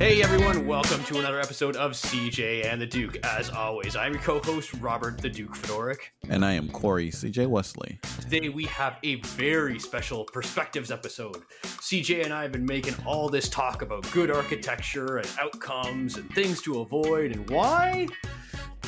Hey 0.00 0.22
everyone, 0.22 0.66
welcome 0.66 1.04
to 1.04 1.18
another 1.18 1.38
episode 1.40 1.76
of 1.76 1.92
CJ 1.92 2.64
and 2.64 2.80
the 2.80 2.86
Duke. 2.86 3.18
As 3.22 3.50
always, 3.50 3.96
I'm 3.96 4.14
your 4.14 4.22
co-host 4.22 4.72
Robert 4.80 5.18
the 5.18 5.28
Duke 5.28 5.54
Fedoruk. 5.54 5.98
And 6.26 6.42
I 6.42 6.52
am 6.52 6.70
Corey 6.70 7.10
CJ 7.10 7.46
Wesley. 7.48 8.00
Today 8.18 8.48
we 8.48 8.64
have 8.64 8.96
a 9.02 9.16
very 9.16 9.78
special 9.78 10.24
perspectives 10.24 10.90
episode. 10.90 11.42
CJ 11.64 12.24
and 12.24 12.32
I 12.32 12.40
have 12.40 12.50
been 12.50 12.64
making 12.64 12.94
all 13.04 13.28
this 13.28 13.50
talk 13.50 13.82
about 13.82 14.10
good 14.10 14.30
architecture 14.30 15.18
and 15.18 15.28
outcomes 15.38 16.16
and 16.16 16.30
things 16.30 16.62
to 16.62 16.80
avoid 16.80 17.32
and 17.32 17.50
why? 17.50 18.06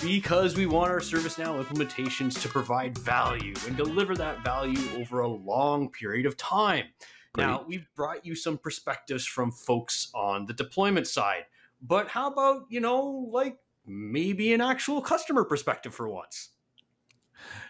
Because 0.03 0.57
we 0.57 0.65
want 0.65 0.91
our 0.91 1.01
ServiceNow 1.01 1.63
implementations 1.63 2.41
to 2.41 2.49
provide 2.49 2.97
value 2.97 3.53
and 3.67 3.77
deliver 3.77 4.15
that 4.15 4.43
value 4.43 4.81
over 4.97 5.21
a 5.21 5.29
long 5.29 5.91
period 5.91 6.25
of 6.25 6.39
time. 6.39 6.87
Great. 7.35 7.47
Now, 7.47 7.65
we've 7.67 7.87
brought 7.95 8.27
you 8.27 8.35
some 8.35 8.59
perspectives 8.59 9.25
from 9.27 9.51
folks 9.51 10.11
on 10.15 10.47
the 10.47 10.53
deployment 10.53 11.07
side, 11.07 11.45
but 11.81 12.09
how 12.09 12.31
about, 12.31 12.67
you 12.69 12.81
know, 12.81 13.29
like 13.31 13.57
maybe 13.87 14.53
an 14.53 14.61
actual 14.61 15.01
customer 15.01 15.45
perspective 15.45 15.95
for 15.95 16.09
once? 16.09 16.51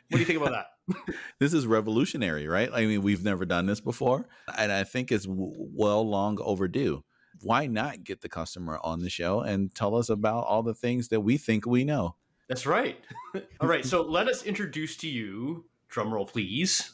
What 0.09 0.17
do 0.17 0.19
you 0.19 0.25
think 0.25 0.41
about 0.41 0.53
that? 0.53 0.67
This 1.39 1.55
is 1.55 1.67
revolutionary, 1.67 2.48
right? 2.48 2.69
I 2.73 2.87
mean, 2.87 3.03
we've 3.03 3.25
never 3.25 3.45
done 3.45 3.67
this 3.67 3.80
before, 3.80 4.27
and 4.59 4.70
I 4.73 4.84
think 4.84 5.11
it's 5.12 5.27
w- 5.27 5.53
well 5.56 6.06
long 6.06 6.39
overdue. 6.41 7.05
Why 7.41 7.67
not 7.67 8.05
get 8.05 8.20
the 8.20 8.29
customer 8.29 8.79
on 8.83 9.01
the 9.01 9.09
show 9.09 9.41
and 9.41 9.75
tell 9.75 9.95
us 9.95 10.09
about 10.09 10.45
all 10.45 10.62
the 10.62 10.75
things 10.75 11.09
that 11.09 11.20
we 11.20 11.37
think 11.39 11.67
we 11.67 11.84
know? 11.84 12.17
That's 12.48 12.67
right. 12.67 12.98
All 13.61 13.69
right, 13.69 13.84
so 13.84 14.03
let 14.03 14.29
us 14.29 14.42
introduce 14.42 14.97
to 14.98 15.09
you, 15.09 15.65
drumroll 15.91 16.29
please, 16.29 16.92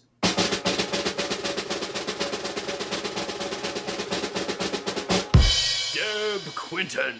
Deb 6.45 6.55
Quinton. 6.55 7.19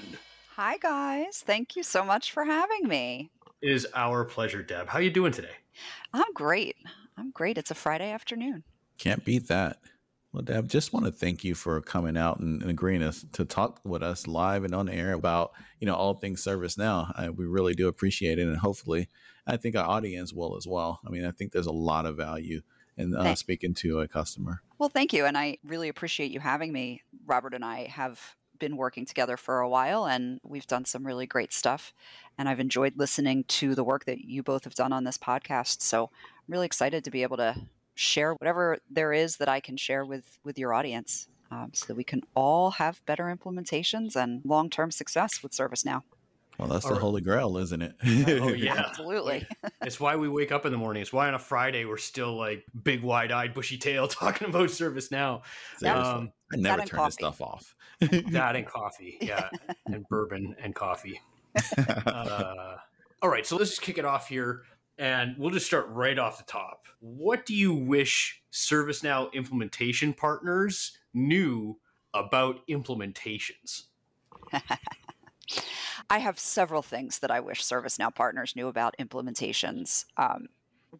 Hi 0.55 0.77
guys, 0.77 1.43
thank 1.45 1.75
you 1.75 1.83
so 1.83 2.05
much 2.05 2.31
for 2.31 2.45
having 2.45 2.87
me. 2.87 3.31
It 3.61 3.73
is 3.73 3.87
our 3.93 4.25
pleasure, 4.25 4.63
Deb. 4.63 4.87
How 4.87 4.99
are 4.99 5.03
you 5.03 5.11
doing 5.11 5.33
today? 5.33 5.57
I'm 6.13 6.33
great. 6.35 6.77
I'm 7.17 7.33
great. 7.33 7.59
It's 7.59 7.73
a 7.73 7.75
Friday 7.75 8.13
afternoon. 8.13 8.63
Can't 8.97 9.25
beat 9.25 9.49
that. 9.49 9.81
Well, 10.33 10.43
Deb, 10.43 10.69
just 10.69 10.93
want 10.93 11.07
to 11.07 11.11
thank 11.11 11.43
you 11.43 11.57
for 11.57 11.81
coming 11.81 12.17
out 12.17 12.39
and, 12.39 12.63
and 12.63 12.71
agreeing 12.71 13.03
us 13.03 13.25
to 13.33 13.45
talk 13.45 13.81
with 13.85 14.05
us 14.05 14.29
live 14.29 14.63
and 14.63 14.73
on 14.73 14.89
air 14.89 15.15
about 15.15 15.51
you 15.81 15.87
know 15.87 15.97
all 15.97 16.15
things 16.15 16.45
ServiceNow. 16.45 17.13
I, 17.17 17.31
we 17.31 17.45
really 17.45 17.75
do 17.75 17.89
appreciate 17.89 18.39
it, 18.39 18.47
and 18.47 18.57
hopefully, 18.57 19.09
I 19.49 19.57
think 19.57 19.75
our 19.75 19.89
audience 19.89 20.33
will 20.33 20.57
as 20.57 20.67
well. 20.67 21.01
I 21.05 21.11
mean, 21.11 21.25
I 21.25 21.33
think 21.33 21.51
there's 21.51 21.67
a 21.67 21.73
lot 21.73 22.07
of 22.07 22.17
value 22.17 22.61
in 22.97 23.17
uh, 23.17 23.35
speaking 23.35 23.75
to 23.75 24.01
a 24.01 24.07
customer. 24.07 24.63
Well, 24.79 24.89
thank 24.89 25.13
you. 25.13 25.25
And 25.25 25.37
I 25.37 25.59
really 25.65 25.89
appreciate 25.89 26.31
you 26.31 26.39
having 26.39 26.73
me. 26.73 27.03
Robert 27.27 27.55
and 27.55 27.65
I 27.65 27.87
have 27.87 28.37
been 28.59 28.77
working 28.77 29.07
together 29.07 29.37
for 29.37 29.61
a 29.61 29.69
while 29.69 30.07
and 30.07 30.41
we've 30.43 30.67
done 30.67 30.85
some 30.85 31.07
really 31.07 31.27
great 31.27 31.53
stuff. 31.53 31.93
And 32.37 32.49
I've 32.49 32.61
enjoyed 32.61 32.95
listening 32.97 33.45
to 33.45 33.75
the 33.75 33.85
work 33.85 34.05
that 34.05 34.21
you 34.21 34.43
both 34.43 34.65
have 34.65 34.75
done 34.75 34.93
on 34.93 35.05
this 35.05 35.19
podcast. 35.19 35.83
So 35.83 36.05
I'm 36.05 36.53
really 36.53 36.67
excited 36.67 37.05
to 37.05 37.11
be 37.11 37.23
able 37.23 37.37
to 37.39 37.57
share 37.95 38.35
whatever 38.35 38.79
there 38.91 39.13
is 39.13 39.37
that 39.37 39.49
I 39.49 39.61
can 39.61 39.77
share 39.77 40.05
with, 40.05 40.39
with 40.45 40.59
your 40.59 40.73
audience 40.73 41.29
um, 41.51 41.71
so 41.73 41.87
that 41.87 41.97
we 41.97 42.05
can 42.05 42.23
all 42.35 42.73
have 42.73 43.05
better 43.07 43.25
implementations 43.25 44.15
and 44.15 44.43
long 44.45 44.71
term 44.71 44.91
success 44.91 45.43
with 45.43 45.53
ServiceNow. 45.53 46.03
Well, 46.59 46.67
that's 46.69 46.85
All 46.87 46.91
the 46.91 46.95
right. 46.97 47.03
holy 47.03 47.21
grail, 47.21 47.57
isn't 47.59 47.83
it? 47.83 47.95
Oh, 48.43 48.49
yeah. 48.49 48.85
Absolutely. 48.89 49.47
It's 49.83 50.01
why 50.01 50.17
we 50.17 50.29
wake 50.29 50.53
up 50.53 50.67
in 50.67 50.73
the 50.73 50.77
morning. 50.79 51.01
It's 51.01 51.13
why 51.13 51.29
on 51.29 51.35
a 51.35 51.39
Friday 51.39 51.85
we're 51.87 51.97
still 51.97 52.37
like 52.37 52.65
big, 52.83 53.03
wide-eyed, 53.03 53.55
bushy 53.55 53.79
tail 53.79 54.07
talking 54.09 54.49
about 54.49 54.69
ServiceNow. 54.69 55.41
Um, 55.85 56.33
I 56.53 56.57
never 56.57 56.83
turn 56.83 57.05
this 57.07 57.15
stuff 57.15 57.41
off. 57.41 57.75
that 58.01 58.57
and 58.57 58.67
coffee, 58.67 59.17
yeah, 59.21 59.49
and 59.87 60.07
bourbon 60.09 60.55
and 60.63 60.75
coffee. 60.75 61.21
Uh, 62.07 62.77
all 63.23 63.31
right, 63.31 63.47
so 63.47 63.57
let's 63.57 63.71
just 63.71 63.83
kick 63.83 63.97
it 63.99 64.05
off 64.05 64.29
here, 64.29 64.63
and 64.99 65.37
we'll 65.39 65.51
just 65.51 65.67
start 65.67 65.87
right 65.89 66.19
off 66.19 66.37
the 66.39 66.45
top. 66.45 66.87
What 67.01 67.47
do 67.47 67.55
you 67.55 67.73
wish 67.73 68.43
ServiceNow 68.53 69.33
implementation 69.33 70.13
partners 70.13 70.99
knew 71.15 71.79
about 72.13 72.67
implementations? 72.69 73.85
I 76.11 76.19
have 76.19 76.39
several 76.39 76.83
things 76.83 77.19
that 77.21 77.31
I 77.31 77.41
wish 77.41 77.63
ServiceNow 77.63 78.15
partners 78.15 78.55
knew 78.57 78.69
about 78.69 78.97
implementations. 78.99 80.05
Um, 80.17 80.49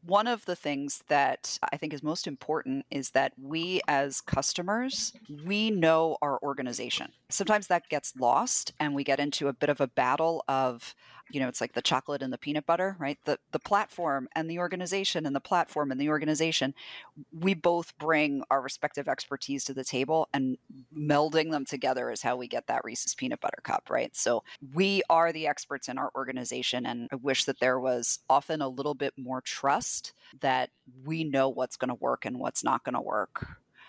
one 0.05 0.27
of 0.27 0.45
the 0.45 0.57
things 0.57 1.03
that 1.09 1.59
I 1.73 1.77
think 1.77 1.95
is 1.95 2.03
most 2.03 2.27
important 2.27 2.85
is 2.91 3.11
that 3.11 3.33
we 3.41 3.81
as 3.89 4.21
customers, 4.21 5.13
we 5.45 5.71
know 5.71 6.19
our 6.21 6.39
organization. 6.43 7.13
Sometimes 7.31 7.69
that 7.69 7.89
gets 7.89 8.15
lost 8.17 8.73
and 8.79 8.95
we 8.95 9.05
get 9.05 9.21
into 9.21 9.49
a 9.49 9.53
bit 9.53 9.71
of 9.71 9.81
a 9.81 9.87
battle 9.87 10.45
of, 10.47 10.95
you 11.31 11.41
know, 11.41 11.49
it's 11.49 11.61
like 11.61 11.75
the 11.75 11.83
chocolate 11.83 12.23
and 12.23 12.33
the 12.33 12.39
peanut 12.39 12.67
butter, 12.67 12.97
right? 12.99 13.19
The 13.25 13.39
the 13.53 13.59
platform 13.59 14.29
and 14.35 14.51
the 14.51 14.59
organization 14.59 15.27
and 15.27 15.35
the 15.35 15.41
platform 15.41 15.91
and 15.91 16.01
the 16.01 16.09
organization. 16.09 16.75
We 17.33 17.55
both 17.55 17.97
bring 17.99 18.43
our 18.51 18.61
respective 18.61 19.09
expertise 19.09 19.65
to 19.65 19.75
the 19.75 19.85
table 19.85 20.29
and 20.33 20.59
melding 20.97 21.51
them 21.51 21.65
together 21.65 22.11
is 22.11 22.23
how 22.23 22.37
we 22.37 22.49
get 22.49 22.67
that 22.67 22.85
Reese's 22.85 23.15
peanut 23.15 23.41
butter 23.41 23.61
cup, 23.63 23.89
right? 23.91 24.15
So 24.17 24.43
we 24.75 25.03
are 25.11 25.33
the 25.33 25.47
experts 25.47 25.89
in 25.89 25.99
our 25.99 26.11
organization 26.15 26.87
and 26.87 27.09
i 27.13 27.17
wish 27.17 27.45
that 27.45 27.61
there 27.61 27.79
was 27.79 28.21
often 28.29 28.61
a 28.61 28.69
little 28.69 28.95
bit 28.95 29.15
more 29.17 29.41
trust 29.41 30.13
that 30.41 30.71
we 31.05 31.25
know 31.25 31.49
what's 31.49 31.77
going 31.77 31.89
to 31.89 31.95
work 31.95 32.25
and 32.25 32.39
what's 32.39 32.65
not 32.65 32.85
going 32.85 32.95
to 32.95 33.01
work 33.01 33.47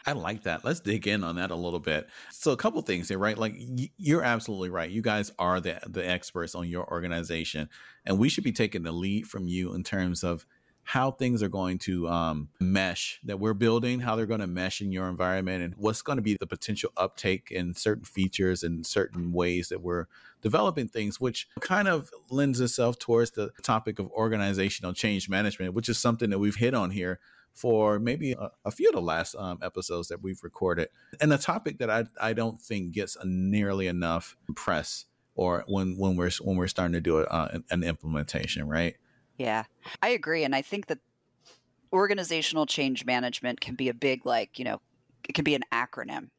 I 0.09 0.14
like 0.14 0.42
that. 0.44 0.66
Let's 0.66 0.80
dig 0.80 1.08
in 1.08 1.24
on 1.24 1.36
that 1.36 1.52
a 1.52 1.56
little 1.56 1.80
bit. 1.80 2.09
So, 2.31 2.52
a 2.52 2.58
couple 2.58 2.81
things 2.81 3.09
here, 3.09 3.20
right? 3.20 3.38
Like 3.38 3.53
y- 3.59 3.92
you're 3.97 4.24
absolutely 4.24 4.72
right. 4.72 4.90
You 4.90 5.03
guys 5.03 5.31
are 5.38 5.59
the 5.59 5.80
the 5.86 6.08
experts 6.08 6.56
on 6.56 6.68
your 6.68 6.92
organization, 6.92 7.70
and 8.08 8.18
we 8.18 8.28
should 8.28 8.44
be 8.44 8.52
taking 8.52 8.81
the 8.81 8.92
lead 8.92 9.28
from 9.28 9.48
you 9.48 9.75
in 9.75 9.84
terms 9.84 10.24
of 10.24 10.48
how 10.81 11.12
things 11.12 11.44
are 11.44 11.50
going 11.50 11.78
to 11.78 12.08
um, 12.08 12.50
mesh 12.59 13.19
that 13.24 13.40
we're 13.40 13.53
building, 13.53 14.00
how 14.00 14.16
they're 14.16 14.25
going 14.25 14.40
to 14.40 14.48
mesh 14.48 14.81
in 14.81 14.92
your 14.92 15.08
environment, 15.08 15.62
and 15.62 15.75
what's 15.78 16.02
going 16.02 16.16
to 16.16 16.24
be 16.24 16.36
the 16.40 16.48
potential 16.48 16.92
uptake 16.98 17.52
in 17.52 17.75
certain 17.75 18.03
features 18.03 18.64
and 18.64 18.88
certain 18.88 19.31
ways 19.31 19.69
that 19.69 19.84
we're 19.84 20.08
developing 20.42 20.88
things, 20.88 21.22
which 21.22 21.48
kind 21.59 21.88
of 21.88 22.09
lends 22.31 22.59
itself 22.59 22.98
towards 22.98 23.30
the 23.31 23.52
topic 23.62 24.00
of 24.00 24.09
organizational 24.09 24.92
change 24.92 25.30
management, 25.30 25.75
which 25.75 25.88
is 25.88 26.00
something 26.00 26.31
that 26.31 26.40
we've 26.40 26.56
hit 26.56 26.74
on 26.74 26.90
here 26.90 27.19
for 27.59 28.00
maybe 28.00 28.31
a, 28.34 28.52
a 28.66 28.72
few 28.72 28.90
of 28.90 28.96
the 28.96 29.02
last 29.02 29.36
um, 29.36 29.59
episodes 29.62 30.08
that 30.08 30.22
we've 30.22 30.44
recorded, 30.44 30.90
and 31.20 31.34
a 31.34 31.38
topic 31.38 31.80
that 31.80 31.90
I 31.90 32.06
I 32.22 32.34
don't 32.34 32.62
think 32.62 32.94
gets 32.94 33.18
nearly 33.24 33.88
enough 33.88 34.36
press 34.56 35.06
or 35.36 35.64
when 35.68 35.98
when 35.98 36.16
we're 36.16 36.31
when 36.42 36.58
we're 36.58 36.68
starting 36.68 36.94
to 36.94 37.02
do 37.02 37.19
a, 37.19 37.24
uh, 37.24 37.50
an, 37.53 37.64
an 37.72 37.84
implementation, 37.84 38.68
right? 38.68 38.96
yeah 39.40 39.64
i 40.03 40.09
agree. 40.09 40.44
And 40.44 40.53
i 40.53 40.62
think 40.62 40.88
that 40.88 41.00
organizational 41.92 42.68
change 42.68 43.06
management 43.06 43.59
can 43.59 43.74
be 43.74 43.90
a 43.90 43.94
big 43.94 44.25
like 44.25 44.59
you 44.59 44.66
know 44.66 44.80
it 45.28 45.34
can 45.34 45.44
be 45.44 45.56
an 45.56 45.64
acronym. 45.72 46.30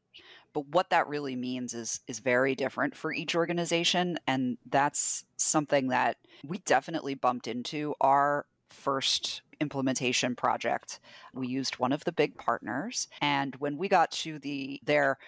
But 0.53 0.67
what 0.67 0.91
that 0.91 1.09
really 1.09 1.37
means 1.37 1.75
is 1.75 2.01
is 2.07 2.19
very 2.19 2.55
different 2.55 2.97
for 2.97 3.13
each 3.13 3.35
organization. 3.35 4.19
And 4.27 4.59
that's 4.69 5.25
something 5.37 5.89
that 5.89 6.17
we 6.45 6.59
definitely 6.59 7.15
bumped 7.15 7.47
into 7.47 7.95
our 8.01 8.47
first 8.71 9.43
implementation 9.61 10.35
project 10.35 11.01
we 11.35 11.47
used 11.47 11.79
one 11.79 11.93
of 11.93 12.05
the 12.05 12.13
big 12.13 12.37
partners. 12.39 13.09
And 13.21 13.55
when 13.57 13.77
we 13.77 13.89
got 13.89 14.11
to 14.13 14.39
the 14.39 14.81
their 14.85 15.19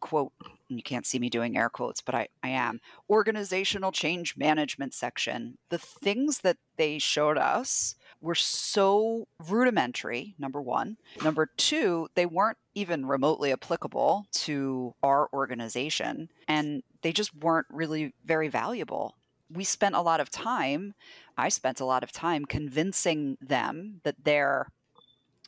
quote 0.00 0.32
you 0.68 0.82
can't 0.82 1.06
see 1.06 1.20
me 1.20 1.30
doing 1.30 1.56
air 1.56 1.68
quotes 1.68 2.00
but 2.00 2.12
I, 2.12 2.26
I 2.42 2.48
am 2.48 2.80
organizational 3.08 3.92
change 3.92 4.36
management 4.36 4.94
section 4.94 5.58
the 5.68 5.78
things 5.78 6.40
that 6.40 6.56
they 6.76 6.98
showed 6.98 7.38
us 7.38 7.94
were 8.20 8.34
so 8.34 9.26
rudimentary 9.48 10.34
number 10.38 10.60
one. 10.60 10.96
Number 11.22 11.50
two 11.56 12.08
they 12.14 12.26
weren't 12.26 12.58
even 12.74 13.06
remotely 13.06 13.52
applicable 13.52 14.26
to 14.32 14.94
our 15.02 15.28
organization 15.32 16.28
and 16.48 16.82
they 17.02 17.12
just 17.12 17.34
weren't 17.34 17.66
really 17.70 18.12
very 18.24 18.48
valuable. 18.48 19.16
We 19.50 19.64
spent 19.64 19.94
a 19.94 20.02
lot 20.02 20.20
of 20.20 20.30
time 20.30 20.94
i 21.42 21.48
spent 21.48 21.80
a 21.80 21.84
lot 21.84 22.02
of 22.02 22.12
time 22.12 22.44
convincing 22.44 23.36
them 23.40 24.00
that 24.04 24.24
their 24.24 24.68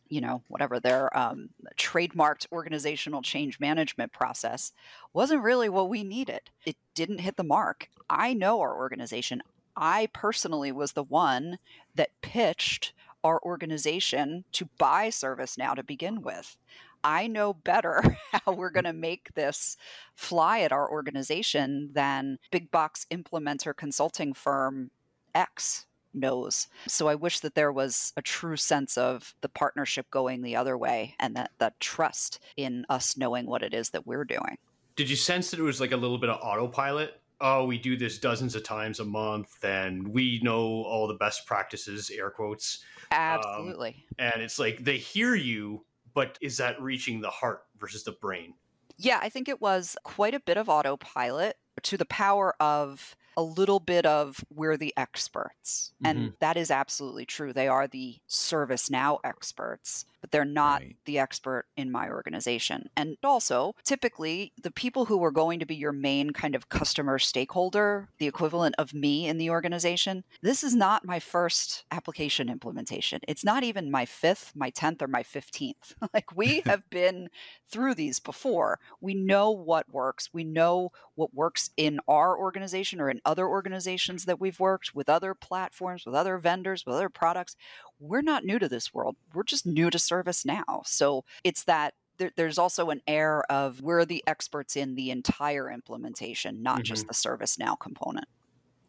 you 0.08 0.20
know 0.20 0.42
whatever 0.48 0.78
their 0.78 1.16
um, 1.16 1.50
trademarked 1.76 2.46
organizational 2.52 3.22
change 3.22 3.58
management 3.58 4.12
process 4.12 4.72
wasn't 5.12 5.42
really 5.42 5.68
what 5.68 5.88
we 5.88 6.04
needed. 6.04 6.42
It 6.64 6.76
didn't 6.94 7.18
hit 7.18 7.36
the 7.36 7.44
mark. 7.44 7.88
I 8.08 8.34
know 8.34 8.60
our 8.60 8.76
organization. 8.76 9.42
I 9.76 10.08
personally 10.12 10.70
was 10.70 10.92
the 10.92 11.02
one 11.02 11.58
that 11.94 12.20
pitched 12.22 12.92
our 13.24 13.40
organization 13.42 14.44
to 14.52 14.68
buy 14.78 15.08
ServiceNow 15.08 15.74
to 15.74 15.82
begin 15.82 16.22
with. 16.22 16.56
I 17.02 17.26
know 17.26 17.52
better 17.52 18.16
how 18.32 18.52
we're 18.52 18.70
going 18.70 18.84
to 18.84 18.92
make 18.92 19.34
this 19.34 19.76
fly 20.14 20.60
at 20.60 20.72
our 20.72 20.88
organization 20.90 21.90
than 21.92 22.38
big 22.52 22.70
box 22.70 23.06
implementer 23.10 23.76
consulting 23.76 24.32
firm 24.32 24.90
X 25.34 25.86
knows. 26.14 26.68
So 26.86 27.08
I 27.08 27.14
wish 27.14 27.40
that 27.40 27.54
there 27.54 27.72
was 27.72 28.12
a 28.16 28.22
true 28.22 28.56
sense 28.56 28.96
of 28.96 29.34
the 29.40 29.48
partnership 29.48 30.10
going 30.10 30.42
the 30.42 30.56
other 30.56 30.78
way 30.78 31.16
and 31.18 31.34
that 31.36 31.50
that 31.58 31.80
trust 31.80 32.38
in 32.56 32.86
us 32.88 33.16
knowing 33.16 33.46
what 33.46 33.62
it 33.62 33.74
is 33.74 33.90
that 33.90 34.06
we're 34.06 34.24
doing. 34.24 34.58
Did 34.96 35.10
you 35.10 35.16
sense 35.16 35.50
that 35.50 35.58
it 35.58 35.64
was 35.64 35.80
like 35.80 35.92
a 35.92 35.96
little 35.96 36.18
bit 36.18 36.30
of 36.30 36.38
autopilot? 36.40 37.20
Oh, 37.40 37.64
we 37.64 37.78
do 37.78 37.96
this 37.96 38.18
dozens 38.18 38.54
of 38.54 38.62
times 38.62 39.00
a 39.00 39.04
month, 39.04 39.62
and 39.64 40.06
we 40.06 40.40
know 40.42 40.84
all 40.84 41.08
the 41.08 41.14
best 41.14 41.46
practices, 41.46 42.10
air 42.10 42.30
quotes. 42.30 42.84
Absolutely. 43.10 44.04
Um, 44.18 44.26
and 44.32 44.42
it's 44.42 44.58
like 44.58 44.84
they 44.84 44.96
hear 44.96 45.34
you, 45.34 45.84
but 46.14 46.38
is 46.40 46.56
that 46.58 46.80
reaching 46.80 47.20
the 47.20 47.30
heart 47.30 47.64
versus 47.78 48.04
the 48.04 48.12
brain? 48.12 48.54
Yeah, 48.96 49.18
I 49.20 49.28
think 49.28 49.48
it 49.48 49.60
was 49.60 49.96
quite 50.04 50.34
a 50.34 50.40
bit 50.40 50.56
of 50.56 50.68
autopilot 50.68 51.56
to 51.82 51.96
the 51.96 52.04
power 52.04 52.54
of 52.60 53.16
a 53.36 53.42
little 53.42 53.80
bit 53.80 54.06
of 54.06 54.44
we're 54.54 54.76
the 54.76 54.94
experts. 54.96 55.92
Mm-hmm. 55.96 56.06
And 56.06 56.32
that 56.40 56.56
is 56.56 56.70
absolutely 56.70 57.26
true. 57.26 57.52
They 57.52 57.68
are 57.68 57.86
the 57.86 58.16
ServiceNow 58.28 59.18
experts 59.24 60.04
but 60.24 60.30
they're 60.30 60.46
not 60.46 60.80
right. 60.80 60.96
the 61.04 61.18
expert 61.18 61.66
in 61.76 61.92
my 61.92 62.08
organization. 62.08 62.88
And 62.96 63.18
also, 63.22 63.74
typically, 63.84 64.54
the 64.58 64.70
people 64.70 65.04
who 65.04 65.22
are 65.22 65.30
going 65.30 65.58
to 65.58 65.66
be 65.66 65.74
your 65.74 65.92
main 65.92 66.30
kind 66.30 66.54
of 66.54 66.70
customer 66.70 67.18
stakeholder, 67.18 68.08
the 68.16 68.26
equivalent 68.26 68.74
of 68.78 68.94
me 68.94 69.28
in 69.28 69.36
the 69.36 69.50
organization, 69.50 70.24
this 70.40 70.64
is 70.64 70.74
not 70.74 71.04
my 71.04 71.20
first 71.20 71.84
application 71.90 72.48
implementation. 72.48 73.20
It's 73.28 73.44
not 73.44 73.64
even 73.64 73.90
my 73.90 74.06
fifth, 74.06 74.52
my 74.56 74.70
10th, 74.70 75.02
or 75.02 75.08
my 75.08 75.22
15th. 75.22 75.94
like, 76.14 76.34
we 76.34 76.60
have 76.64 76.88
been 76.88 77.28
through 77.68 77.94
these 77.94 78.18
before. 78.18 78.78
We 79.02 79.12
know 79.12 79.50
what 79.50 79.92
works. 79.92 80.30
We 80.32 80.44
know 80.44 80.90
what 81.16 81.34
works 81.34 81.68
in 81.76 82.00
our 82.08 82.38
organization 82.38 82.98
or 82.98 83.10
in 83.10 83.20
other 83.26 83.46
organizations 83.46 84.24
that 84.24 84.40
we've 84.40 84.58
worked 84.58 84.94
with 84.94 85.10
other 85.10 85.34
platforms, 85.34 86.06
with 86.06 86.14
other 86.14 86.38
vendors, 86.38 86.86
with 86.86 86.94
other 86.94 87.10
products 87.10 87.56
we're 88.00 88.22
not 88.22 88.44
new 88.44 88.58
to 88.58 88.68
this 88.68 88.92
world. 88.92 89.16
We're 89.32 89.44
just 89.44 89.66
new 89.66 89.90
to 89.90 89.98
ServiceNow. 89.98 90.86
So 90.86 91.24
it's 91.42 91.64
that 91.64 91.94
there, 92.18 92.32
there's 92.36 92.58
also 92.58 92.90
an 92.90 93.00
air 93.06 93.42
of 93.50 93.80
we're 93.80 94.04
the 94.04 94.22
experts 94.26 94.76
in 94.76 94.94
the 94.94 95.10
entire 95.10 95.70
implementation, 95.70 96.62
not 96.62 96.76
mm-hmm. 96.76 96.82
just 96.84 97.08
the 97.08 97.14
ServiceNow 97.14 97.78
component. 97.78 98.26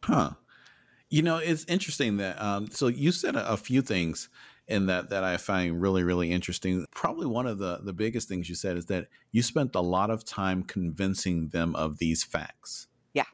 Huh. 0.04 0.32
You 1.10 1.22
know, 1.22 1.38
it's 1.38 1.66
interesting 1.66 2.18
that 2.18 2.42
um, 2.42 2.68
so 2.68 2.88
you 2.88 3.12
said 3.12 3.36
a, 3.36 3.54
a 3.54 3.58
few 3.58 3.82
things 3.82 4.30
in 4.68 4.88
that 4.88 5.10
that 5.12 5.24
I 5.24 5.38
find 5.38 5.82
really 5.82 6.04
really 6.04 6.32
interesting. 6.32 6.86
Probably 6.92 7.28
one 7.28 7.48
of 7.48 7.60
the 7.60 7.80
the 7.84 7.94
biggest 7.94 8.28
things 8.28 8.50
you 8.50 8.56
said 8.56 8.78
is 8.78 8.86
that 8.88 9.08
you 9.32 9.42
spent 9.42 9.76
a 9.76 9.82
lot 9.82 10.10
of 10.10 10.26
time 10.26 10.64
convincing 10.64 11.50
them 11.50 11.76
of 11.76 12.00
these 12.00 12.24
facts. 12.24 12.88
Yeah. 13.14 13.26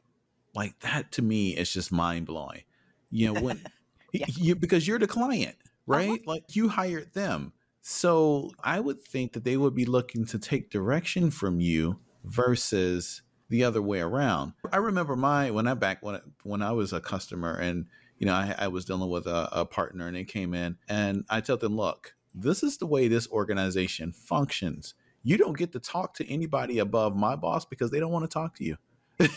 Like 0.54 0.80
that 0.80 1.12
to 1.14 1.22
me 1.22 1.52
is 1.52 1.72
just 1.72 1.92
mind 1.92 2.28
blowing. 2.28 2.64
You 3.10 3.34
know, 3.34 3.42
when 3.42 3.64
yeah. 4.12 4.26
you, 4.30 4.56
because 4.56 4.88
you're 4.88 5.00
the 5.00 5.08
client, 5.08 5.56
uh-huh. 5.62 5.74
right? 5.86 6.10
Uh-huh. 6.10 6.24
Like 6.26 6.56
you 6.56 6.70
hired 6.70 7.14
them. 7.14 7.54
So 7.82 8.52
I 8.64 8.80
would 8.80 9.02
think 9.02 9.34
that 9.34 9.44
they 9.44 9.58
would 9.58 9.74
be 9.74 9.86
looking 9.86 10.26
to 10.26 10.40
take 10.40 10.70
direction 10.70 11.32
from 11.32 11.60
you 11.60 12.00
versus 12.24 13.24
the 13.50 13.64
other 13.64 13.82
way 13.82 14.00
around. 14.00 14.54
I 14.72 14.78
remember 14.78 15.16
my 15.16 15.52
when 15.52 15.68
I 15.68 15.74
back 15.74 16.04
when 16.04 16.22
when 16.44 16.62
I 16.62 16.72
was 16.72 16.94
a 16.94 17.02
customer 17.02 17.56
and 17.56 17.88
you 18.20 18.28
know 18.28 18.34
I, 18.34 18.56
I 18.58 18.68
was 18.68 18.86
dealing 18.86 19.10
with 19.10 19.26
a, 19.26 19.50
a 19.52 19.66
partner 19.66 20.08
and 20.08 20.16
they 20.16 20.24
came 20.24 20.54
in 20.54 20.78
and 20.88 21.26
I 21.30 21.42
told 21.42 21.62
them, 21.62 21.76
look, 21.76 22.14
this 22.36 22.62
is 22.62 22.78
the 22.78 22.86
way 22.86 23.08
this 23.08 23.28
organization 23.30 24.14
functions. 24.14 24.94
You 25.24 25.38
don't 25.38 25.58
get 25.58 25.72
to 25.74 25.80
talk 25.80 26.14
to 26.16 26.32
anybody 26.32 26.80
above 26.80 27.16
my 27.16 27.36
boss 27.36 27.66
because 27.66 27.90
they 27.90 28.00
don't 28.00 28.12
want 28.12 28.30
to 28.30 28.34
talk 28.34 28.56
to 28.58 28.64
you. 28.64 28.78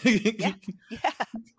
yeah. 0.05 0.53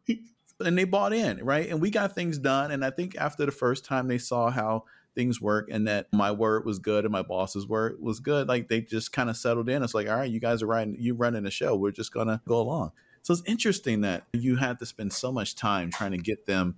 yeah 0.08 0.16
and 0.64 0.78
they 0.78 0.84
bought 0.84 1.14
in, 1.14 1.44
right? 1.44 1.70
And 1.70 1.82
we 1.82 1.90
got 1.90 2.16
things 2.16 2.38
done. 2.38 2.72
And 2.72 2.84
I 2.86 2.90
think 2.90 3.16
after 3.18 3.46
the 3.46 3.52
first 3.52 3.86
time 3.86 4.08
they 4.08 4.18
saw 4.18 4.50
how 4.50 4.86
things 5.14 5.42
work 5.42 5.70
and 5.72 5.88
that 5.88 6.08
my 6.12 6.32
word 6.32 6.66
was 6.66 6.80
good 6.80 7.06
and 7.06 7.12
my 7.12 7.22
boss's 7.22 7.68
word 7.68 7.98
was 8.00 8.20
good, 8.20 8.48
like 8.48 8.70
they 8.70 8.82
just 8.82 9.12
kind 9.12 9.30
of 9.30 9.38
settled 9.38 9.70
in. 9.70 9.84
It's 9.84 9.94
like, 9.94 10.08
all 10.08 10.16
right, 10.16 10.30
you 10.30 10.40
guys 10.40 10.62
are 10.62 10.68
riding, 10.68 10.96
you 11.00 11.14
running 11.14 11.44
the 11.44 11.52
show. 11.52 11.76
We're 11.76 11.92
just 11.92 12.14
gonna 12.14 12.42
go 12.48 12.60
along. 12.60 12.92
So 13.24 13.34
it's 13.34 13.44
interesting 13.46 14.02
that 14.02 14.26
you 14.34 14.56
had 14.56 14.80
to 14.80 14.86
spend 14.86 15.12
so 15.12 15.32
much 15.32 15.56
time 15.56 15.90
trying 15.92 16.12
to 16.12 16.18
get 16.18 16.46
them 16.46 16.78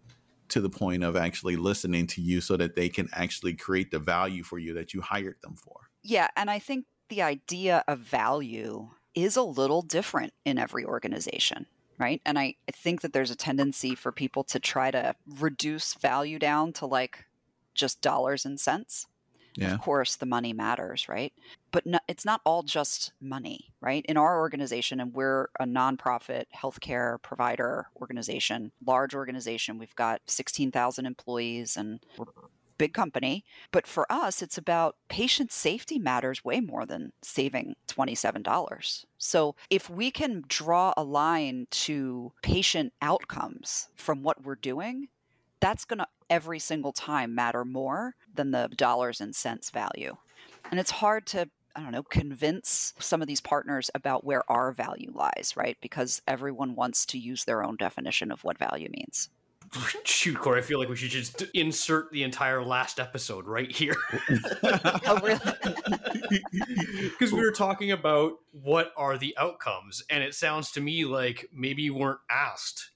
to 0.50 0.62
the 0.62 0.69
point 0.69 1.03
of 1.03 1.18
actually 1.18 1.57
listening 1.57 2.07
to 2.07 2.21
you 2.21 2.39
so 2.39 2.56
that 2.56 2.75
they 2.75 2.88
can 2.88 3.09
actually 3.12 3.53
create 3.53 3.91
the 3.91 4.00
value 4.00 4.44
for 4.44 4.57
you 4.57 4.74
that 4.75 4.94
you 4.94 5.01
hired 5.01 5.35
them 5.41 5.56
for. 5.56 5.89
Yeah, 6.03 6.29
and 6.38 6.50
I 6.50 6.59
think 6.59 6.85
the 7.09 7.21
idea 7.21 7.83
of 7.88 8.00
value 8.00 8.88
is 9.13 9.35
a 9.35 9.41
little 9.41 9.81
different 9.81 10.31
in 10.45 10.57
every 10.57 10.85
organization 10.85 11.65
right? 11.98 12.22
And 12.26 12.38
I, 12.38 12.56
think 12.72 13.02
that 13.02 13.12
there's 13.12 13.32
a 13.32 13.36
tendency 13.36 13.96
for 13.96 14.12
people 14.12 14.44
to 14.46 14.60
try 14.60 14.92
to 14.92 15.16
reduce 15.40 15.96
value 15.96 16.40
down 16.40 16.74
to 16.74 16.86
like 16.86 17.26
just 17.74 18.02
dollars 18.02 18.46
and 18.46 18.60
cents. 18.60 19.08
Yeah. 19.56 19.74
Of 19.74 19.82
course, 19.82 20.16
the 20.16 20.28
money 20.28 20.54
matters, 20.54 21.10
right? 21.10 21.34
But 21.72 21.88
no, 21.88 21.98
it's 22.08 22.24
not 22.24 22.42
all 22.46 22.62
just 22.62 23.12
money, 23.20 23.72
right? 23.82 24.06
In 24.08 24.16
our 24.16 24.40
organization, 24.40 25.00
and 25.00 25.12
we're 25.16 25.48
a 25.60 25.66
nonprofit 25.66 26.44
healthcare 26.56 27.20
provider 27.24 27.88
organization, 28.00 28.72
large 28.86 29.16
organization. 29.16 29.80
We've 29.80 29.96
got 29.96 30.22
16,000 30.28 31.08
employees 31.08 31.76
and 31.76 32.00
we're 32.20 32.26
big 32.77 32.94
company. 32.94 33.44
But 33.71 33.88
for 33.88 34.12
us, 34.12 34.41
it's 34.41 34.57
about 34.57 34.95
patient 35.09 35.51
safety 35.51 36.00
matters 36.00 36.44
way 36.44 36.59
more 36.59 36.85
than 36.85 37.13
saving 37.21 37.75
$27. 37.88 39.06
So 39.18 39.56
if 39.69 39.89
we 39.89 40.12
can 40.12 40.44
draw 40.47 40.94
a 40.95 41.03
line 41.03 41.68
to 41.71 42.33
patient 42.41 42.94
outcomes 43.01 43.89
from 43.95 44.24
what 44.24 44.44
we're 44.44 44.56
doing, 44.56 45.07
that's 45.59 45.85
going 45.85 46.00
to 46.00 46.07
every 46.29 46.59
single 46.59 46.91
time 46.91 47.33
matter 47.33 47.63
more 47.65 48.15
than 48.33 48.51
the 48.51 48.69
dollars 48.75 49.21
and 49.21 49.35
cents 49.35 49.69
value. 49.69 50.18
And 50.69 50.79
it's 50.79 50.91
hard 50.91 51.25
to 51.27 51.50
I 51.77 51.81
don't 51.81 51.91
know, 51.91 52.01
convince 52.01 52.95
some 52.97 53.21
of 53.21 53.27
these 53.27 53.39
partners 53.39 53.91
about 53.94 54.24
where 54.24 54.41
our 54.51 54.71
value 54.71 55.12
lies, 55.13 55.53
right? 55.56 55.77
Because 55.79 56.24
everyone 56.27 56.74
wants 56.74 57.06
to 57.06 57.19
use 57.19 57.44
their 57.44 57.63
own 57.63 57.75
definition 57.75 58.31
of 58.31 58.44
what 58.44 58.57
value 58.57 58.89
means. 58.89 59.29
Shoot, 60.06 60.40
Corey, 60.40 60.60
I 60.60 60.64
feel 60.64 60.80
like 60.80 60.90
we 60.90 60.96
should 60.96 61.10
just 61.10 61.44
insert 61.54 62.12
the 62.12 62.24
entire 62.24 62.64
last 62.64 63.00
episode 63.00 63.46
right 63.46 63.72
here. 63.72 63.96
oh, 64.64 65.19
really? 65.24 65.40
Because 67.12 67.31
we 67.31 67.40
were 67.40 67.52
talking 67.52 67.92
about 67.92 68.34
what 68.52 68.92
are 68.98 69.18
the 69.18 69.36
outcomes, 69.38 70.04
and 70.10 70.24
it 70.24 70.36
sounds 70.36 70.72
to 70.72 70.81
me 70.81 71.06
like 71.06 71.50
maybe 71.54 71.84
you 71.84 71.96
weren't 71.96 72.19
asked 72.30 72.92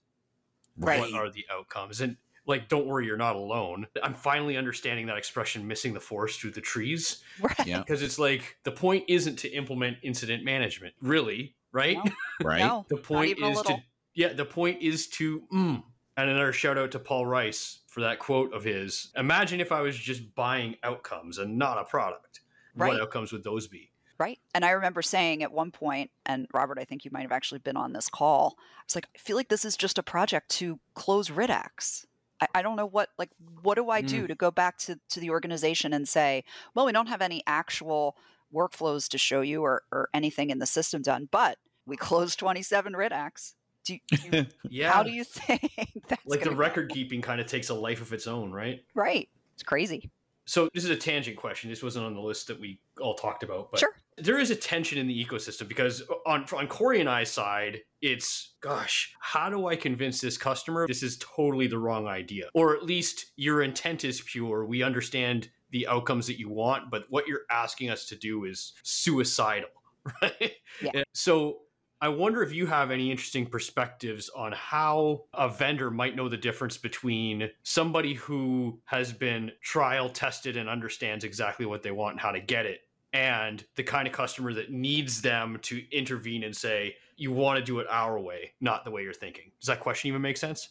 right. 0.77 1.00
what 1.00 1.13
are 1.13 1.29
the 1.31 1.45
outcomes. 1.51 2.01
And 2.01 2.18
like, 2.45 2.68
don't 2.68 2.85
worry, 2.85 3.06
you're 3.06 3.17
not 3.17 3.35
alone. 3.35 3.88
I'm 4.03 4.13
finally 4.13 4.57
understanding 4.57 5.05
that 5.07 5.17
expression, 5.17 5.67
missing 5.67 5.93
the 5.93 6.00
forest 6.00 6.41
through 6.41 6.51
the 6.51 6.62
trees. 6.62 7.24
Right. 7.39 7.67
Yeah. 7.67 7.79
Because 7.79 8.01
it's 8.01 8.19
like 8.19 8.57
the 8.63 8.72
point 8.72 9.05
isn't 9.07 9.38
to 9.39 9.50
implement 9.50 9.98
incident 10.03 10.43
management, 10.43 10.93
really, 11.01 11.55
right? 11.72 11.98
No. 11.98 12.12
right. 12.43 12.60
No, 12.60 12.86
the 12.89 12.98
point 12.98 13.39
is 13.39 13.62
to, 13.63 13.77
yeah, 14.13 14.34
the 14.34 14.45
point 14.45 14.81
is 14.81 15.07
to, 15.10 15.41
mm, 15.53 15.84
and 16.18 16.30
another 16.30 16.53
shout 16.53 16.77
out 16.77 16.91
to 16.91 17.00
Paul 17.00 17.25
Rice 17.25 17.80
for 17.88 18.01
that 18.01 18.20
quote 18.20 18.53
of 18.53 18.63
his. 18.63 19.12
Imagine 19.15 19.60
if 19.60 19.72
I 19.72 19.82
was 19.82 19.98
just 19.98 20.36
buying 20.36 20.75
outcomes 20.84 21.38
and 21.38 21.58
not 21.58 21.77
a 21.77 21.84
product. 21.84 22.41
Right. 22.75 22.89
What 22.94 23.01
outcomes 23.01 23.32
would 23.32 23.44
those 23.44 23.68
be? 23.68 23.91
Right. 24.18 24.39
And 24.53 24.63
I 24.63 24.72
remember 24.72 25.01
saying 25.01 25.41
at 25.41 25.51
one 25.51 25.72
point, 25.72 26.12
and 26.25 26.48
Robert, 26.53 26.77
I 26.80 26.84
think 26.84 27.03
you 27.03 27.12
might 27.12 27.24
have 27.24 27.32
actually 27.32 27.60
been 27.60 27.75
on 27.75 27.91
this 27.91 28.08
call. 28.08 28.56
I 28.60 28.84
was 28.86 28.96
like, 28.96 29.08
I 29.15 29.18
feel 29.18 29.36
like 29.36 29.50
this 29.50 29.65
is 29.65 29.75
just 29.75 29.98
a 29.98 30.03
project 30.03 30.50
to 30.58 30.80
close 30.94 31.30
RIDEX. 31.30 32.06
I, 32.39 32.48
I 32.56 32.62
don't 32.62 32.75
know 32.75 32.86
what, 32.86 33.10
like, 33.18 33.32
what 33.63 33.75
do 33.75 33.89
I 33.89 34.01
do 34.01 34.25
mm. 34.25 34.27
to 34.27 34.36
go 34.36 34.51
back 34.51 34.77
to, 34.80 35.00
to 35.10 35.20
the 35.20 35.32
organization 35.32 35.91
and 35.91 36.08
say, 36.08 36.44
well, 36.75 36.86
we 36.86 36.91
don't 36.91 37.08
have 37.08 37.22
any 37.22 37.41
actual 37.48 38.15
workflows 38.53 39.08
to 39.10 39.18
show 39.18 39.41
you 39.41 39.63
or, 39.63 39.84
or 39.91 40.10
anything 40.13 40.50
in 40.50 40.60
the 40.60 40.68
system 40.68 41.01
done, 41.01 41.27
but 41.32 41.58
we 41.86 41.98
closed 41.98 42.38
27 42.38 42.94
RIDEX. 42.94 43.53
Do 43.85 43.93
you, 43.93 44.00
you, 44.31 44.45
yeah. 44.69 44.91
How 44.91 45.01
do 45.01 45.11
you 45.11 45.23
think 45.25 45.71
that's 46.07 46.25
like 46.25 46.43
the 46.43 46.55
record 46.55 46.89
go? 46.89 46.93
keeping 46.93 47.21
kind 47.21 47.41
of 47.41 47.47
takes 47.47 47.69
a 47.69 47.73
life 47.73 48.00
of 48.01 48.13
its 48.13 48.27
own, 48.27 48.51
right? 48.51 48.83
Right. 48.93 49.27
It's 49.55 49.63
crazy. 49.63 50.11
So 50.45 50.69
this 50.73 50.83
is 50.83 50.89
a 50.89 50.95
tangent 50.95 51.38
question. 51.38 51.69
This 51.69 51.83
wasn't 51.83 52.05
on 52.05 52.13
the 52.13 52.19
list 52.19 52.47
that 52.47 52.59
we 52.59 52.79
all 53.00 53.13
talked 53.13 53.43
about, 53.43 53.71
but 53.71 53.79
sure. 53.79 53.95
there 54.17 54.39
is 54.39 54.51
a 54.51 54.55
tension 54.55 54.97
in 54.97 55.07
the 55.07 55.25
ecosystem 55.25 55.67
because 55.67 56.03
on 56.25 56.45
on 56.53 56.67
Corey 56.67 57.00
and 57.00 57.09
I's 57.09 57.31
side, 57.31 57.79
it's 58.01 58.55
gosh, 58.59 59.13
how 59.19 59.50
do 59.50 59.67
I 59.67 59.75
convince 59.75 60.19
this 60.19 60.38
customer 60.38 60.88
this 60.88 61.03
is 61.03 61.17
totally 61.19 61.67
the 61.67 61.77
wrong 61.77 62.07
idea, 62.07 62.50
or 62.53 62.75
at 62.75 62.83
least 62.83 63.31
your 63.35 63.61
intent 63.61 64.03
is 64.03 64.21
pure. 64.21 64.65
We 64.65 64.83
understand 64.83 65.50
the 65.69 65.88
outcomes 65.88 66.27
that 66.27 66.39
you 66.39 66.50
want, 66.50 66.91
but 66.91 67.05
what 67.09 67.27
you're 67.27 67.45
asking 67.50 67.89
us 67.89 68.05
to 68.07 68.15
do 68.15 68.45
is 68.45 68.73
suicidal, 68.83 69.69
right? 70.21 70.53
Yeah. 70.81 71.03
So 71.13 71.59
I 72.03 72.10
wonder 72.10 72.41
if 72.41 72.51
you 72.51 72.65
have 72.65 72.89
any 72.89 73.12
interesting 73.12 73.46
perspectives 73.46 74.27
on 74.29 74.53
how 74.53 75.25
a 75.36 75.48
vendor 75.48 75.91
might 75.91 76.15
know 76.15 76.27
the 76.27 76.38
difference 76.38 76.75
between 76.75 77.48
somebody 77.62 78.15
who 78.15 78.79
has 78.86 79.13
been 79.13 79.51
trial 79.62 80.10
tested 80.10 80.58
and 80.58 80.67
understands 80.67 81.24
exactly 81.24 81.67
what 81.67 81.84
they 81.84 81.91
want 81.91 82.13
and 82.13 82.20
how 82.20 82.31
to 82.31 82.39
get 82.39 82.65
it 82.65 82.81
and 83.13 83.63
the 83.75 83.84
kind 83.84 84.08
of 84.08 84.13
customer 84.13 84.51
that 84.53 84.72
needs 84.72 85.22
them 85.22 85.60
to 85.62 85.84
intervene 85.91 86.43
and 86.43 86.55
say, 86.55 86.96
you 87.17 87.31
want 87.31 87.60
to 87.60 87.63
do 87.63 87.79
it 87.79 87.88
our 87.88 88.20
way, 88.20 88.53
not 88.62 88.84
the 88.84 88.89
way 88.89 89.03
you're 89.03 89.13
thinking. 89.13 89.51
Does 89.60 89.67
that 89.67 89.79
question 89.79 90.08
even 90.08 90.24
make 90.24 90.38
sense? 90.38 90.70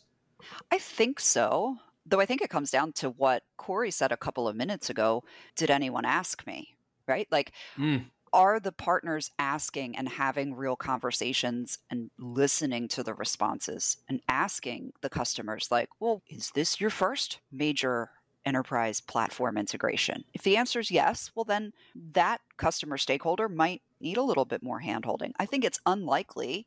I 0.73 0.79
think 0.79 1.21
so. 1.21 1.77
Though 2.07 2.19
I 2.19 2.27
think 2.27 2.43
it 2.43 2.51
comes 2.51 2.73
down 2.73 2.93
to 2.95 3.11
what 3.11 3.45
Corey 3.57 3.93
said 3.93 4.11
a 4.11 4.17
couple 4.17 4.49
of 4.49 4.57
minutes 4.57 4.91
ago. 4.91 5.23
Did 5.55 5.71
anyone 5.71 6.05
ask 6.05 6.45
me? 6.45 6.75
Right? 7.07 7.29
Like, 7.31 7.53
mm 7.79 8.05
are 8.33 8.61
the 8.61 8.73
partners 8.73 9.31
asking 9.39 9.97
and 9.97 10.09
having 10.09 10.55
real 10.55 10.77
conversations 10.77 11.79
and 11.91 12.11
listening 12.19 12.89
to 12.89 13.03
the 13.03 13.15
responses 13.15 13.99
and 14.09 14.21
asking 14.29 14.93
the 15.01 15.11
customers 15.11 15.69
like 15.71 15.89
well 16.01 16.23
is 16.29 16.51
this 16.55 16.81
your 16.81 16.91
first 16.91 17.39
major 17.51 18.11
enterprise 18.47 19.03
platform 19.03 19.59
integration? 19.59 20.25
If 20.33 20.43
the 20.43 20.57
answer 20.57 20.81
is 20.81 20.91
yes 20.91 21.31
well 21.35 21.45
then 21.45 21.73
that 22.13 22.41
customer 22.57 22.97
stakeholder 22.97 23.49
might 23.49 23.83
need 24.01 24.17
a 24.17 24.23
little 24.23 24.45
bit 24.45 24.63
more 24.63 24.81
handholding. 24.81 25.33
I 25.39 25.47
think 25.47 25.65
it's 25.65 25.81
unlikely 25.85 26.67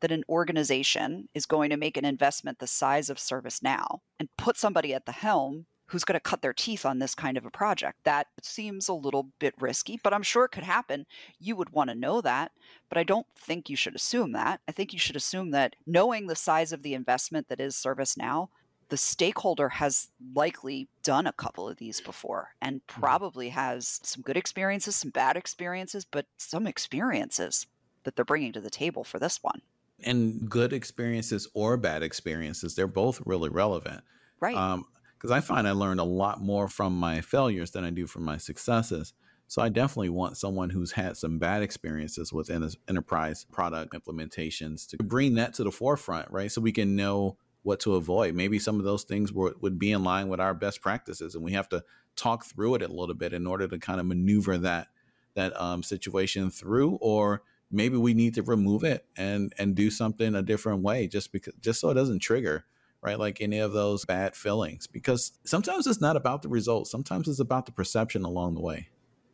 that 0.00 0.12
an 0.12 0.24
organization 0.28 1.28
is 1.32 1.46
going 1.46 1.70
to 1.70 1.76
make 1.76 1.96
an 1.96 2.04
investment 2.04 2.58
the 2.58 2.66
size 2.66 3.08
of 3.08 3.16
ServiceNow 3.16 4.00
and 4.18 4.28
put 4.36 4.56
somebody 4.56 4.92
at 4.92 5.06
the 5.06 5.12
helm 5.12 5.66
who's 5.94 6.04
going 6.04 6.16
to 6.16 6.20
cut 6.20 6.42
their 6.42 6.52
teeth 6.52 6.84
on 6.84 6.98
this 6.98 7.14
kind 7.14 7.36
of 7.36 7.46
a 7.46 7.50
project. 7.50 7.98
That 8.02 8.26
seems 8.42 8.88
a 8.88 8.92
little 8.92 9.28
bit 9.38 9.54
risky, 9.60 10.00
but 10.02 10.12
I'm 10.12 10.24
sure 10.24 10.44
it 10.44 10.50
could 10.50 10.64
happen. 10.64 11.06
You 11.38 11.54
would 11.54 11.70
want 11.70 11.88
to 11.88 11.94
know 11.94 12.20
that, 12.20 12.50
but 12.88 12.98
I 12.98 13.04
don't 13.04 13.28
think 13.38 13.70
you 13.70 13.76
should 13.76 13.94
assume 13.94 14.32
that. 14.32 14.60
I 14.66 14.72
think 14.72 14.92
you 14.92 14.98
should 14.98 15.14
assume 15.14 15.52
that 15.52 15.76
knowing 15.86 16.26
the 16.26 16.34
size 16.34 16.72
of 16.72 16.82
the 16.82 16.94
investment 16.94 17.48
that 17.48 17.60
is 17.60 17.76
ServiceNow, 17.76 18.48
the 18.88 18.96
stakeholder 18.96 19.68
has 19.68 20.08
likely 20.34 20.88
done 21.04 21.28
a 21.28 21.32
couple 21.32 21.68
of 21.68 21.76
these 21.76 22.00
before 22.00 22.56
and 22.60 22.78
mm-hmm. 22.78 23.00
probably 23.00 23.50
has 23.50 24.00
some 24.02 24.22
good 24.22 24.36
experiences, 24.36 24.96
some 24.96 25.10
bad 25.10 25.36
experiences, 25.36 26.04
but 26.04 26.26
some 26.38 26.66
experiences 26.66 27.68
that 28.02 28.16
they're 28.16 28.24
bringing 28.24 28.52
to 28.52 28.60
the 28.60 28.68
table 28.68 29.04
for 29.04 29.20
this 29.20 29.44
one. 29.44 29.62
And 30.02 30.50
good 30.50 30.72
experiences 30.72 31.46
or 31.54 31.76
bad 31.76 32.02
experiences, 32.02 32.74
they're 32.74 32.88
both 32.88 33.22
really 33.24 33.48
relevant. 33.48 34.02
Right. 34.40 34.56
Um, 34.56 34.86
because 35.24 35.38
I 35.38 35.40
find 35.40 35.66
I 35.66 35.70
learned 35.70 36.00
a 36.00 36.04
lot 36.04 36.42
more 36.42 36.68
from 36.68 36.94
my 36.94 37.22
failures 37.22 37.70
than 37.70 37.82
I 37.82 37.88
do 37.88 38.06
from 38.06 38.24
my 38.24 38.36
successes. 38.36 39.14
So 39.46 39.62
I 39.62 39.70
definitely 39.70 40.10
want 40.10 40.36
someone 40.36 40.68
who's 40.68 40.92
had 40.92 41.16
some 41.16 41.38
bad 41.38 41.62
experiences 41.62 42.30
with 42.30 42.50
enterprise 42.50 43.46
product 43.50 43.94
implementations 43.94 44.86
to 44.88 44.98
bring 44.98 45.36
that 45.36 45.54
to 45.54 45.64
the 45.64 45.70
forefront, 45.70 46.30
right? 46.30 46.52
So 46.52 46.60
we 46.60 46.72
can 46.72 46.94
know 46.94 47.38
what 47.62 47.80
to 47.80 47.94
avoid. 47.94 48.34
Maybe 48.34 48.58
some 48.58 48.78
of 48.78 48.84
those 48.84 49.04
things 49.04 49.32
would, 49.32 49.54
would 49.62 49.78
be 49.78 49.92
in 49.92 50.04
line 50.04 50.28
with 50.28 50.40
our 50.40 50.52
best 50.52 50.82
practices, 50.82 51.34
and 51.34 51.42
we 51.42 51.52
have 51.52 51.70
to 51.70 51.82
talk 52.16 52.44
through 52.44 52.74
it 52.74 52.82
a 52.82 52.88
little 52.88 53.14
bit 53.14 53.32
in 53.32 53.46
order 53.46 53.66
to 53.66 53.78
kind 53.78 54.00
of 54.00 54.06
maneuver 54.06 54.58
that 54.58 54.88
that 55.36 55.58
um, 55.58 55.82
situation 55.82 56.50
through, 56.50 56.98
or 57.00 57.40
maybe 57.70 57.96
we 57.96 58.12
need 58.12 58.34
to 58.34 58.42
remove 58.42 58.84
it 58.84 59.06
and 59.16 59.54
and 59.58 59.74
do 59.74 59.88
something 59.88 60.34
a 60.34 60.42
different 60.42 60.82
way, 60.82 61.06
just 61.08 61.32
because 61.32 61.54
just 61.60 61.80
so 61.80 61.88
it 61.88 61.94
doesn't 61.94 62.18
trigger 62.18 62.66
right? 63.04 63.18
Like 63.18 63.40
any 63.40 63.58
of 63.58 63.72
those 63.72 64.04
bad 64.04 64.34
feelings, 64.34 64.86
because 64.86 65.32
sometimes 65.44 65.86
it's 65.86 66.00
not 66.00 66.16
about 66.16 66.42
the 66.42 66.48
results, 66.48 66.90
sometimes 66.90 67.28
it's 67.28 67.38
about 67.38 67.66
the 67.66 67.72
perception 67.72 68.24
along 68.24 68.54
the 68.54 68.62
way. 68.62 68.88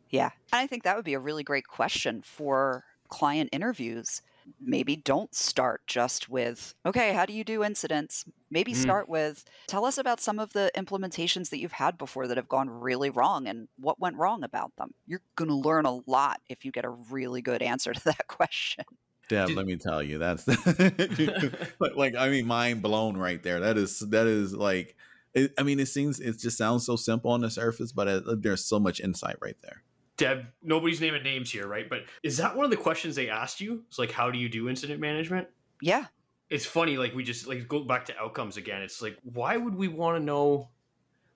Yeah. 0.09 0.31
And 0.51 0.59
I 0.59 0.67
think 0.67 0.83
that 0.83 0.97
would 0.97 1.05
be 1.05 1.13
a 1.13 1.19
really 1.19 1.43
great 1.43 1.67
question 1.67 2.21
for 2.21 2.83
client 3.07 3.49
interviews. 3.53 4.21
Maybe 4.59 4.95
don't 4.95 5.33
start 5.33 5.81
just 5.87 6.27
with, 6.27 6.73
okay, 6.85 7.13
how 7.13 7.25
do 7.25 7.31
you 7.31 7.43
do 7.43 7.63
incidents? 7.63 8.25
Maybe 8.49 8.73
mm. 8.73 8.75
start 8.75 9.07
with, 9.07 9.45
tell 9.67 9.85
us 9.85 9.97
about 9.97 10.19
some 10.19 10.39
of 10.39 10.51
the 10.51 10.69
implementations 10.75 11.49
that 11.51 11.59
you've 11.59 11.71
had 11.71 11.97
before 11.97 12.27
that 12.27 12.37
have 12.37 12.49
gone 12.49 12.69
really 12.69 13.09
wrong 13.09 13.47
and 13.47 13.69
what 13.77 13.99
went 13.99 14.17
wrong 14.17 14.43
about 14.43 14.75
them. 14.77 14.91
You're 15.05 15.21
going 15.35 15.49
to 15.49 15.55
learn 15.55 15.85
a 15.85 16.01
lot 16.07 16.41
if 16.49 16.65
you 16.65 16.71
get 16.71 16.83
a 16.83 16.89
really 16.89 17.41
good 17.41 17.61
answer 17.61 17.93
to 17.93 18.03
that 18.05 18.27
question. 18.27 18.83
Deb, 19.31 19.47
Did, 19.47 19.55
let 19.55 19.65
me 19.65 19.77
tell 19.77 20.03
you, 20.03 20.17
that's 20.17 20.45
like 21.79 22.15
I 22.17 22.27
mean, 22.27 22.45
mind 22.45 22.81
blown 22.81 23.15
right 23.15 23.41
there. 23.41 23.61
That 23.61 23.77
is 23.77 23.99
that 23.99 24.27
is 24.27 24.53
like, 24.53 24.97
it, 25.33 25.53
I 25.57 25.63
mean, 25.63 25.79
it 25.79 25.87
seems 25.87 26.19
it 26.19 26.37
just 26.37 26.57
sounds 26.57 26.85
so 26.85 26.97
simple 26.97 27.31
on 27.31 27.39
the 27.39 27.49
surface, 27.49 27.93
but 27.93 28.09
it, 28.09 28.41
there's 28.41 28.65
so 28.65 28.77
much 28.77 28.99
insight 28.99 29.37
right 29.41 29.55
there. 29.61 29.83
Deb, 30.17 30.47
nobody's 30.61 30.99
naming 30.99 31.23
names 31.23 31.49
here, 31.49 31.65
right? 31.65 31.89
But 31.89 32.01
is 32.23 32.35
that 32.37 32.57
one 32.57 32.65
of 32.65 32.71
the 32.71 32.77
questions 32.77 33.15
they 33.15 33.29
asked 33.29 33.61
you? 33.61 33.85
It's 33.87 33.97
like, 33.97 34.11
how 34.11 34.31
do 34.31 34.37
you 34.37 34.49
do 34.49 34.67
incident 34.67 34.99
management? 34.99 35.47
Yeah. 35.81 36.07
It's 36.49 36.65
funny, 36.65 36.97
like 36.97 37.15
we 37.15 37.23
just 37.23 37.47
like 37.47 37.69
go 37.69 37.85
back 37.85 38.07
to 38.07 38.17
outcomes 38.19 38.57
again. 38.57 38.81
It's 38.81 39.01
like, 39.01 39.17
why 39.23 39.55
would 39.55 39.75
we 39.75 39.87
want 39.87 40.17
to 40.17 40.23
know? 40.23 40.71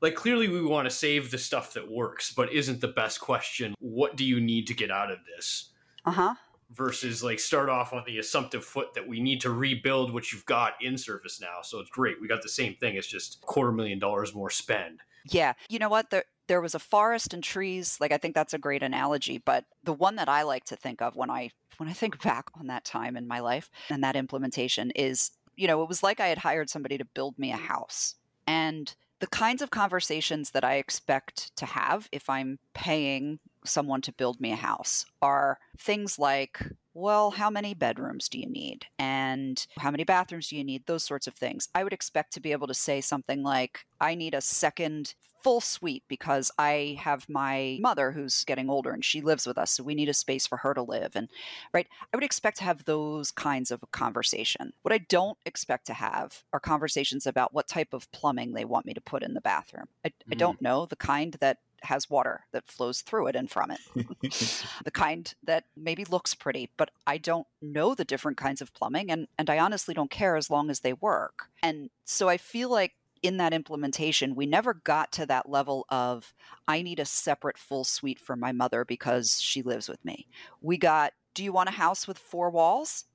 Like, 0.01 0.15
clearly, 0.15 0.49
we 0.49 0.61
want 0.61 0.85
to 0.85 0.93
save 0.93 1.31
the 1.31 1.37
stuff 1.37 1.71
that 1.75 1.89
works, 1.89 2.33
but 2.33 2.51
isn't 2.51 2.81
the 2.81 2.89
best 2.89 3.21
question, 3.21 3.73
what 3.79 4.17
do 4.17 4.25
you 4.25 4.41
need 4.41 4.67
to 4.67 4.73
get 4.73 4.91
out 4.91 5.11
of 5.11 5.19
this? 5.37 5.69
Uh 6.03 6.11
huh 6.11 6.35
versus 6.71 7.23
like 7.23 7.39
start 7.39 7.69
off 7.69 7.93
on 7.93 8.03
the 8.05 8.17
assumptive 8.17 8.65
foot 8.65 8.93
that 8.93 9.07
we 9.07 9.19
need 9.19 9.41
to 9.41 9.51
rebuild 9.51 10.13
what 10.13 10.31
you've 10.31 10.45
got 10.45 10.73
in 10.81 10.95
ServiceNow. 10.95 11.63
So 11.63 11.79
it's 11.79 11.89
great. 11.89 12.19
We 12.19 12.27
got 12.27 12.41
the 12.41 12.49
same 12.49 12.75
thing. 12.75 12.95
It's 12.95 13.07
just 13.07 13.41
quarter 13.41 13.71
million 13.71 13.99
dollars 13.99 14.33
more 14.33 14.49
spend. 14.49 15.01
Yeah. 15.29 15.53
You 15.69 15.79
know 15.79 15.89
what? 15.89 16.09
There 16.09 16.25
there 16.47 16.61
was 16.61 16.75
a 16.75 16.79
forest 16.79 17.33
and 17.33 17.43
trees. 17.43 17.97
Like 17.99 18.11
I 18.11 18.17
think 18.17 18.35
that's 18.35 18.53
a 18.53 18.59
great 18.59 18.83
analogy, 18.83 19.37
but 19.37 19.65
the 19.83 19.93
one 19.93 20.15
that 20.15 20.29
I 20.29 20.43
like 20.43 20.65
to 20.65 20.75
think 20.75 21.01
of 21.01 21.15
when 21.15 21.29
I 21.29 21.51
when 21.77 21.89
I 21.89 21.93
think 21.93 22.21
back 22.23 22.45
on 22.57 22.67
that 22.67 22.85
time 22.85 23.17
in 23.17 23.27
my 23.27 23.39
life 23.39 23.69
and 23.89 24.03
that 24.03 24.15
implementation 24.15 24.91
is, 24.91 25.31
you 25.55 25.67
know, 25.67 25.81
it 25.81 25.89
was 25.89 26.03
like 26.03 26.19
I 26.19 26.27
had 26.27 26.39
hired 26.39 26.69
somebody 26.69 26.97
to 26.97 27.05
build 27.05 27.37
me 27.39 27.51
a 27.51 27.57
house. 27.57 28.15
And 28.47 28.93
the 29.19 29.27
kinds 29.27 29.61
of 29.61 29.71
conversations 29.71 30.51
that 30.51 30.63
I 30.63 30.75
expect 30.75 31.55
to 31.57 31.65
have 31.65 32.09
if 32.11 32.29
I'm 32.29 32.59
paying 32.73 33.39
someone 33.69 34.01
to 34.01 34.13
build 34.13 34.39
me 34.39 34.51
a 34.51 34.55
house 34.55 35.05
are 35.21 35.59
things 35.77 36.17
like, 36.19 36.59
well, 36.93 37.31
how 37.31 37.49
many 37.49 37.73
bedrooms 37.73 38.29
do 38.29 38.39
you 38.39 38.49
need? 38.49 38.85
And 38.97 39.65
how 39.77 39.91
many 39.91 40.03
bathrooms 40.03 40.47
do 40.47 40.55
you 40.55 40.63
need? 40.63 40.85
Those 40.85 41.03
sorts 41.03 41.27
of 41.27 41.33
things. 41.33 41.67
I 41.75 41.83
would 41.83 41.93
expect 41.93 42.33
to 42.33 42.39
be 42.39 42.53
able 42.53 42.67
to 42.67 42.73
say 42.73 43.01
something 43.01 43.43
like, 43.43 43.85
I 43.99 44.15
need 44.15 44.33
a 44.33 44.41
second 44.41 45.13
full 45.45 45.61
suite 45.61 46.01
because 46.07 46.49
I 46.57 46.97
have 46.99 47.29
my 47.29 47.77
mother 47.79 48.11
who's 48.11 48.43
getting 48.45 48.67
older 48.67 48.91
and 48.91 49.05
she 49.05 49.21
lives 49.21 49.45
with 49.45 49.59
us. 49.59 49.69
So 49.69 49.83
we 49.83 49.93
need 49.93 50.09
a 50.09 50.13
space 50.13 50.47
for 50.47 50.57
her 50.57 50.73
to 50.73 50.81
live. 50.81 51.11
And 51.13 51.29
right, 51.71 51.85
I 52.11 52.17
would 52.17 52.23
expect 52.23 52.57
to 52.57 52.63
have 52.63 52.85
those 52.85 53.29
kinds 53.29 53.69
of 53.69 53.83
conversation. 53.91 54.73
What 54.81 54.91
I 54.91 54.97
don't 54.97 55.37
expect 55.45 55.85
to 55.85 55.93
have 55.93 56.43
are 56.51 56.59
conversations 56.59 57.27
about 57.27 57.53
what 57.53 57.67
type 57.67 57.93
of 57.93 58.11
plumbing 58.11 58.53
they 58.53 58.65
want 58.65 58.87
me 58.87 58.95
to 58.95 59.01
put 59.01 59.21
in 59.21 59.35
the 59.35 59.41
bathroom. 59.41 59.85
I, 60.03 60.09
mm-hmm. 60.09 60.31
I 60.31 60.35
don't 60.35 60.63
know 60.63 60.87
the 60.87 60.95
kind 60.95 61.35
that 61.41 61.59
has 61.83 62.09
water 62.09 62.45
that 62.51 62.67
flows 62.67 63.01
through 63.01 63.27
it 63.27 63.35
and 63.35 63.49
from 63.49 63.71
it. 63.71 63.79
the 64.83 64.91
kind 64.91 65.33
that 65.43 65.65
maybe 65.75 66.05
looks 66.05 66.33
pretty, 66.33 66.71
but 66.77 66.91
I 67.05 67.17
don't 67.17 67.47
know 67.61 67.93
the 67.93 68.05
different 68.05 68.37
kinds 68.37 68.61
of 68.61 68.73
plumbing 68.73 69.11
and, 69.11 69.27
and 69.37 69.49
I 69.49 69.59
honestly 69.59 69.93
don't 69.93 70.11
care 70.11 70.35
as 70.35 70.49
long 70.49 70.69
as 70.69 70.81
they 70.81 70.93
work. 70.93 71.49
And 71.61 71.89
so 72.03 72.29
I 72.29 72.37
feel 72.37 72.69
like 72.69 72.93
in 73.21 73.37
that 73.37 73.53
implementation, 73.53 74.35
we 74.35 74.45
never 74.45 74.73
got 74.73 75.11
to 75.13 75.25
that 75.25 75.49
level 75.49 75.85
of, 75.89 76.33
I 76.67 76.81
need 76.81 76.99
a 76.99 77.05
separate 77.05 77.57
full 77.57 77.83
suite 77.83 78.19
for 78.19 78.35
my 78.35 78.51
mother 78.51 78.85
because 78.85 79.41
she 79.41 79.61
lives 79.61 79.89
with 79.89 80.03
me. 80.05 80.27
We 80.61 80.77
got, 80.77 81.13
do 81.33 81.43
you 81.43 81.51
want 81.51 81.69
a 81.69 81.73
house 81.73 82.07
with 82.07 82.17
four 82.17 82.49
walls? 82.49 83.05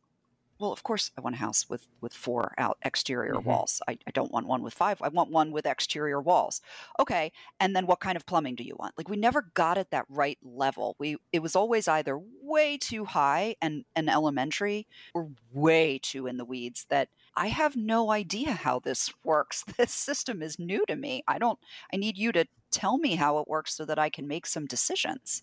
Well, 0.60 0.72
of 0.72 0.82
course, 0.82 1.10
I 1.16 1.22
want 1.22 1.36
a 1.36 1.38
house 1.38 1.70
with, 1.70 1.86
with 2.02 2.12
four 2.12 2.52
out 2.58 2.76
exterior 2.82 3.32
mm-hmm. 3.32 3.48
walls. 3.48 3.80
I, 3.88 3.96
I 4.06 4.10
don't 4.10 4.30
want 4.30 4.46
one 4.46 4.62
with 4.62 4.74
five. 4.74 5.00
I 5.00 5.08
want 5.08 5.30
one 5.30 5.52
with 5.52 5.64
exterior 5.64 6.20
walls. 6.20 6.60
Okay. 6.98 7.32
And 7.58 7.74
then 7.74 7.86
what 7.86 8.00
kind 8.00 8.14
of 8.14 8.26
plumbing 8.26 8.56
do 8.56 8.62
you 8.62 8.76
want? 8.78 8.92
Like 8.98 9.08
we 9.08 9.16
never 9.16 9.50
got 9.54 9.78
at 9.78 9.90
that 9.90 10.04
right 10.10 10.36
level. 10.44 10.96
We 10.98 11.16
it 11.32 11.38
was 11.38 11.56
always 11.56 11.88
either 11.88 12.20
way 12.42 12.76
too 12.76 13.06
high 13.06 13.56
and, 13.62 13.86
and 13.96 14.10
elementary 14.10 14.86
or 15.14 15.30
way 15.50 15.98
too 15.98 16.26
in 16.26 16.36
the 16.36 16.44
weeds 16.44 16.84
that 16.90 17.08
I 17.34 17.46
have 17.46 17.74
no 17.74 18.10
idea 18.10 18.52
how 18.52 18.80
this 18.80 19.10
works. 19.24 19.64
This 19.78 19.94
system 19.94 20.42
is 20.42 20.58
new 20.58 20.84
to 20.88 20.94
me. 20.96 21.24
I 21.26 21.38
don't, 21.38 21.58
I 21.90 21.96
need 21.96 22.18
you 22.18 22.32
to 22.32 22.44
tell 22.70 22.98
me 22.98 23.14
how 23.14 23.38
it 23.38 23.48
works 23.48 23.74
so 23.74 23.86
that 23.86 23.98
I 23.98 24.10
can 24.10 24.28
make 24.28 24.44
some 24.44 24.66
decisions. 24.66 25.42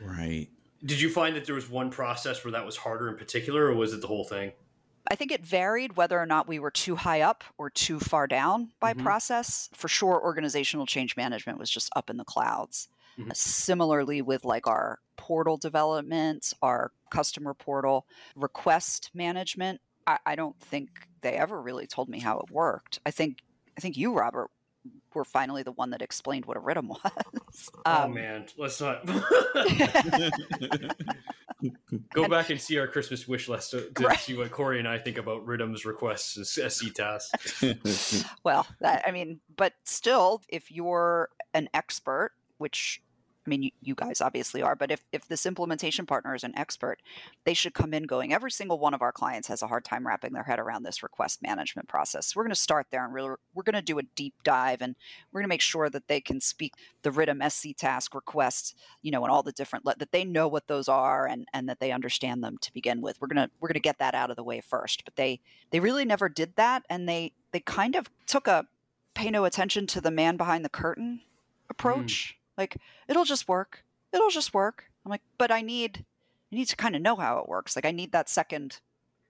Right. 0.00 0.48
Did 0.84 1.00
you 1.00 1.10
find 1.10 1.34
that 1.36 1.44
there 1.44 1.54
was 1.54 1.68
one 1.68 1.90
process 1.90 2.44
where 2.44 2.52
that 2.52 2.64
was 2.64 2.76
harder 2.76 3.08
in 3.08 3.16
particular, 3.16 3.66
or 3.66 3.74
was 3.74 3.92
it 3.92 4.00
the 4.00 4.06
whole 4.06 4.24
thing? 4.24 4.52
I 5.10 5.14
think 5.14 5.32
it 5.32 5.44
varied 5.44 5.96
whether 5.96 6.20
or 6.20 6.26
not 6.26 6.46
we 6.46 6.58
were 6.58 6.70
too 6.70 6.96
high 6.96 7.22
up 7.22 7.42
or 7.56 7.70
too 7.70 7.98
far 7.98 8.26
down 8.26 8.72
by 8.78 8.92
mm-hmm. 8.92 9.02
process. 9.02 9.70
For 9.72 9.88
sure, 9.88 10.20
organizational 10.22 10.86
change 10.86 11.16
management 11.16 11.58
was 11.58 11.70
just 11.70 11.90
up 11.96 12.10
in 12.10 12.18
the 12.18 12.24
clouds. 12.24 12.88
Mm-hmm. 13.18 13.30
Similarly, 13.34 14.22
with 14.22 14.44
like 14.44 14.66
our 14.66 15.00
portal 15.16 15.56
development, 15.56 16.52
our 16.62 16.92
customer 17.10 17.54
portal, 17.54 18.06
request 18.36 19.10
management, 19.14 19.80
I, 20.06 20.18
I 20.24 20.36
don't 20.36 20.58
think 20.60 20.90
they 21.22 21.32
ever 21.32 21.60
really 21.60 21.86
told 21.86 22.08
me 22.08 22.20
how 22.20 22.38
it 22.38 22.50
worked. 22.50 23.00
I 23.04 23.10
think 23.10 23.38
I 23.76 23.80
think 23.80 23.96
you, 23.96 24.12
Robert, 24.12 24.50
were 25.18 25.24
finally 25.24 25.64
the 25.64 25.72
one 25.72 25.90
that 25.90 26.00
explained 26.00 26.46
what 26.46 26.56
a 26.56 26.60
RITM 26.60 26.88
was. 27.04 27.70
Oh, 27.84 27.92
um, 28.04 28.04
oh 28.04 28.08
man, 28.08 28.46
let's 28.56 28.80
not 28.80 29.04
go 32.14 32.22
and, 32.22 32.30
back 32.30 32.50
and 32.50 32.60
see 32.60 32.78
our 32.78 32.86
Christmas 32.86 33.26
wish 33.26 33.48
list 33.48 33.72
to, 33.72 33.90
to 33.90 34.06
right. 34.06 34.16
see 34.18 34.36
what 34.36 34.52
Corey 34.52 34.78
and 34.78 34.86
I 34.86 34.98
think 34.98 35.18
about 35.18 35.44
RITMs, 35.44 35.84
requests 35.84 36.36
and 36.36 36.46
SC 36.46 36.94
tasks. 36.94 38.24
well, 38.44 38.64
that, 38.80 39.02
I 39.06 39.10
mean, 39.10 39.40
but 39.56 39.72
still, 39.84 40.42
if 40.48 40.70
you're 40.70 41.30
an 41.52 41.68
expert, 41.74 42.30
which 42.58 43.02
I 43.48 43.50
mean, 43.50 43.62
you, 43.62 43.70
you, 43.80 43.94
guys 43.94 44.20
obviously 44.20 44.60
are, 44.60 44.76
but 44.76 44.90
if, 44.90 45.02
if 45.10 45.26
this 45.26 45.46
implementation 45.46 46.04
partner 46.04 46.34
is 46.34 46.44
an 46.44 46.52
expert, 46.54 47.00
they 47.44 47.54
should 47.54 47.72
come 47.72 47.94
in 47.94 48.02
going, 48.02 48.34
every 48.34 48.50
single 48.50 48.78
one 48.78 48.92
of 48.92 49.00
our 49.00 49.10
clients 49.10 49.48
has 49.48 49.62
a 49.62 49.66
hard 49.66 49.86
time 49.86 50.06
wrapping 50.06 50.34
their 50.34 50.42
head 50.42 50.58
around 50.58 50.82
this 50.82 51.02
request 51.02 51.40
management 51.40 51.88
process. 51.88 52.36
We're 52.36 52.42
going 52.42 52.50
to 52.50 52.60
start 52.60 52.88
there 52.90 53.02
and 53.06 53.14
really, 53.14 53.36
we're 53.54 53.62
going 53.62 53.74
to 53.74 53.80
do 53.80 53.98
a 53.98 54.02
deep 54.02 54.34
dive 54.44 54.82
and 54.82 54.94
we're 55.32 55.40
going 55.40 55.46
to 55.46 55.54
make 55.54 55.62
sure 55.62 55.88
that 55.88 56.08
they 56.08 56.20
can 56.20 56.42
speak 56.42 56.74
the 57.00 57.10
RITM 57.10 57.50
SC 57.50 57.74
task 57.74 58.14
requests, 58.14 58.74
you 59.00 59.10
know, 59.10 59.24
and 59.24 59.32
all 59.32 59.42
the 59.42 59.52
different, 59.52 59.86
that 59.86 60.12
they 60.12 60.26
know 60.26 60.46
what 60.46 60.66
those 60.66 60.86
are 60.86 61.26
and, 61.26 61.48
and 61.54 61.70
that 61.70 61.80
they 61.80 61.90
understand 61.90 62.44
them 62.44 62.58
to 62.60 62.72
begin 62.74 63.00
with. 63.00 63.18
We're 63.18 63.28
going 63.28 63.48
to, 63.48 63.50
we're 63.60 63.68
going 63.68 63.74
to 63.74 63.80
get 63.80 63.98
that 63.98 64.14
out 64.14 64.28
of 64.28 64.36
the 64.36 64.44
way 64.44 64.60
first, 64.60 65.06
but 65.06 65.16
they, 65.16 65.40
they 65.70 65.80
really 65.80 66.04
never 66.04 66.28
did 66.28 66.56
that. 66.56 66.82
And 66.90 67.08
they, 67.08 67.32
they 67.52 67.60
kind 67.60 67.96
of 67.96 68.10
took 68.26 68.46
a 68.46 68.66
pay 69.14 69.30
no 69.30 69.46
attention 69.46 69.86
to 69.86 70.02
the 70.02 70.10
man 70.10 70.36
behind 70.36 70.66
the 70.66 70.68
curtain 70.68 71.20
mm. 71.22 71.70
approach. 71.70 72.34
Mm 72.34 72.37
like, 72.58 72.76
it'll 73.08 73.24
just 73.24 73.48
work. 73.48 73.84
It'll 74.12 74.30
just 74.30 74.52
work. 74.52 74.90
I'm 75.04 75.10
like, 75.10 75.22
but 75.38 75.50
I 75.50 75.62
need 75.62 76.04
I 76.52 76.56
need 76.56 76.66
to 76.66 76.76
kind 76.76 76.96
of 76.96 77.02
know 77.02 77.16
how 77.16 77.38
it 77.38 77.48
works. 77.48 77.76
Like 77.76 77.86
I 77.86 77.92
need 77.92 78.12
that 78.12 78.28
second 78.28 78.80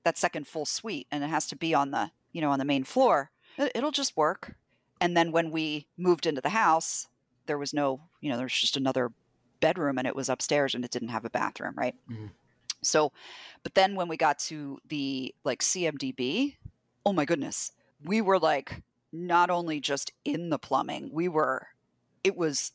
that 0.05 0.19
second 0.19 0.47
full 0.47 0.65
suite 0.65 1.07
and 1.11 1.23
it 1.23 1.31
has 1.31 1.47
to 1.49 1.57
be 1.57 1.75
on 1.75 1.91
the, 1.91 2.11
you 2.33 2.41
know, 2.41 2.51
on 2.51 2.59
the 2.59 2.65
main 2.65 2.85
floor. 2.85 3.31
It'll 3.59 3.91
just 3.91 4.17
work. 4.17 4.55
And 5.01 5.17
then 5.17 5.33
when 5.33 5.51
we 5.51 5.87
moved 5.97 6.27
into 6.27 6.41
the 6.41 6.51
house, 6.51 7.09
there 7.47 7.59
was 7.59 7.75
no, 7.75 8.01
you 8.21 8.31
know, 8.31 8.37
there's 8.37 8.59
just 8.59 8.77
another 8.77 9.13
bedroom 9.61 9.99
and 9.99 10.07
it 10.07 10.17
was 10.17 10.29
upstairs 10.29 10.75
and 10.75 10.85
it 10.85 10.91
didn't 10.91 11.09
have 11.09 11.25
a 11.25 11.31
bathroom, 11.31 11.75
right? 11.77 11.95
Mm-hmm. 12.11 12.27
So, 12.83 13.13
but 13.63 13.75
then 13.75 13.97
when 13.97 14.09
we 14.09 14.17
got 14.17 14.39
to 14.41 14.79
the 14.89 15.35
like 15.45 15.61
CMDB, 15.61 16.57
oh 17.05 17.13
my 17.13 17.25
goodness, 17.25 17.73
we 18.03 18.21
were 18.21 18.39
like 18.39 18.83
not 19.13 19.51
only 19.51 19.81
just 19.81 20.13
in 20.25 20.51
the 20.51 20.59
plumbing, 20.59 21.11
we 21.13 21.29
were, 21.29 21.69
it 22.23 22.37
was 22.37 22.73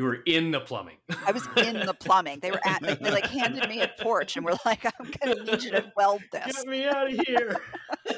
you 0.00 0.06
were 0.06 0.22
in 0.24 0.50
the 0.50 0.60
plumbing. 0.60 0.96
I 1.26 1.32
was 1.32 1.46
in 1.58 1.74
the 1.74 1.92
plumbing. 1.92 2.40
They 2.40 2.50
were 2.50 2.60
at. 2.66 2.80
They, 2.80 2.94
they 2.94 3.10
like 3.10 3.26
handed 3.26 3.68
me 3.68 3.82
a 3.82 3.92
torch 4.00 4.34
and 4.34 4.46
were 4.46 4.56
like, 4.64 4.86
"I'm 4.86 5.10
gonna 5.20 5.44
need 5.44 5.62
you 5.62 5.72
to 5.72 5.92
weld 5.94 6.22
this. 6.32 6.56
Get 6.56 6.66
me 6.66 6.86
out 6.86 7.12
of 7.12 7.20
here." 7.26 7.60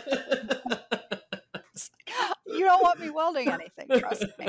you 2.46 2.60
don't 2.60 2.82
want 2.82 3.00
me 3.00 3.10
welding 3.10 3.48
anything. 3.48 3.88
Trust 3.98 4.26
me. 4.38 4.46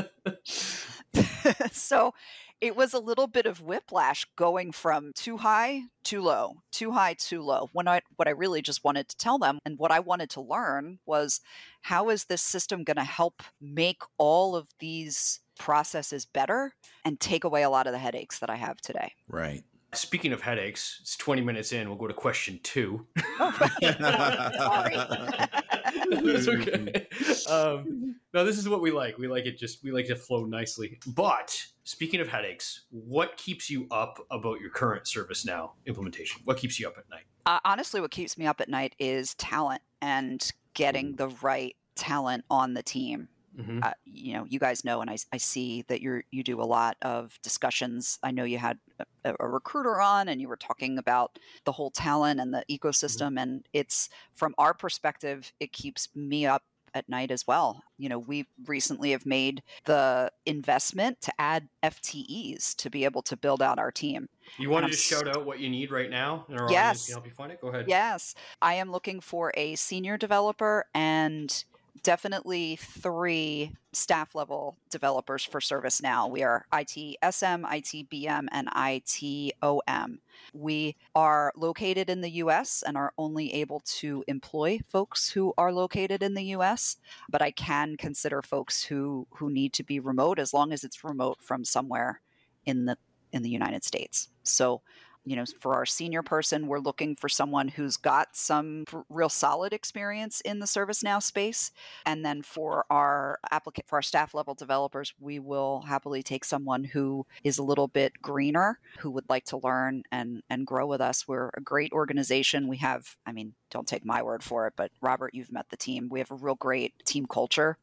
so, 1.71 2.13
it 2.61 2.75
was 2.75 2.93
a 2.93 2.99
little 2.99 3.25
bit 3.25 3.47
of 3.47 3.61
whiplash 3.61 4.27
going 4.35 4.71
from 4.71 5.11
too 5.15 5.37
high, 5.37 5.81
too 6.03 6.21
low, 6.21 6.57
too 6.71 6.91
high, 6.91 7.15
too 7.15 7.41
low. 7.41 7.71
When 7.73 7.87
I 7.87 8.01
what 8.15 8.27
I 8.27 8.31
really 8.31 8.61
just 8.61 8.83
wanted 8.83 9.09
to 9.09 9.17
tell 9.17 9.39
them 9.39 9.57
and 9.65 9.79
what 9.79 9.91
I 9.91 10.01
wanted 10.01 10.29
to 10.31 10.41
learn 10.41 10.99
was 11.07 11.41
how 11.81 12.09
is 12.09 12.25
this 12.25 12.43
system 12.43 12.83
going 12.83 12.97
to 12.97 13.03
help 13.03 13.41
make 13.59 14.03
all 14.19 14.55
of 14.55 14.69
these 14.79 15.39
processes 15.57 16.25
better 16.25 16.73
and 17.05 17.19
take 17.19 17.43
away 17.43 17.63
a 17.63 17.69
lot 17.69 17.87
of 17.87 17.93
the 17.93 17.99
headaches 17.99 18.39
that 18.39 18.49
I 18.49 18.55
have 18.55 18.81
today. 18.81 19.13
Right. 19.27 19.63
Speaking 19.93 20.33
of 20.33 20.41
headaches, 20.41 20.97
it's 21.01 21.15
20 21.17 21.41
minutes 21.41 21.71
in. 21.71 21.87
We'll 21.87 21.97
go 21.97 22.07
to 22.07 22.13
question 22.15 22.59
two. 22.63 23.05
Oh, 23.39 23.51
Sorry. 23.81 24.95
That's 26.33 26.47
okay. 26.47 27.07
Um, 27.47 28.15
no, 28.33 28.43
this 28.43 28.57
is 28.57 28.67
what 28.67 28.81
we 28.81 28.89
like. 28.89 29.19
We 29.19 29.27
like 29.27 29.45
it 29.45 29.59
just, 29.59 29.83
we 29.83 29.91
like 29.91 30.07
to 30.07 30.15
flow 30.15 30.45
nicely. 30.45 30.99
But 31.05 31.55
speaking 31.83 32.21
of 32.21 32.27
headaches, 32.27 32.85
what 32.89 33.37
keeps 33.37 33.69
you 33.69 33.87
up 33.91 34.19
about 34.31 34.59
your 34.59 34.71
current 34.71 35.03
ServiceNow 35.03 35.71
implementation? 35.85 36.41
What 36.45 36.57
keeps 36.57 36.79
you 36.79 36.87
up 36.87 36.97
at 36.97 37.07
night? 37.11 37.25
Uh, 37.45 37.59
honestly, 37.63 38.01
what 38.01 38.09
keeps 38.09 38.35
me 38.35 38.47
up 38.47 38.61
at 38.61 38.69
night 38.69 38.95
is 38.97 39.35
talent 39.35 39.81
and 40.01 40.51
getting 40.73 41.17
the 41.17 41.27
right 41.41 41.75
talent 41.95 42.45
on 42.49 42.73
the 42.73 42.83
team. 42.83 43.27
Mm-hmm. 43.57 43.79
Uh, 43.83 43.91
you 44.05 44.33
know, 44.33 44.45
you 44.47 44.59
guys 44.59 44.83
know, 44.83 45.01
and 45.01 45.09
I, 45.09 45.17
I 45.31 45.37
see 45.37 45.83
that 45.87 46.01
you're 46.01 46.23
you 46.31 46.43
do 46.43 46.61
a 46.61 46.63
lot 46.65 46.97
of 47.01 47.37
discussions. 47.43 48.17
I 48.23 48.31
know 48.31 48.43
you 48.43 48.57
had 48.57 48.79
a, 49.23 49.35
a 49.39 49.47
recruiter 49.47 50.01
on, 50.01 50.27
and 50.27 50.41
you 50.41 50.47
were 50.47 50.57
talking 50.57 50.97
about 50.97 51.37
the 51.65 51.73
whole 51.73 51.91
talent 51.91 52.39
and 52.39 52.53
the 52.53 52.63
mm-hmm. 52.69 52.87
ecosystem. 52.87 53.29
Mm-hmm. 53.29 53.37
And 53.37 53.69
it's 53.73 54.09
from 54.33 54.55
our 54.57 54.73
perspective, 54.73 55.53
it 55.59 55.71
keeps 55.71 56.09
me 56.15 56.45
up 56.45 56.63
at 56.93 57.09
night 57.09 57.31
as 57.31 57.47
well. 57.47 57.83
You 57.97 58.09
know, 58.09 58.19
we 58.19 58.47
recently 58.65 59.11
have 59.11 59.25
made 59.25 59.63
the 59.85 60.31
investment 60.45 61.21
to 61.21 61.33
add 61.39 61.69
FTEs 61.81 62.75
to 62.75 62.89
be 62.89 63.05
able 63.05 63.21
to 63.23 63.35
build 63.35 63.61
out 63.61 63.79
our 63.79 63.91
team. 63.91 64.29
You 64.57 64.69
want 64.69 64.85
to 64.85 64.91
just 64.91 65.03
shout 65.03 65.27
out 65.27 65.45
what 65.45 65.59
you 65.59 65.69
need 65.69 65.91
right 65.91 66.09
now, 66.09 66.45
yes. 66.69 67.09
help 67.09 67.25
you 67.25 67.31
find 67.31 67.51
it. 67.51 67.61
Go 67.61 67.69
ahead. 67.69 67.85
Yes, 67.87 68.35
I 68.61 68.75
am 68.75 68.91
looking 68.91 69.19
for 69.19 69.51
a 69.55 69.75
senior 69.75 70.17
developer 70.17 70.85
and 70.93 71.63
definitely 72.03 72.75
three 72.75 73.71
staff 73.93 74.35
level 74.35 74.77
developers 74.89 75.43
for 75.43 75.59
ServiceNow. 75.59 76.29
We 76.29 76.43
are 76.43 76.65
ITSM, 76.71 77.63
ITBM, 77.63 78.47
and 78.51 78.67
ITOM. 78.67 80.17
We 80.53 80.95
are 81.15 81.53
located 81.55 82.09
in 82.09 82.21
the 82.21 82.31
US 82.31 82.83
and 82.85 82.97
are 82.97 83.13
only 83.17 83.53
able 83.53 83.79
to 83.85 84.23
employ 84.27 84.79
folks 84.85 85.31
who 85.31 85.53
are 85.57 85.71
located 85.71 86.21
in 86.21 86.33
the 86.33 86.45
US, 86.55 86.97
but 87.29 87.41
I 87.41 87.51
can 87.51 87.95
consider 87.95 88.41
folks 88.41 88.83
who, 88.83 89.27
who 89.35 89.49
need 89.49 89.73
to 89.73 89.83
be 89.83 89.99
remote 89.99 90.39
as 90.39 90.53
long 90.53 90.73
as 90.73 90.83
it's 90.83 91.03
remote 91.03 91.37
from 91.41 91.63
somewhere 91.63 92.21
in 92.65 92.85
the 92.85 92.97
in 93.31 93.41
the 93.41 93.49
United 93.49 93.83
States. 93.83 94.29
So 94.43 94.81
you 95.25 95.35
know, 95.35 95.45
for 95.59 95.73
our 95.73 95.85
senior 95.85 96.21
person, 96.21 96.67
we're 96.67 96.79
looking 96.79 97.15
for 97.15 97.29
someone 97.29 97.69
who's 97.69 97.95
got 97.95 98.35
some 98.35 98.85
real 99.09 99.29
solid 99.29 99.71
experience 99.71 100.41
in 100.41 100.59
the 100.59 100.65
ServiceNow 100.65 101.21
space. 101.21 101.71
And 102.05 102.25
then 102.25 102.41
for 102.41 102.85
our 102.89 103.39
applicant, 103.49 103.87
for 103.87 103.95
our 103.95 104.01
staff 104.01 104.33
level 104.33 104.53
developers, 104.53 105.13
we 105.19 105.39
will 105.39 105.81
happily 105.87 106.23
take 106.23 106.43
someone 106.43 106.83
who 106.83 107.25
is 107.43 107.57
a 107.57 107.63
little 107.63 107.87
bit 107.87 108.21
greener, 108.21 108.79
who 108.99 109.11
would 109.11 109.29
like 109.29 109.45
to 109.45 109.57
learn 109.57 110.03
and 110.11 110.43
and 110.49 110.67
grow 110.67 110.85
with 110.85 110.99
us. 111.01 111.27
We're 111.27 111.51
a 111.55 111.61
great 111.61 111.93
organization. 111.93 112.67
We 112.67 112.77
have, 112.77 113.15
I 113.25 113.31
mean, 113.31 113.53
don't 113.69 113.87
take 113.87 114.05
my 114.05 114.21
word 114.21 114.43
for 114.43 114.67
it, 114.67 114.73
but 114.75 114.91
Robert, 115.01 115.33
you've 115.33 115.51
met 115.51 115.69
the 115.69 115.77
team. 115.77 116.09
We 116.09 116.19
have 116.19 116.31
a 116.31 116.35
real 116.35 116.55
great 116.55 116.93
team 117.05 117.25
culture. 117.27 117.77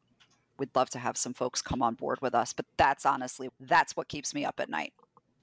We'd 0.59 0.76
love 0.76 0.90
to 0.90 0.98
have 0.98 1.16
some 1.16 1.33
folks 1.33 1.62
come 1.62 1.81
on 1.81 1.94
board 1.94 2.18
with 2.20 2.35
us, 2.35 2.53
but 2.53 2.66
that's 2.76 3.07
honestly 3.07 3.48
that's 3.59 3.96
what 3.96 4.09
keeps 4.09 4.35
me 4.35 4.44
up 4.44 4.61
at 4.61 4.68
night. 4.68 4.92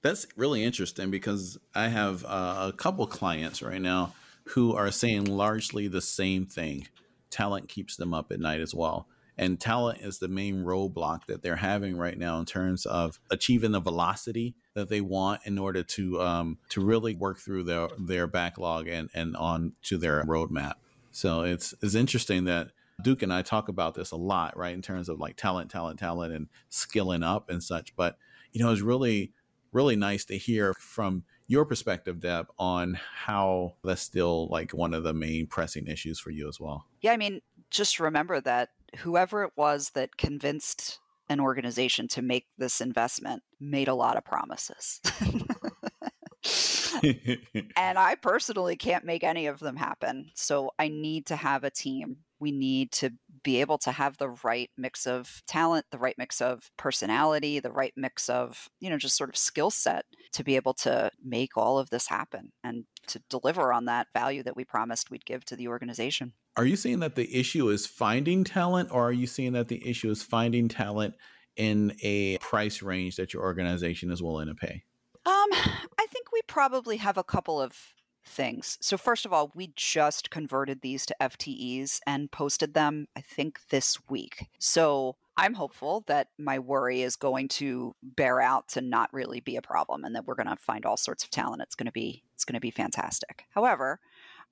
That's 0.02 0.26
really 0.36 0.62
interesting 0.62 1.10
because 1.10 1.58
I 1.74 1.88
have 1.88 2.24
uh, 2.24 2.68
a 2.68 2.72
couple 2.76 3.06
clients 3.06 3.62
right 3.62 3.82
now 3.82 4.14
who 4.44 4.74
are 4.74 4.90
saying 4.90 5.24
largely 5.24 5.88
the 5.88 6.00
same 6.00 6.46
thing. 6.46 6.86
Talent 7.30 7.68
keeps 7.68 7.96
them 7.96 8.14
up 8.14 8.32
at 8.32 8.40
night 8.40 8.60
as 8.60 8.74
well. 8.74 9.08
And 9.36 9.60
talent 9.60 10.00
is 10.00 10.18
the 10.18 10.28
main 10.28 10.64
roadblock 10.64 11.26
that 11.26 11.42
they're 11.42 11.56
having 11.56 11.96
right 11.96 12.18
now 12.18 12.40
in 12.40 12.44
terms 12.44 12.86
of 12.86 13.20
achieving 13.30 13.70
the 13.70 13.80
velocity 13.80 14.56
that 14.74 14.88
they 14.88 15.00
want 15.00 15.42
in 15.44 15.58
order 15.58 15.84
to 15.84 16.20
um, 16.20 16.58
to 16.70 16.80
really 16.80 17.14
work 17.14 17.38
through 17.38 17.62
their 17.62 17.88
their 17.98 18.26
backlog 18.26 18.88
and 18.88 19.10
and 19.14 19.36
on 19.36 19.74
to 19.82 19.96
their 19.96 20.24
roadmap. 20.24 20.74
So 21.12 21.42
it's 21.42 21.72
it's 21.82 21.94
interesting 21.94 22.44
that 22.44 22.72
Duke 23.00 23.22
and 23.22 23.32
I 23.32 23.42
talk 23.42 23.68
about 23.68 23.94
this 23.94 24.10
a 24.10 24.16
lot, 24.16 24.56
right? 24.56 24.74
In 24.74 24.82
terms 24.82 25.08
of 25.08 25.20
like 25.20 25.36
talent, 25.36 25.70
talent, 25.70 26.00
talent, 26.00 26.32
and 26.32 26.48
skilling 26.68 27.22
up 27.22 27.48
and 27.48 27.62
such. 27.62 27.94
But 27.94 28.18
you 28.52 28.64
know, 28.64 28.72
it's 28.72 28.82
really 28.82 29.32
really 29.72 29.96
nice 29.96 30.24
to 30.26 30.38
hear 30.38 30.74
from 30.74 31.24
your 31.46 31.64
perspective, 31.64 32.20
Deb, 32.20 32.48
on 32.58 32.98
how 33.24 33.74
that's 33.82 34.02
still 34.02 34.48
like 34.48 34.72
one 34.72 34.94
of 34.94 35.02
the 35.02 35.14
main 35.14 35.46
pressing 35.46 35.86
issues 35.86 36.18
for 36.18 36.30
you 36.30 36.48
as 36.48 36.60
well. 36.60 36.86
Yeah, 37.00 37.12
I 37.12 37.16
mean, 37.16 37.40
just 37.70 38.00
remember 38.00 38.40
that 38.42 38.70
whoever 38.98 39.42
it 39.44 39.52
was 39.56 39.90
that 39.90 40.16
convinced 40.16 41.00
an 41.28 41.40
organization 41.40 42.08
to 42.08 42.22
make 42.22 42.46
this 42.56 42.80
investment 42.80 43.42
made 43.60 43.88
a 43.88 43.94
lot 43.94 44.16
of 44.16 44.24
promises. 44.24 45.00
and 47.02 47.98
I 47.98 48.16
personally 48.20 48.76
can't 48.76 49.04
make 49.04 49.24
any 49.24 49.46
of 49.46 49.58
them 49.60 49.76
happen. 49.76 50.30
So 50.34 50.72
I 50.78 50.88
need 50.88 51.26
to 51.26 51.36
have 51.36 51.64
a 51.64 51.70
team. 51.70 52.18
We 52.40 52.52
need 52.52 52.92
to 52.92 53.12
be 53.42 53.60
able 53.60 53.78
to 53.78 53.92
have 53.92 54.16
the 54.18 54.30
right 54.42 54.70
mix 54.76 55.06
of 55.06 55.42
talent, 55.46 55.86
the 55.90 55.98
right 55.98 56.16
mix 56.18 56.40
of 56.40 56.70
personality, 56.76 57.60
the 57.60 57.72
right 57.72 57.92
mix 57.96 58.28
of, 58.28 58.68
you 58.80 58.90
know, 58.90 58.98
just 58.98 59.16
sort 59.16 59.30
of 59.30 59.36
skill 59.36 59.70
set 59.70 60.04
to 60.32 60.44
be 60.44 60.56
able 60.56 60.74
to 60.74 61.10
make 61.24 61.56
all 61.56 61.78
of 61.78 61.90
this 61.90 62.08
happen 62.08 62.52
and 62.62 62.84
to 63.06 63.20
deliver 63.30 63.72
on 63.72 63.86
that 63.86 64.08
value 64.14 64.42
that 64.42 64.56
we 64.56 64.64
promised 64.64 65.10
we'd 65.10 65.24
give 65.24 65.44
to 65.46 65.56
the 65.56 65.68
organization. 65.68 66.32
Are 66.56 66.64
you 66.64 66.76
seeing 66.76 67.00
that 67.00 67.14
the 67.14 67.34
issue 67.34 67.68
is 67.68 67.86
finding 67.86 68.44
talent 68.44 68.90
or 68.90 69.08
are 69.08 69.12
you 69.12 69.26
seeing 69.26 69.52
that 69.52 69.68
the 69.68 69.86
issue 69.88 70.10
is 70.10 70.22
finding 70.22 70.68
talent 70.68 71.14
in 71.56 71.96
a 72.02 72.38
price 72.38 72.82
range 72.82 73.16
that 73.16 73.32
your 73.32 73.42
organization 73.42 74.10
is 74.10 74.22
willing 74.22 74.48
to 74.48 74.54
pay? 74.54 74.84
Um, 75.26 75.48
I 75.52 76.06
think 76.10 76.32
we 76.32 76.40
probably 76.46 76.96
have 76.96 77.18
a 77.18 77.24
couple 77.24 77.60
of 77.60 77.76
things. 78.28 78.78
So, 78.80 78.96
first 78.96 79.26
of 79.26 79.32
all, 79.32 79.50
we 79.54 79.72
just 79.76 80.30
converted 80.30 80.80
these 80.80 81.06
to 81.06 81.16
FTEs 81.20 82.00
and 82.06 82.30
posted 82.30 82.74
them, 82.74 83.06
I 83.16 83.20
think, 83.20 83.60
this 83.70 83.98
week. 84.08 84.46
So, 84.58 85.16
I'm 85.36 85.54
hopeful 85.54 86.02
that 86.08 86.28
my 86.36 86.58
worry 86.58 87.02
is 87.02 87.14
going 87.14 87.46
to 87.48 87.94
bear 88.02 88.40
out 88.40 88.68
to 88.70 88.80
not 88.80 89.12
really 89.12 89.38
be 89.38 89.54
a 89.54 89.62
problem 89.62 90.04
and 90.04 90.14
that 90.16 90.26
we're 90.26 90.34
going 90.34 90.48
to 90.48 90.56
find 90.56 90.84
all 90.84 90.96
sorts 90.96 91.22
of 91.22 91.30
talent. 91.30 91.62
It's 91.62 91.76
going 91.76 91.86
to 91.86 91.92
be 91.92 92.24
it's 92.34 92.44
going 92.44 92.54
to 92.54 92.60
be 92.60 92.72
fantastic. 92.72 93.44
However, 93.50 94.00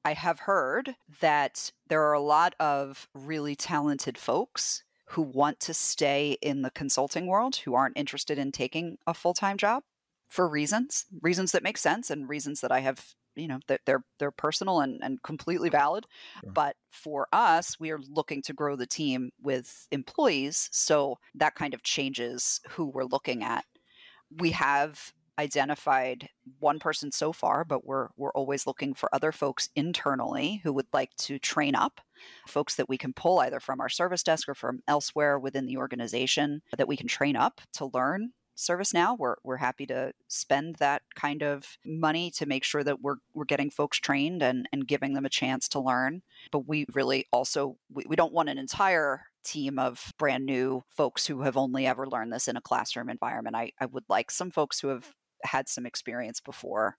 I 0.05 0.13
have 0.13 0.41
heard 0.41 0.95
that 1.21 1.73
there 1.89 2.03
are 2.05 2.13
a 2.13 2.21
lot 2.21 2.55
of 2.61 3.09
really 3.15 3.57
talented 3.57 4.17
folks 4.17 4.85
who 5.11 5.23
want 5.23 5.59
to 5.61 5.75
stay 5.75 6.37
in 6.41 6.63
the 6.63 6.71
consulting 6.71 7.27
world 7.27 7.57
who 7.57 7.75
aren't 7.75 7.99
interested 7.99 8.39
in 8.39 8.53
taking 8.53 8.99
a 9.07 9.15
full-time 9.15 9.57
job 9.57 9.83
for 10.29 10.49
reasons, 10.49 11.07
reasons 11.23 11.53
that 11.53 11.63
make 11.63 11.79
sense 11.79 12.11
and 12.11 12.29
reasons 12.29 12.61
that 12.61 12.73
I 12.73 12.81
have, 12.81 13.15
you 13.37 13.49
know, 13.49 13.61
that 13.69 13.83
they're 13.87 14.05
they're 14.19 14.31
personal 14.31 14.81
and, 14.81 15.01
and 15.03 15.23
completely 15.23 15.69
valid. 15.69 16.07
Sure. 16.41 16.53
But 16.53 16.77
for 16.89 17.29
us, 17.33 17.79
we 17.79 17.91
are 17.91 18.01
looking 18.09 18.43
to 18.43 18.53
grow 18.53 18.77
the 18.77 18.87
team 18.87 19.31
with 19.41 19.87
employees. 19.93 20.69
So 20.73 21.19
that 21.35 21.55
kind 21.55 21.75
of 21.75 21.83
changes 21.83 22.61
who 22.71 22.87
we're 22.87 23.05
looking 23.05 23.45
at. 23.45 23.65
We 24.37 24.51
have 24.53 25.13
identified 25.39 26.29
one 26.61 26.79
person 26.79 27.13
so 27.13 27.33
far, 27.33 27.65
but 27.65 27.85
we're 27.85 28.09
we're 28.17 28.33
always 28.33 28.67
looking 28.67 28.95
for 28.95 29.15
other 29.15 29.33
folks 29.33 29.69
internally 29.77 30.61
who 30.65 30.73
would 30.73 30.87
like 30.93 31.15
to 31.17 31.39
train 31.39 31.75
up, 31.75 32.01
folks 32.47 32.77
that 32.77 32.89
we 32.89 32.97
can 32.97 33.13
pull 33.13 33.39
either 33.41 33.61
from 33.61 33.81
our 33.81 33.89
service 33.89 34.23
desk 34.23 34.49
or 34.49 34.55
from 34.55 34.81
elsewhere 34.89 35.39
within 35.39 35.67
the 35.67 35.77
organization 35.77 36.63
that 36.77 36.89
we 36.89 36.97
can 36.97 37.07
train 37.07 37.37
up 37.37 37.61
to 37.75 37.91
learn 37.93 38.33
ServiceNow. 38.57 39.19
We're 39.19 39.37
we're 39.45 39.57
happy 39.57 39.87
to 39.87 40.13
spend 40.29 40.77
that 40.77 41.03
kind 41.15 41.43
of 41.43 41.77
money 41.85 42.31
to 42.33 42.47
make 42.47 42.65
sure 42.65 42.83
that 42.83 43.01
we're 43.01 43.17
we're 43.35 43.45
getting 43.45 43.71
folks 43.71 43.99
trained 43.99 44.43
and 44.43 44.69
and 44.73 44.89
giving 44.89 45.15
them 45.15 45.27
a 45.27 45.31
chance 45.31 45.69
to 45.71 45.81
learn. 45.81 46.23
But 46.51 46.67
we 46.67 46.87
really 46.95 47.27
also 47.33 47.77
we, 47.93 48.05
we 48.09 48.17
don't 48.17 48.33
want 48.33 48.49
an 48.49 48.59
entire 48.59 49.27
team 49.45 49.79
of 49.79 50.13
brand 50.19 50.45
new 50.45 50.83
folks 50.89 51.27
who 51.27 51.43
have 51.43 51.57
only 51.57 51.87
ever 51.87 52.07
learned 52.07 52.33
this 52.33 52.49
in 52.49 52.57
a 52.57 52.61
classroom 52.61 53.09
environment. 53.09 53.57
I, 53.57 53.73
I 53.81 53.87
would 53.87 54.05
like 54.09 54.31
some 54.31 54.51
folks 54.51 54.81
who 54.81 54.89
have 54.89 55.13
had 55.45 55.69
some 55.69 55.87
experience 55.87 56.41
before. 56.41 56.97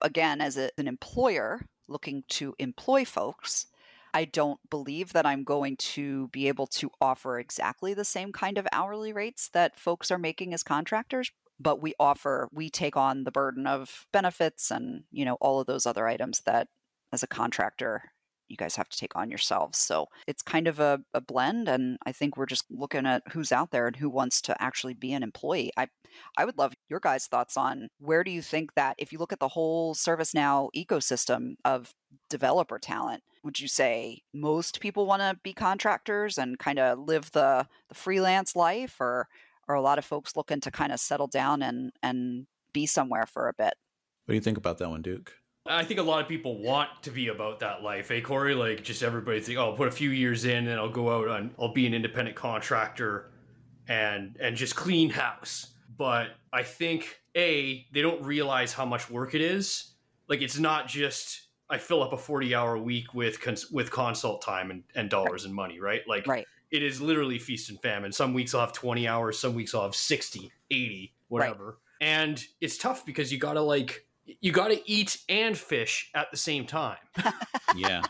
Again, 0.00 0.40
as 0.40 0.58
a, 0.58 0.70
an 0.76 0.88
employer 0.88 1.66
looking 1.86 2.24
to 2.30 2.54
employ 2.58 3.04
folks, 3.04 3.66
I 4.14 4.24
don't 4.24 4.60
believe 4.70 5.12
that 5.12 5.26
I'm 5.26 5.42
going 5.42 5.76
to 5.76 6.28
be 6.28 6.46
able 6.46 6.68
to 6.68 6.90
offer 7.00 7.40
exactly 7.40 7.94
the 7.94 8.04
same 8.04 8.32
kind 8.32 8.56
of 8.56 8.68
hourly 8.72 9.12
rates 9.12 9.48
that 9.52 9.78
folks 9.78 10.12
are 10.12 10.18
making 10.18 10.54
as 10.54 10.62
contractors, 10.62 11.32
but 11.58 11.82
we 11.82 11.94
offer, 11.98 12.48
we 12.52 12.70
take 12.70 12.96
on 12.96 13.24
the 13.24 13.32
burden 13.32 13.66
of 13.66 14.06
benefits 14.12 14.70
and, 14.70 15.02
you 15.10 15.24
know, 15.24 15.34
all 15.40 15.58
of 15.58 15.66
those 15.66 15.84
other 15.84 16.06
items 16.06 16.42
that 16.46 16.68
as 17.12 17.24
a 17.24 17.26
contractor 17.26 18.12
you 18.48 18.56
guys 18.56 18.76
have 18.76 18.88
to 18.88 18.96
take 18.96 19.16
on 19.16 19.30
yourselves. 19.30 19.78
So 19.78 20.08
it's 20.26 20.42
kind 20.42 20.68
of 20.68 20.80
a, 20.80 21.00
a 21.12 21.20
blend. 21.20 21.68
And 21.68 21.98
I 22.06 22.12
think 22.12 22.36
we're 22.36 22.46
just 22.46 22.64
looking 22.70 23.06
at 23.06 23.22
who's 23.32 23.52
out 23.52 23.70
there 23.70 23.86
and 23.86 23.96
who 23.96 24.08
wants 24.10 24.40
to 24.42 24.62
actually 24.62 24.94
be 24.94 25.12
an 25.12 25.22
employee. 25.22 25.70
I, 25.76 25.88
I 26.36 26.44
would 26.44 26.58
love 26.58 26.74
your 26.88 27.00
guys' 27.00 27.26
thoughts 27.26 27.56
on 27.56 27.88
where 27.98 28.24
do 28.24 28.30
you 28.30 28.42
think 28.42 28.74
that 28.74 28.94
if 28.98 29.12
you 29.12 29.18
look 29.18 29.32
at 29.32 29.40
the 29.40 29.48
whole 29.48 29.94
ServiceNow 29.94 30.68
ecosystem 30.76 31.54
of 31.64 31.92
developer 32.28 32.78
talent, 32.78 33.22
would 33.42 33.60
you 33.60 33.68
say 33.68 34.22
most 34.32 34.80
people 34.80 35.06
want 35.06 35.20
to 35.20 35.38
be 35.42 35.52
contractors 35.52 36.38
and 36.38 36.58
kind 36.58 36.78
of 36.78 36.98
live 36.98 37.30
the, 37.32 37.66
the 37.88 37.94
freelance 37.94 38.56
life 38.56 38.96
or 39.00 39.28
are 39.68 39.74
a 39.74 39.82
lot 39.82 39.98
of 39.98 40.04
folks 40.04 40.36
looking 40.36 40.60
to 40.60 40.70
kind 40.70 40.92
of 40.92 41.00
settle 41.00 41.26
down 41.26 41.62
and, 41.62 41.92
and 42.02 42.46
be 42.72 42.86
somewhere 42.86 43.26
for 43.26 43.48
a 43.48 43.54
bit? 43.54 43.74
What 44.24 44.32
do 44.32 44.34
you 44.34 44.40
think 44.40 44.58
about 44.58 44.78
that 44.78 44.90
one, 44.90 45.02
Duke? 45.02 45.34
I 45.66 45.82
think 45.82 45.98
a 45.98 46.02
lot 46.02 46.20
of 46.20 46.28
people 46.28 46.58
want 46.58 46.90
to 47.02 47.10
be 47.10 47.28
about 47.28 47.60
that 47.60 47.82
life, 47.82 48.10
eh, 48.10 48.20
Corey? 48.20 48.54
Like, 48.54 48.84
just 48.84 49.02
everybody 49.02 49.40
think, 49.40 49.58
oh, 49.58 49.70
I'll 49.70 49.76
put 49.76 49.88
a 49.88 49.92
few 49.92 50.10
years 50.10 50.44
in 50.44 50.68
and 50.68 50.78
I'll 50.78 50.90
go 50.90 51.10
out 51.10 51.40
and 51.40 51.54
I'll 51.58 51.72
be 51.72 51.86
an 51.86 51.94
independent 51.94 52.36
contractor 52.36 53.30
and 53.88 54.36
and 54.40 54.56
just 54.56 54.76
clean 54.76 55.08
house. 55.08 55.68
But 55.96 56.28
I 56.52 56.62
think 56.62 57.18
a 57.34 57.86
they 57.92 58.02
don't 58.02 58.22
realize 58.22 58.74
how 58.74 58.84
much 58.84 59.10
work 59.10 59.34
it 59.34 59.40
is. 59.40 59.92
Like, 60.28 60.42
it's 60.42 60.58
not 60.58 60.86
just 60.86 61.40
I 61.70 61.78
fill 61.78 62.02
up 62.02 62.12
a 62.12 62.18
forty 62.18 62.54
hour 62.54 62.76
week 62.76 63.14
with 63.14 63.40
cons- 63.40 63.70
with 63.70 63.90
consult 63.90 64.42
time 64.42 64.70
and, 64.70 64.82
and 64.94 65.08
dollars 65.08 65.46
and 65.46 65.54
money, 65.54 65.80
right? 65.80 66.02
Like, 66.06 66.26
Right. 66.26 66.46
it 66.72 66.82
is 66.82 67.00
literally 67.00 67.38
feast 67.38 67.70
and 67.70 67.80
famine. 67.80 68.12
Some 68.12 68.34
weeks 68.34 68.52
I'll 68.54 68.60
have 68.60 68.74
20 68.74 69.08
hours, 69.08 69.38
some 69.38 69.54
weeks 69.54 69.74
I'll 69.74 69.82
have 69.84 69.94
60, 69.96 70.52
80, 70.70 71.14
whatever. 71.28 71.78
And 72.02 72.44
it's 72.60 72.76
tough 72.76 73.06
because 73.06 73.32
you 73.32 73.38
gotta 73.38 73.62
like 73.62 74.06
you 74.26 74.52
gotta 74.52 74.80
eat 74.86 75.18
and 75.28 75.56
fish 75.56 76.10
at 76.14 76.30
the 76.30 76.36
same 76.36 76.66
time. 76.66 76.98
Yeah. 77.76 78.02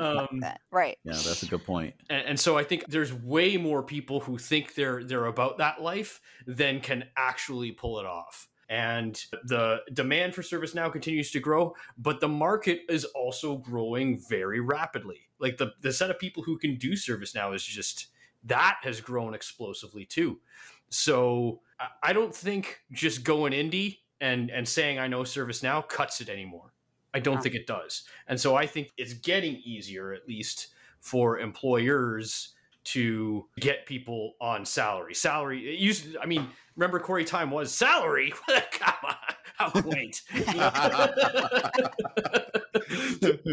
Um, 0.00 0.40
That- 0.40 0.62
right. 0.70 0.96
yeah, 1.04 1.12
that's 1.12 1.42
a 1.42 1.46
good 1.46 1.64
point. 1.66 1.94
and, 2.08 2.26
and 2.26 2.40
so 2.40 2.56
I 2.56 2.64
think 2.64 2.86
there's 2.88 3.12
way 3.12 3.58
more 3.58 3.82
people 3.82 4.20
who 4.20 4.38
think 4.38 4.74
they're 4.74 5.04
they're 5.04 5.26
about 5.26 5.58
that 5.58 5.82
life 5.82 6.22
than 6.46 6.80
can 6.80 7.04
actually 7.16 7.72
pull 7.72 7.98
it 8.00 8.06
off. 8.06 8.48
And 8.70 9.22
the 9.44 9.82
demand 9.92 10.34
for 10.34 10.40
ServiceNow 10.40 10.90
continues 10.90 11.30
to 11.32 11.40
grow, 11.40 11.74
but 11.98 12.20
the 12.20 12.28
market 12.28 12.80
is 12.88 13.04
also 13.04 13.58
growing 13.58 14.18
very 14.26 14.60
rapidly. 14.60 15.28
Like 15.38 15.58
the, 15.58 15.72
the 15.82 15.92
set 15.92 16.08
of 16.10 16.18
people 16.18 16.42
who 16.42 16.56
can 16.56 16.76
do 16.76 16.92
ServiceNow 16.92 17.54
is 17.54 17.62
just 17.62 18.06
that 18.44 18.78
has 18.84 19.02
grown 19.02 19.34
explosively 19.34 20.06
too. 20.06 20.40
So 20.88 21.60
I- 21.78 21.88
I 22.04 22.12
don't 22.14 22.34
think 22.34 22.80
just 22.90 23.22
going 23.22 23.52
indie 23.52 23.98
and 24.24 24.50
and 24.50 24.66
saying 24.68 24.98
I 24.98 25.06
know 25.06 25.20
ServiceNow 25.22 25.88
cuts 25.88 26.20
it 26.20 26.28
anymore. 26.28 26.72
I 27.12 27.20
don't 27.20 27.36
No. 27.36 27.40
think 27.42 27.54
it 27.54 27.66
does. 27.66 28.02
And 28.26 28.40
so 28.40 28.56
I 28.56 28.66
think 28.66 28.92
it's 28.96 29.12
getting 29.12 29.56
easier 29.64 30.12
at 30.12 30.26
least 30.26 30.68
for 31.00 31.38
employers 31.38 32.54
to 32.84 33.46
get 33.60 33.86
people 33.86 34.34
on 34.40 34.64
salary. 34.66 35.14
Salary 35.14 35.60
it 35.74 35.78
used 35.78 36.12
to- 36.12 36.20
I 36.20 36.26
mean, 36.26 36.48
remember 36.76 36.98
Corey 36.98 37.24
time 37.24 37.50
was 37.50 37.72
salary? 37.72 38.32
Come 38.72 38.94
on. 39.04 39.14
How 39.56 39.70
quaint. 39.70 40.22
You 40.34 40.42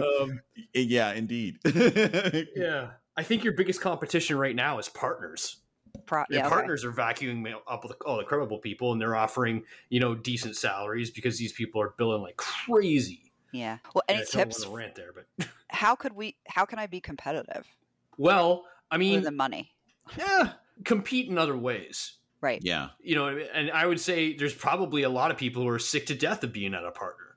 um, 0.21 0.41
yeah, 0.73 1.13
indeed. 1.13 1.59
yeah. 2.55 2.91
I 3.15 3.23
think 3.23 3.43
your 3.43 3.53
biggest 3.53 3.81
competition 3.81 4.37
right 4.37 4.55
now 4.55 4.79
is 4.79 4.89
partners. 4.89 5.57
Pro- 6.05 6.25
Your 6.29 6.39
yeah, 6.39 6.45
okay. 6.47 6.53
partners 6.55 6.83
are 6.85 6.91
vacuuming 6.91 7.53
up 7.67 7.83
with 7.83 7.93
all 8.05 8.17
the 8.17 8.23
credible 8.23 8.59
people 8.59 8.91
and 8.91 9.01
they're 9.01 9.15
offering, 9.15 9.63
you 9.89 9.99
know, 9.99 10.15
decent 10.15 10.55
salaries 10.55 11.11
because 11.11 11.37
these 11.37 11.53
people 11.53 11.81
are 11.81 11.93
billing 11.97 12.21
like 12.21 12.37
crazy. 12.37 13.31
Yeah. 13.51 13.77
Well, 13.93 14.03
any 14.07 14.19
I 14.19 14.21
don't 14.21 14.31
tips? 14.31 14.65
want 14.65 14.77
rant 14.77 14.95
there, 14.95 15.11
but 15.13 15.47
How 15.69 15.95
could 15.95 16.13
we? 16.13 16.37
How 16.47 16.65
can 16.65 16.79
I 16.79 16.87
be 16.87 17.01
competitive 17.01 17.67
well, 18.17 18.65
I 18.89 18.95
other 18.95 18.99
mean, 18.99 19.23
the 19.23 19.31
money? 19.31 19.73
yeah, 20.17 20.53
compete 20.85 21.29
in 21.29 21.37
other 21.37 21.57
ways. 21.57 22.17
Right. 22.41 22.59
yeah. 22.63 22.89
You 22.99 23.15
know, 23.15 23.23
what 23.23 23.33
I 23.33 23.35
mean? 23.35 23.47
and 23.53 23.71
I 23.71 23.85
would 23.85 23.99
say 23.99 24.35
there's 24.35 24.53
probably 24.53 25.03
a 25.03 25.09
lot 25.09 25.29
of 25.29 25.37
people 25.37 25.61
who 25.61 25.69
are 25.69 25.79
sick 25.79 26.07
to 26.07 26.15
death 26.15 26.43
of 26.43 26.51
being 26.51 26.73
at 26.73 26.83
a 26.83 26.91
partner. 26.91 27.35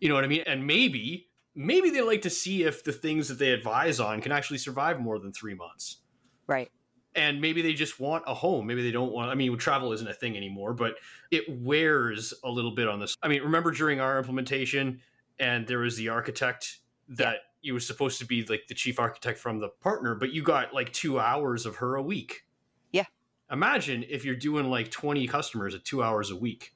You 0.00 0.08
know 0.08 0.14
what 0.14 0.24
I 0.24 0.26
mean? 0.26 0.44
And 0.46 0.66
maybe, 0.66 1.28
maybe 1.54 1.90
they 1.90 2.00
like 2.00 2.22
to 2.22 2.30
see 2.30 2.62
if 2.62 2.82
the 2.82 2.92
things 2.92 3.28
that 3.28 3.38
they 3.38 3.50
advise 3.50 4.00
on 4.00 4.22
can 4.22 4.32
actually 4.32 4.58
survive 4.58 5.00
more 5.00 5.18
than 5.18 5.32
three 5.32 5.54
months. 5.54 5.98
Right. 6.46 6.70
And 7.18 7.40
maybe 7.40 7.60
they 7.62 7.74
just 7.74 7.98
want 8.00 8.22
a 8.26 8.32
home. 8.34 8.66
Maybe 8.66 8.82
they 8.82 8.92
don't 8.92 9.12
want 9.12 9.30
i 9.30 9.34
mean 9.34 9.56
travel 9.58 9.92
isn't 9.92 10.08
a 10.08 10.14
thing 10.14 10.36
anymore 10.36 10.72
but 10.72 10.94
it 11.30 11.44
wears 11.48 12.32
a 12.44 12.50
little 12.50 12.70
bit 12.70 12.88
on 12.88 13.00
this. 13.00 13.14
I 13.22 13.28
mean 13.28 13.42
remember 13.42 13.72
during 13.72 14.00
our 14.00 14.18
implementation 14.18 15.00
and 15.38 15.66
there 15.66 15.80
was 15.80 15.96
the 15.96 16.08
architect 16.08 16.78
that 17.08 17.36
you 17.60 17.74
were 17.74 17.80
supposed 17.80 18.18
to 18.20 18.24
be 18.26 18.44
like 18.44 18.68
the 18.68 18.74
chief 18.74 18.98
architect 19.00 19.38
from 19.38 19.58
the 19.58 19.68
partner 19.68 20.14
but 20.14 20.32
you 20.32 20.42
got 20.42 20.72
like 20.72 20.92
two 20.92 21.18
hours 21.18 21.66
of 21.66 21.76
her 21.76 21.96
a 21.96 22.02
week. 22.02 22.44
Yeah. 22.92 23.04
imagine 23.50 24.04
if 24.08 24.24
you're 24.24 24.36
doing 24.36 24.70
like 24.70 24.90
20 24.90 25.26
customers 25.26 25.74
at 25.74 25.84
two 25.84 26.02
hours 26.02 26.30
a 26.30 26.36
week. 26.36 26.74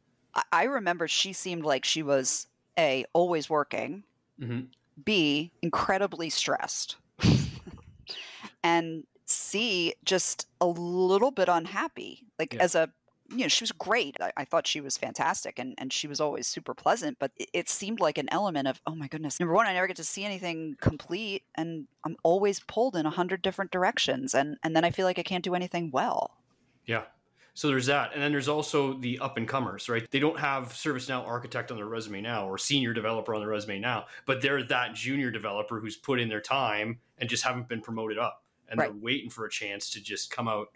I, 0.51 0.65
remember 0.65 1.07
she 1.09 1.35
seemed 1.35 1.63
like 1.65 1.85
she 1.85 2.03
was 2.03 2.47
a 2.79 3.05
always 3.13 3.51
working, 3.51 4.03
Mhm. 4.41 4.69
b 5.05 5.53
incredibly 5.61 6.31
stressed, 6.31 6.97
and 8.65 9.05
c 9.33 9.95
just 10.05 10.47
a 10.61 10.67
little 10.67 11.31
bit 11.31 11.49
unhappy. 11.49 12.27
Like 12.39 12.55
Yeah. 12.55 12.63
as 12.63 12.75
a 12.75 12.91
you 13.31 13.39
know, 13.39 13.49
she 13.49 13.63
was 13.63 13.73
great. 13.73 14.17
I, 14.21 14.33
I 14.37 14.45
thought 14.45 14.67
she 14.67 14.81
was 14.83 14.99
fantastic 14.99 15.59
and, 15.59 15.75
and 15.79 15.91
she 15.91 16.07
was 16.07 16.21
always 16.21 16.47
super 16.47 16.75
pleasant, 16.75 17.19
but 17.19 17.33
it, 17.39 17.49
it 17.55 17.69
seemed 17.69 17.99
like 17.99 18.19
an 18.19 18.29
element 18.31 18.69
of, 18.69 18.81
oh 18.87 18.95
my 18.95 19.09
goodness, 19.09 19.41
number 19.41 19.55
one, 19.55 19.67
I 19.67 19.73
never 19.73 19.87
get 19.87 19.97
to 19.97 20.05
see 20.05 20.25
anything 20.25 20.77
complete 20.83 21.45
and 21.55 21.87
I'm 22.05 22.17
always 22.25 22.61
pulled 22.61 22.95
in 22.95 23.07
a 23.07 23.11
hundred 23.11 23.41
different 23.41 23.71
directions. 23.71 24.35
And, 24.35 24.59
and 24.63 24.77
then 24.77 24.85
I 24.85 24.91
feel 24.91 25.07
like 25.07 25.19
I 25.19 25.23
can't 25.23 25.45
do 25.45 25.55
anything 25.55 25.91
well. 25.91 26.37
Yeah. 26.85 27.05
So 27.55 27.69
there's 27.69 27.87
that. 27.87 28.13
And 28.15 28.23
then 28.23 28.33
there's 28.33 28.49
also 28.49 28.95
the 28.95 29.19
up 29.19 29.37
and 29.37 29.47
comers, 29.47 29.89
right? 29.89 30.11
They 30.11 30.19
don't 30.19 30.39
have 30.39 30.69
ServiceNow 30.69 31.27
architect 31.27 31.71
on 31.71 31.77
their 31.77 31.87
resume 31.87 32.23
now 32.23 32.49
or 32.49 32.57
senior 32.59 32.93
developer 32.95 33.35
on 33.35 33.41
their 33.41 33.51
resume 33.51 33.79
now, 33.79 34.07
but 34.27 34.41
they're 34.41 34.63
that 34.65 34.95
junior 34.95 35.31
developer 35.31 35.79
who's 35.79 35.97
put 35.97 36.19
in 36.19 36.29
their 36.29 36.41
time 36.41 36.99
and 37.19 37.29
just 37.29 37.45
haven't 37.45 37.69
been 37.69 37.81
promoted 37.81 38.19
up. 38.19 38.42
And 38.73 38.79
Right. 38.81 38.87
they're 38.91 39.01
waiting 39.03 39.29
for 39.31 39.45
a 39.45 39.51
chance 39.51 39.91
to 39.91 40.03
just 40.03 40.31
come 40.33 40.49
out. 40.49 40.69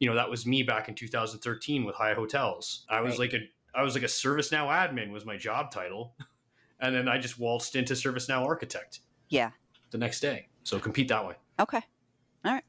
You 0.00 0.08
know, 0.10 0.16
that 0.16 0.28
was 0.28 0.44
me 0.44 0.62
back 0.64 0.88
in 0.88 0.94
2013 0.96 1.84
with 1.84 1.94
High 1.94 2.12
Hotels. 2.14 2.84
I 2.90 3.00
was 3.00 3.12
Right. 3.12 3.32
like 3.32 3.40
a 3.42 3.48
I 3.76 3.82
was 3.82 3.94
like 3.94 4.04
a 4.04 4.08
ServiceNow 4.08 4.66
admin 4.68 5.10
was 5.10 5.24
my 5.24 5.36
job 5.36 5.70
title. 5.70 6.14
And 6.80 6.94
then 6.94 7.08
I 7.08 7.18
just 7.18 7.38
waltzed 7.38 7.76
into 7.76 7.94
ServiceNow 7.94 8.44
architect 8.44 8.98
Yeah. 9.28 9.52
the 9.90 9.96
next 9.96 10.18
day. 10.20 10.48
So 10.64 10.78
compete 10.80 11.08
that 11.08 11.24
way. 11.26 11.36
Okay. 11.58 11.80
All 12.44 12.52
right. 12.52 12.64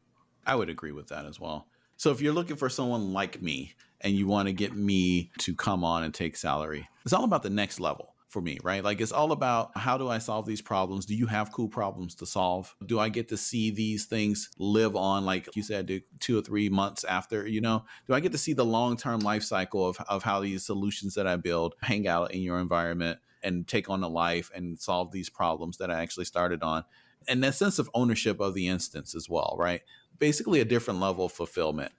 I 0.45 0.56
would 0.56 0.69
agree 0.69 0.91
with 0.93 1.08
that 1.08 1.26
as 1.26 1.39
well. 1.39 1.67
So 1.98 2.12
if 2.12 2.21
you're 2.21 2.32
looking 2.34 2.56
for 2.56 2.69
someone 2.69 3.12
like 3.13 3.41
me 3.41 3.74
and 4.02 4.15
you 4.15 4.28
want 4.28 4.48
to 4.48 4.54
get 4.54 4.74
me 4.76 5.32
to 5.39 5.56
come 5.56 5.84
on 5.84 6.04
and 6.04 6.13
take 6.13 6.38
salary, 6.38 6.88
it's 7.04 7.13
all 7.13 7.24
about 7.24 7.41
the 7.43 7.50
next 7.50 7.80
level. 7.80 8.14
For 8.36 8.41
me, 8.41 8.58
right? 8.63 8.84
Like 8.84 9.00
it's 9.00 9.13
all 9.13 9.32
about 9.32 9.71
how 9.78 9.98
do 9.98 10.10
I 10.10 10.17
solve 10.17 10.45
these 10.45 10.62
problems? 10.62 11.06
Do 11.06 11.15
you 11.15 11.26
have 11.28 11.54
cool 11.54 11.69
problems 11.69 12.15
to 12.15 12.26
solve? 12.26 12.76
Do 12.86 13.00
I 13.00 13.08
get 13.08 13.30
to 13.30 13.38
see 13.38 13.71
these 13.71 14.08
things 14.08 14.50
live 14.60 14.98
on, 14.98 15.24
like 15.24 15.48
you 15.56 15.63
said, 15.63 16.02
two 16.19 16.38
or 16.38 16.41
three 16.41 16.67
months 16.67 17.06
after, 17.06 17.48
you 17.48 17.62
know? 17.62 17.86
Do 18.08 18.13
I 18.13 18.19
get 18.19 18.34
to 18.34 18.38
see 18.38 18.52
the 18.52 18.65
long 18.65 18.98
term 18.98 19.21
life 19.21 19.43
cycle 19.43 19.88
of, 19.88 19.98
of 20.10 20.24
how 20.24 20.41
these 20.41 20.65
solutions 20.65 21.13
that 21.13 21.26
I 21.26 21.38
build 21.38 21.76
hang 21.82 22.10
out 22.10 22.34
in 22.34 22.41
your 22.41 22.60
environment 22.60 23.19
and 23.41 23.65
take 23.65 23.89
on 23.89 24.04
a 24.04 24.10
life 24.10 24.52
and 24.54 24.78
solve 24.78 25.13
these 25.13 25.30
problems 25.30 25.78
that 25.78 25.89
I 25.89 26.02
actually 26.02 26.26
started 26.26 26.62
on? 26.62 26.84
And 27.30 27.41
that 27.45 27.56
sense 27.56 27.80
of 27.80 27.89
ownership 27.93 28.41
of 28.41 28.54
the 28.54 28.67
instance 28.67 29.15
as 29.15 29.30
well, 29.30 29.56
right? 29.58 29.80
Basically, 30.19 30.60
a 30.60 30.65
different 30.65 31.00
level 31.00 31.28
of 31.28 31.32
fulfillment 31.32 31.93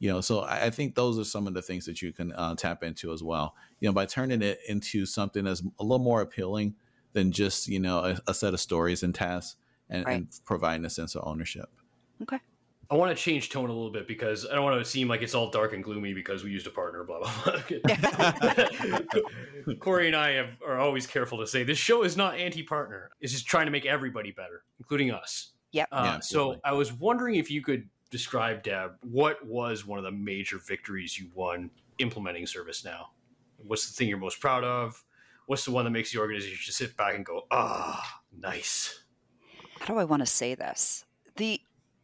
you 0.00 0.10
know 0.10 0.20
so 0.20 0.40
i 0.40 0.68
think 0.70 0.96
those 0.96 1.16
are 1.18 1.24
some 1.24 1.46
of 1.46 1.54
the 1.54 1.62
things 1.62 1.84
that 1.84 2.02
you 2.02 2.12
can 2.12 2.32
uh, 2.32 2.56
tap 2.56 2.82
into 2.82 3.12
as 3.12 3.22
well. 3.22 3.54
You 3.78 3.88
know 3.88 3.92
by 3.92 4.06
turning 4.06 4.42
it 4.42 4.58
into 4.68 5.06
something 5.06 5.44
that's 5.44 5.62
a 5.78 5.84
little 5.84 6.04
more 6.04 6.22
appealing 6.22 6.74
than 7.12 7.30
just 7.30 7.68
you 7.68 7.78
know 7.78 7.98
a, 7.98 8.18
a 8.26 8.34
set 8.34 8.54
of 8.54 8.60
stories 8.60 9.04
and 9.04 9.14
tasks 9.14 9.54
and, 9.88 10.04
right. 10.04 10.16
and, 10.16 10.26
providing 10.44 10.84
a 10.84 10.90
sense 10.90 11.14
of 11.14 11.22
ownership. 11.26 11.68
Okay. 12.22 12.38
I 12.90 12.96
want 12.96 13.16
to 13.16 13.22
change 13.22 13.50
tone 13.50 13.70
a 13.70 13.72
little 13.72 13.92
bit 13.92 14.08
because 14.08 14.44
i 14.50 14.54
don't 14.54 14.64
want 14.64 14.82
to 14.82 14.88
seem 14.88 15.06
like 15.06 15.22
it's 15.22 15.34
all 15.34 15.50
dark 15.50 15.74
and 15.74 15.84
gloomy 15.84 16.12
because 16.12 16.42
we 16.42 16.50
used 16.50 16.66
a 16.66 16.70
partner 16.70 17.04
blah 17.04 17.20
blah 17.20 17.32
blah. 17.44 17.60
Corey 19.80 20.08
and 20.08 20.16
i 20.16 20.32
have, 20.32 20.48
are 20.66 20.78
always 20.78 21.06
careful 21.06 21.38
to 21.38 21.46
say 21.46 21.62
this 21.62 21.78
show 21.78 22.02
is 22.02 22.16
not 22.16 22.36
anti-partner. 22.36 23.10
It's 23.20 23.32
just 23.32 23.46
trying 23.46 23.66
to 23.66 23.70
make 23.70 23.86
everybody 23.86 24.32
better 24.32 24.64
including 24.78 25.12
us. 25.12 25.52
Yep. 25.72 25.88
Uh, 25.92 26.02
yeah 26.04 26.18
so 26.20 26.56
i 26.64 26.72
was 26.72 26.92
wondering 26.92 27.36
if 27.36 27.48
you 27.50 27.62
could 27.62 27.88
describe, 28.10 28.62
Deb, 28.62 28.96
what 29.02 29.44
was 29.44 29.86
one 29.86 29.98
of 29.98 30.04
the 30.04 30.10
major 30.10 30.58
victories 30.58 31.18
you 31.18 31.30
won 31.34 31.70
implementing 31.98 32.44
ServiceNow? 32.44 33.06
What's 33.58 33.86
the 33.86 33.92
thing 33.92 34.08
you're 34.08 34.18
most 34.18 34.40
proud 34.40 34.64
of? 34.64 35.02
What's 35.46 35.64
the 35.64 35.70
one 35.70 35.84
that 35.84 35.90
makes 35.90 36.12
the 36.12 36.18
organization 36.18 36.58
just 36.60 36.78
sit 36.78 36.96
back 36.96 37.14
and 37.14 37.24
go, 37.24 37.46
ah, 37.50 38.20
nice? 38.36 39.02
How 39.80 39.94
do 39.94 40.00
I 40.00 40.04
want 40.04 40.20
to 40.20 40.26
say 40.26 40.54
this? 40.54 41.04
The 41.36 41.60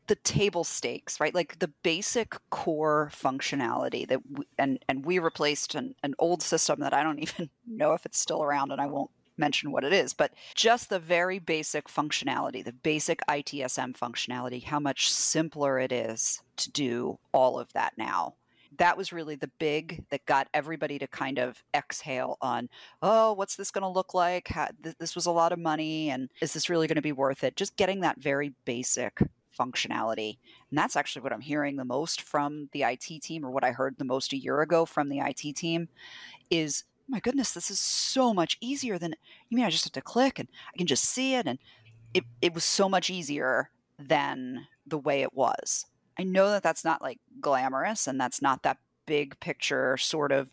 the 0.08 0.14
table 0.16 0.62
stakes, 0.62 1.18
right? 1.18 1.34
Like 1.34 1.58
the 1.58 1.72
basic 1.82 2.36
core 2.50 3.10
functionality 3.12 4.06
that, 4.08 4.20
we, 4.30 4.46
and 4.56 4.78
and 4.88 5.04
we 5.04 5.18
replaced 5.18 5.74
an, 5.74 5.94
an 6.02 6.14
old 6.18 6.42
system 6.42 6.80
that 6.80 6.94
I 6.94 7.02
don't 7.02 7.18
even 7.22 7.50
know 7.66 7.92
if 7.92 8.06
it's 8.06 8.18
still 8.18 8.42
around, 8.42 8.72
and 8.72 8.80
I 8.80 8.86
won't 8.86 9.10
mention 9.38 9.72
what 9.72 9.84
it 9.84 9.92
is, 9.92 10.14
but 10.14 10.32
just 10.54 10.88
the 10.88 10.98
very 10.98 11.38
basic 11.38 11.88
functionality, 11.88 12.64
the 12.64 12.72
basic 12.72 13.20
ITSM 13.28 13.96
functionality, 13.96 14.64
how 14.64 14.80
much 14.80 15.10
simpler 15.10 15.78
it 15.78 15.92
is 15.92 16.42
to 16.56 16.70
do 16.70 17.18
all 17.32 17.58
of 17.58 17.72
that 17.72 17.94
now. 17.96 18.34
That 18.78 18.96
was 18.96 19.12
really 19.12 19.36
the 19.36 19.50
big 19.58 20.04
that 20.10 20.26
got 20.26 20.48
everybody 20.52 20.98
to 20.98 21.06
kind 21.06 21.38
of 21.38 21.62
exhale 21.74 22.36
on, 22.42 22.68
oh, 23.00 23.32
what's 23.32 23.56
this 23.56 23.70
going 23.70 23.82
to 23.82 23.88
look 23.88 24.12
like? 24.12 24.48
How, 24.48 24.68
th- 24.82 24.96
this 24.98 25.14
was 25.14 25.24
a 25.24 25.30
lot 25.30 25.52
of 25.52 25.58
money, 25.58 26.10
and 26.10 26.28
is 26.42 26.52
this 26.52 26.68
really 26.68 26.86
going 26.86 26.96
to 26.96 27.02
be 27.02 27.12
worth 27.12 27.42
it? 27.42 27.56
Just 27.56 27.76
getting 27.76 28.00
that 28.00 28.18
very 28.18 28.52
basic 28.64 29.20
functionality. 29.58 30.38
And 30.70 30.78
that's 30.78 30.96
actually 30.96 31.22
what 31.22 31.32
I'm 31.32 31.40
hearing 31.40 31.76
the 31.76 31.84
most 31.84 32.20
from 32.20 32.68
the 32.72 32.82
IT 32.82 33.22
team, 33.22 33.44
or 33.44 33.50
what 33.50 33.64
I 33.64 33.70
heard 33.70 33.96
the 33.96 34.04
most 34.04 34.32
a 34.32 34.38
year 34.38 34.60
ago 34.60 34.84
from 34.84 35.08
the 35.08 35.20
IT 35.20 35.56
team, 35.56 35.88
is 36.50 36.84
my 37.08 37.20
goodness, 37.20 37.52
this 37.52 37.70
is 37.70 37.78
so 37.78 38.34
much 38.34 38.56
easier 38.60 38.98
than 38.98 39.14
you 39.48 39.56
mean 39.56 39.64
I 39.64 39.70
just 39.70 39.84
have 39.84 39.92
to 39.92 40.00
click 40.00 40.38
and 40.38 40.48
I 40.74 40.76
can 40.76 40.86
just 40.86 41.04
see 41.04 41.34
it 41.34 41.46
and 41.46 41.58
it 42.14 42.24
it 42.40 42.54
was 42.54 42.64
so 42.64 42.88
much 42.88 43.10
easier 43.10 43.70
than 43.98 44.66
the 44.86 44.98
way 44.98 45.22
it 45.22 45.34
was. 45.34 45.86
I 46.18 46.24
know 46.24 46.50
that 46.50 46.62
that's 46.62 46.84
not 46.84 47.02
like 47.02 47.18
glamorous 47.40 48.06
and 48.06 48.20
that's 48.20 48.42
not 48.42 48.62
that 48.62 48.78
big 49.06 49.38
picture 49.40 49.96
sort 49.96 50.32
of 50.32 50.48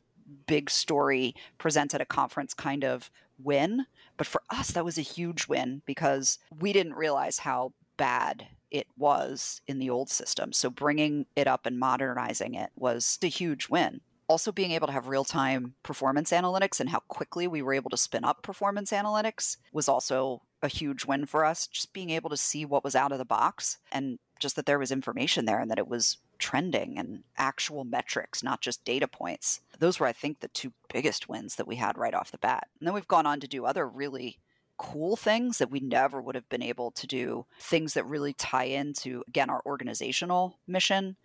big 0.46 0.70
story 0.70 1.36
present 1.58 1.94
at 1.94 2.02
a 2.02 2.06
conference 2.06 2.54
kind 2.54 2.84
of 2.84 3.10
win, 3.42 3.86
but 4.18 4.28
for 4.28 4.42
us 4.50 4.72
that 4.72 4.86
was 4.86 4.98
a 4.98 5.02
huge 5.02 5.48
win 5.48 5.82
because 5.86 6.38
we 6.60 6.74
didn't 6.74 6.94
realize 6.94 7.40
how 7.40 7.74
bad 7.98 8.48
it 8.72 8.88
was 8.98 9.62
in 9.68 9.80
the 9.80 9.90
old 9.90 10.10
system. 10.10 10.52
So 10.52 10.70
bringing 10.70 11.26
it 11.36 11.48
up 11.48 11.66
and 11.66 11.80
modernizing 11.80 12.56
it 12.56 12.72
was 12.76 13.20
a 13.22 13.28
huge 13.28 13.70
win 13.70 14.02
also 14.28 14.52
being 14.52 14.72
able 14.72 14.88
to 14.88 14.94
have 14.94 15.08
real 15.08 15.24
time 15.24 15.76
performance 15.84 16.32
analytics 16.32 16.80
and 16.80 16.90
how 16.90 17.00
quickly 17.08 17.48
we 17.48 17.62
were 17.62 17.74
able 17.74 17.90
to 17.90 17.98
spin 17.98 18.24
up 18.24 18.42
performance 18.42 18.92
analytics 18.92 19.58
was 19.72 19.88
also 19.88 20.42
a 20.62 20.68
huge 20.68 21.06
win 21.06 21.26
for 21.26 21.46
us. 21.46 21.68
Just 21.68 21.94
being 21.94 22.10
able 22.10 22.30
to 22.30 22.38
see 22.38 22.66
what 22.66 22.84
was 22.84 22.96
out 22.96 23.12
of 23.12 23.18
the 23.18 23.26
box 23.26 23.78
and 23.92 24.20
just 24.40 24.56
that 24.56 24.66
there 24.66 24.80
was 24.80 24.92
information 24.92 25.46
there 25.46 25.60
and 25.60 25.70
that 25.70 25.80
it 25.80 25.88
was 25.88 26.18
trending 26.40 26.98
and 26.98 27.24
actual 27.38 27.84
metrics, 27.84 28.44
not 28.44 28.62
just 28.62 28.84
data 28.84 29.08
points. 29.08 29.62
Those 29.80 30.00
were, 30.00 30.08
I 30.08 30.14
think, 30.14 30.40
the 30.40 30.50
two 30.50 30.74
biggest 30.92 31.30
wins 31.30 31.56
that 31.56 31.68
we 31.68 31.78
had 31.78 31.98
right 31.98 32.14
off 32.14 32.32
the 32.32 32.38
bat. 32.38 32.68
And 32.80 32.88
then 32.88 32.94
we've 32.94 33.08
gone 33.08 33.26
on 33.26 33.40
to 33.40 33.48
do 33.48 33.66
other 33.66 33.88
really 33.88 34.40
cool 34.78 35.16
things 35.16 35.60
that 35.60 35.72
we 35.72 35.80
never 35.80 36.22
would 36.22 36.36
have 36.36 36.50
been 36.50 36.64
able 36.64 36.92
to 36.92 37.08
do, 37.08 37.46
things 37.60 37.94
that 37.94 38.06
really 38.06 38.34
tie 38.34 38.66
into, 38.66 39.24
again, 39.28 39.50
our 39.50 39.62
organizational 39.66 40.60
mission. 40.68 41.16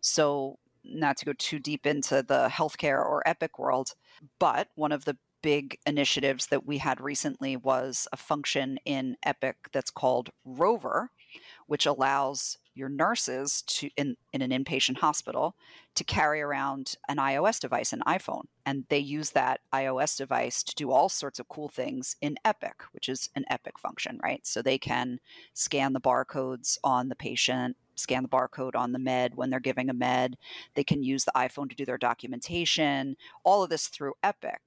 So 0.00 0.58
not 0.88 1.16
to 1.18 1.24
go 1.24 1.32
too 1.36 1.58
deep 1.58 1.86
into 1.86 2.22
the 2.22 2.48
healthcare 2.50 2.98
or 2.98 3.22
Epic 3.26 3.58
world, 3.58 3.94
but 4.38 4.68
one 4.74 4.92
of 4.92 5.04
the 5.04 5.16
big 5.42 5.78
initiatives 5.86 6.46
that 6.46 6.66
we 6.66 6.78
had 6.78 7.00
recently 7.00 7.56
was 7.56 8.08
a 8.12 8.16
function 8.16 8.78
in 8.84 9.16
Epic 9.22 9.56
that's 9.72 9.90
called 9.90 10.30
Rover, 10.44 11.10
which 11.66 11.86
allows 11.86 12.58
your 12.74 12.88
nurses 12.88 13.62
to 13.62 13.88
in, 13.96 14.16
in 14.32 14.42
an 14.42 14.50
inpatient 14.50 14.98
hospital 14.98 15.56
to 15.94 16.04
carry 16.04 16.42
around 16.42 16.96
an 17.08 17.16
iOS 17.16 17.58
device, 17.58 17.92
an 17.92 18.02
iPhone. 18.06 18.44
And 18.66 18.84
they 18.88 18.98
use 18.98 19.30
that 19.30 19.60
iOS 19.72 20.16
device 20.16 20.62
to 20.62 20.74
do 20.74 20.90
all 20.90 21.08
sorts 21.08 21.38
of 21.38 21.48
cool 21.48 21.68
things 21.68 22.16
in 22.20 22.36
Epic, 22.44 22.82
which 22.92 23.08
is 23.08 23.30
an 23.34 23.44
Epic 23.48 23.78
function, 23.78 24.20
right? 24.22 24.46
So 24.46 24.60
they 24.60 24.78
can 24.78 25.20
scan 25.54 25.94
the 25.94 26.00
barcodes 26.00 26.76
on 26.84 27.08
the 27.08 27.16
patient, 27.16 27.76
scan 27.96 28.22
the 28.22 28.28
barcode 28.28 28.76
on 28.76 28.92
the 28.92 28.98
med 28.98 29.34
when 29.34 29.50
they're 29.50 29.60
giving 29.60 29.90
a 29.90 29.94
med. 29.94 30.36
They 30.74 30.84
can 30.84 31.02
use 31.02 31.24
the 31.24 31.32
iPhone 31.34 31.68
to 31.70 31.76
do 31.76 31.84
their 31.84 31.98
documentation, 31.98 33.16
all 33.44 33.62
of 33.62 33.70
this 33.70 33.88
through 33.88 34.14
Epic. 34.22 34.60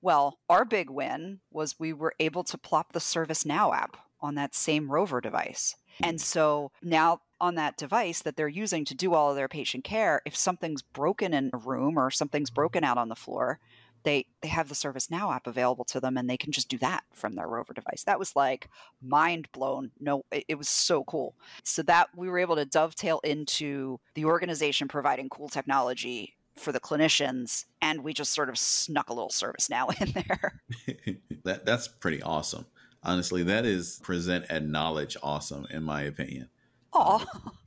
Well, 0.00 0.38
our 0.48 0.64
big 0.64 0.90
win 0.90 1.40
was 1.50 1.78
we 1.78 1.92
were 1.92 2.14
able 2.18 2.44
to 2.44 2.58
plop 2.58 2.92
the 2.92 2.98
ServiceNow 2.98 3.74
app 3.74 3.96
on 4.20 4.34
that 4.36 4.54
same 4.54 4.90
Rover 4.90 5.20
device. 5.20 5.76
And 6.00 6.20
so 6.20 6.70
now 6.82 7.20
on 7.40 7.54
that 7.56 7.76
device 7.76 8.22
that 8.22 8.36
they're 8.36 8.48
using 8.48 8.84
to 8.86 8.94
do 8.94 9.14
all 9.14 9.30
of 9.30 9.36
their 9.36 9.48
patient 9.48 9.84
care, 9.84 10.22
if 10.24 10.34
something's 10.36 10.82
broken 10.82 11.34
in 11.34 11.50
a 11.52 11.58
room 11.58 11.98
or 11.98 12.10
something's 12.10 12.50
broken 12.50 12.84
out 12.84 12.98
on 12.98 13.08
the 13.08 13.16
floor, 13.16 13.58
they 14.04 14.26
they 14.40 14.48
have 14.48 14.68
the 14.68 14.74
ServiceNow 14.74 15.34
app 15.34 15.46
available 15.46 15.84
to 15.86 16.00
them 16.00 16.16
and 16.16 16.28
they 16.28 16.36
can 16.36 16.52
just 16.52 16.68
do 16.68 16.78
that 16.78 17.04
from 17.12 17.34
their 17.34 17.46
rover 17.46 17.72
device. 17.72 18.04
That 18.04 18.18
was 18.18 18.34
like 18.36 18.68
mind 19.00 19.50
blown. 19.52 19.90
No 20.00 20.24
it, 20.30 20.44
it, 20.48 20.54
was 20.56 20.68
so 20.68 21.04
cool. 21.04 21.34
So 21.62 21.82
that 21.82 22.08
we 22.16 22.28
were 22.28 22.38
able 22.38 22.56
to 22.56 22.64
dovetail 22.64 23.20
into 23.24 24.00
the 24.14 24.24
organization 24.24 24.88
providing 24.88 25.28
cool 25.28 25.48
technology 25.48 26.36
for 26.56 26.72
the 26.72 26.80
clinicians 26.80 27.64
and 27.80 28.04
we 28.04 28.12
just 28.12 28.32
sort 28.32 28.48
of 28.48 28.58
snuck 28.58 29.08
a 29.08 29.14
little 29.14 29.30
ServiceNow 29.30 30.00
in 30.00 30.12
there. 30.12 30.60
That 31.44 31.66
that's 31.66 31.88
pretty 31.88 32.22
awesome. 32.22 32.66
Honestly 33.02 33.42
that 33.42 33.66
is 33.66 34.00
present 34.04 34.46
and 34.48 34.70
knowledge 34.70 35.16
awesome 35.22 35.66
in 35.70 35.82
my 35.82 36.02
opinion. 36.02 36.50
Oh, 36.94 37.24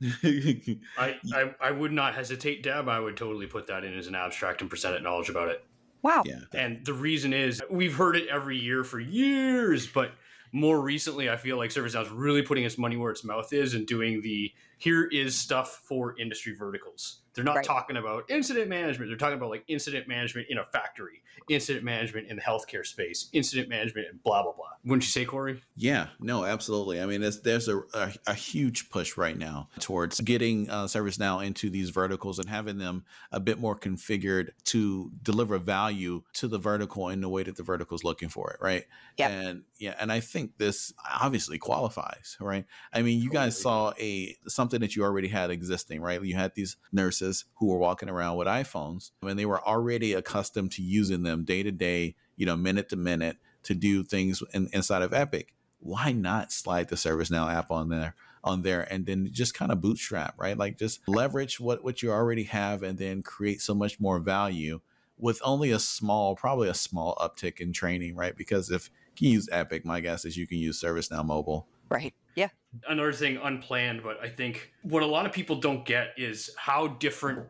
I, 0.96 1.16
I, 1.34 1.54
I 1.60 1.70
would 1.72 1.90
not 1.90 2.14
hesitate, 2.14 2.62
Deb. 2.62 2.88
I 2.88 3.00
would 3.00 3.16
totally 3.16 3.46
put 3.46 3.66
that 3.66 3.82
in 3.82 3.98
as 3.98 4.06
an 4.06 4.14
abstract 4.14 4.60
and 4.60 4.70
present 4.70 4.94
it 4.94 5.02
knowledge 5.02 5.28
about 5.28 5.48
it. 5.48 5.64
Wow. 6.06 6.22
Yeah. 6.24 6.38
And 6.54 6.86
the 6.86 6.92
reason 6.92 7.32
is 7.32 7.60
we've 7.68 7.96
heard 7.96 8.14
it 8.14 8.28
every 8.28 8.56
year 8.56 8.84
for 8.84 9.00
years, 9.00 9.88
but 9.88 10.12
more 10.52 10.80
recently, 10.80 11.28
I 11.28 11.36
feel 11.36 11.56
like 11.56 11.70
ServiceNow 11.70 12.02
is 12.02 12.10
really 12.10 12.42
putting 12.42 12.62
its 12.62 12.78
money 12.78 12.96
where 12.96 13.10
its 13.10 13.24
mouth 13.24 13.52
is 13.52 13.74
and 13.74 13.88
doing 13.88 14.22
the 14.22 14.52
here 14.78 15.06
is 15.06 15.36
stuff 15.36 15.82
for 15.84 16.16
industry 16.16 16.54
verticals. 16.54 17.22
They're 17.36 17.44
not 17.44 17.56
right. 17.56 17.64
talking 17.64 17.98
about 17.98 18.24
incident 18.30 18.68
management. 18.68 19.10
They're 19.10 19.18
talking 19.18 19.36
about 19.36 19.50
like 19.50 19.64
incident 19.68 20.08
management 20.08 20.48
in 20.48 20.56
a 20.56 20.64
factory, 20.64 21.22
incident 21.50 21.84
management 21.84 22.28
in 22.28 22.36
the 22.36 22.42
healthcare 22.42 22.84
space, 22.84 23.28
incident 23.34 23.68
management, 23.68 24.08
and 24.10 24.22
blah 24.22 24.42
blah 24.42 24.52
blah. 24.52 24.64
Wouldn't 24.86 25.04
you 25.04 25.10
say, 25.10 25.24
Corey? 25.24 25.62
Yeah, 25.74 26.08
no, 26.18 26.44
absolutely. 26.44 27.00
I 27.00 27.06
mean, 27.06 27.20
there's 27.20 27.68
a, 27.68 27.78
a, 27.92 28.12
a, 28.28 28.34
huge 28.34 28.88
push 28.88 29.16
right 29.16 29.36
now 29.36 29.68
towards 29.80 30.20
getting 30.20 30.70
uh, 30.70 30.84
ServiceNow 30.84 31.44
into 31.44 31.68
these 31.70 31.90
verticals 31.90 32.38
and 32.38 32.48
having 32.48 32.78
them 32.78 33.04
a 33.32 33.40
bit 33.40 33.58
more 33.58 33.76
configured 33.76 34.50
to 34.66 35.10
deliver 35.22 35.58
value 35.58 36.22
to 36.34 36.46
the 36.46 36.58
vertical 36.58 37.08
in 37.08 37.20
the 37.20 37.28
way 37.28 37.42
that 37.42 37.56
the 37.56 37.64
vertical 37.64 37.96
is 37.96 38.04
looking 38.04 38.28
for 38.28 38.52
it, 38.52 38.58
right? 38.60 38.84
Yeah. 39.16 39.28
And 39.28 39.62
yeah, 39.78 39.94
and 39.98 40.12
I 40.12 40.20
think 40.20 40.56
this 40.56 40.94
obviously 41.20 41.58
qualifies, 41.58 42.36
right? 42.40 42.64
I 42.92 43.02
mean, 43.02 43.20
you 43.20 43.28
guys 43.28 43.60
saw 43.60 43.92
a 43.98 44.36
something 44.46 44.80
that 44.80 44.94
you 44.94 45.02
already 45.02 45.28
had 45.28 45.50
existing, 45.50 46.00
right? 46.00 46.22
You 46.22 46.36
had 46.36 46.54
these 46.54 46.76
nurses 46.92 47.25
who 47.54 47.66
were 47.66 47.78
walking 47.78 48.08
around 48.08 48.36
with 48.36 48.46
iPhones 48.46 49.10
and 49.22 49.38
they 49.38 49.46
were 49.46 49.66
already 49.66 50.12
accustomed 50.12 50.72
to 50.72 50.82
using 50.82 51.22
them 51.22 51.44
day 51.44 51.62
to 51.62 51.72
day, 51.72 52.14
you 52.36 52.46
know, 52.46 52.56
minute 52.56 52.88
to 52.90 52.96
minute 52.96 53.36
to 53.64 53.74
do 53.74 54.02
things 54.02 54.42
in, 54.52 54.68
inside 54.72 55.02
of 55.02 55.12
Epic. 55.12 55.54
Why 55.80 56.12
not 56.12 56.52
slide 56.52 56.88
the 56.88 56.96
ServiceNow 56.96 57.52
app 57.52 57.70
on 57.70 57.88
there? 57.88 58.14
on 58.44 58.62
there 58.62 58.86
and 58.92 59.06
then 59.06 59.28
just 59.32 59.54
kind 59.54 59.72
of 59.72 59.80
bootstrap 59.80 60.32
right 60.38 60.56
like 60.56 60.78
just 60.78 61.00
leverage 61.08 61.58
what 61.58 61.82
what 61.82 62.00
you 62.00 62.12
already 62.12 62.44
have 62.44 62.84
and 62.84 62.96
then 62.96 63.20
create 63.20 63.60
so 63.60 63.74
much 63.74 63.98
more 63.98 64.20
value 64.20 64.78
with 65.18 65.40
only 65.44 65.70
a 65.70 65.78
small, 65.78 66.36
probably 66.36 66.68
a 66.68 66.74
small 66.74 67.16
uptick 67.16 67.60
in 67.60 67.72
training, 67.72 68.14
right? 68.16 68.36
Because 68.36 68.70
if 68.70 68.90
you 69.18 69.30
use 69.30 69.48
Epic, 69.50 69.84
my 69.84 70.00
guess 70.00 70.24
is 70.24 70.36
you 70.36 70.46
can 70.46 70.58
use 70.58 70.82
ServiceNow 70.82 71.24
Mobile. 71.24 71.66
Right. 71.88 72.14
Yeah. 72.36 72.48
Another 72.88 73.12
thing 73.12 73.38
unplanned, 73.42 74.02
but 74.02 74.20
I 74.22 74.28
think 74.28 74.72
what 74.82 75.02
a 75.02 75.06
lot 75.06 75.26
of 75.26 75.32
people 75.32 75.56
don't 75.56 75.84
get 75.84 76.08
is 76.16 76.50
how 76.56 76.86
different 76.86 77.48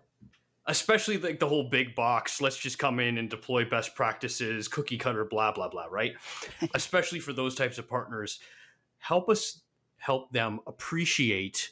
especially 0.69 1.17
like 1.19 1.39
the 1.39 1.49
whole 1.49 1.69
big 1.69 1.95
box 1.95 2.41
let's 2.41 2.57
just 2.57 2.79
come 2.79 2.99
in 2.99 3.19
and 3.19 3.31
deploy 3.31 3.65
best 3.65 3.95
practices 3.95 4.67
cookie 4.69 4.99
cutter 4.99 5.25
blah 5.25 5.53
blah 5.53 5.69
blah 5.69 5.87
right 5.91 6.15
especially 6.75 7.21
for 7.21 7.33
those 7.33 7.55
types 7.55 7.79
of 7.79 7.89
partners 7.89 8.41
help 8.99 9.29
us 9.29 9.61
help 9.99 10.31
them 10.33 10.61
appreciate 10.67 11.71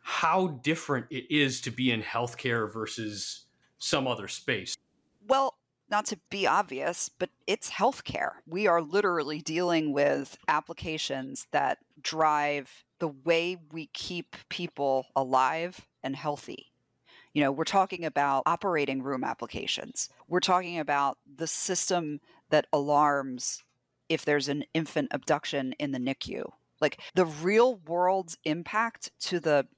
how 0.00 0.48
different 0.62 1.06
it 1.10 1.24
is 1.34 1.60
to 1.62 1.70
be 1.70 1.90
in 1.90 2.02
healthcare 2.02 2.70
versus 2.70 3.46
some 3.78 4.06
other 4.06 4.28
space 4.28 4.76
well 5.26 5.56
not 5.94 6.06
to 6.06 6.18
be 6.28 6.44
obvious, 6.44 7.08
but 7.08 7.30
it's 7.46 7.70
healthcare. 7.70 8.32
We 8.48 8.66
are 8.66 8.82
literally 8.82 9.40
dealing 9.40 9.92
with 9.92 10.36
applications 10.48 11.46
that 11.52 11.78
drive 12.02 12.82
the 12.98 13.06
way 13.06 13.58
we 13.70 13.86
keep 13.92 14.34
people 14.48 15.06
alive 15.14 15.86
and 16.02 16.16
healthy. 16.16 16.72
You 17.32 17.44
know, 17.44 17.52
we're 17.52 17.62
talking 17.62 18.04
about 18.04 18.42
operating 18.44 19.04
room 19.04 19.22
applications. 19.22 20.08
We're 20.26 20.40
talking 20.40 20.80
about 20.80 21.18
the 21.32 21.46
system 21.46 22.20
that 22.50 22.66
alarms 22.72 23.62
if 24.08 24.24
there's 24.24 24.48
an 24.48 24.64
infant 24.74 25.10
abduction 25.12 25.74
in 25.74 25.92
the 25.92 26.00
NICU. 26.00 26.50
Like 26.80 26.98
the 27.14 27.24
real 27.24 27.76
world's 27.76 28.36
impact 28.44 29.12
to 29.26 29.38
the 29.38 29.68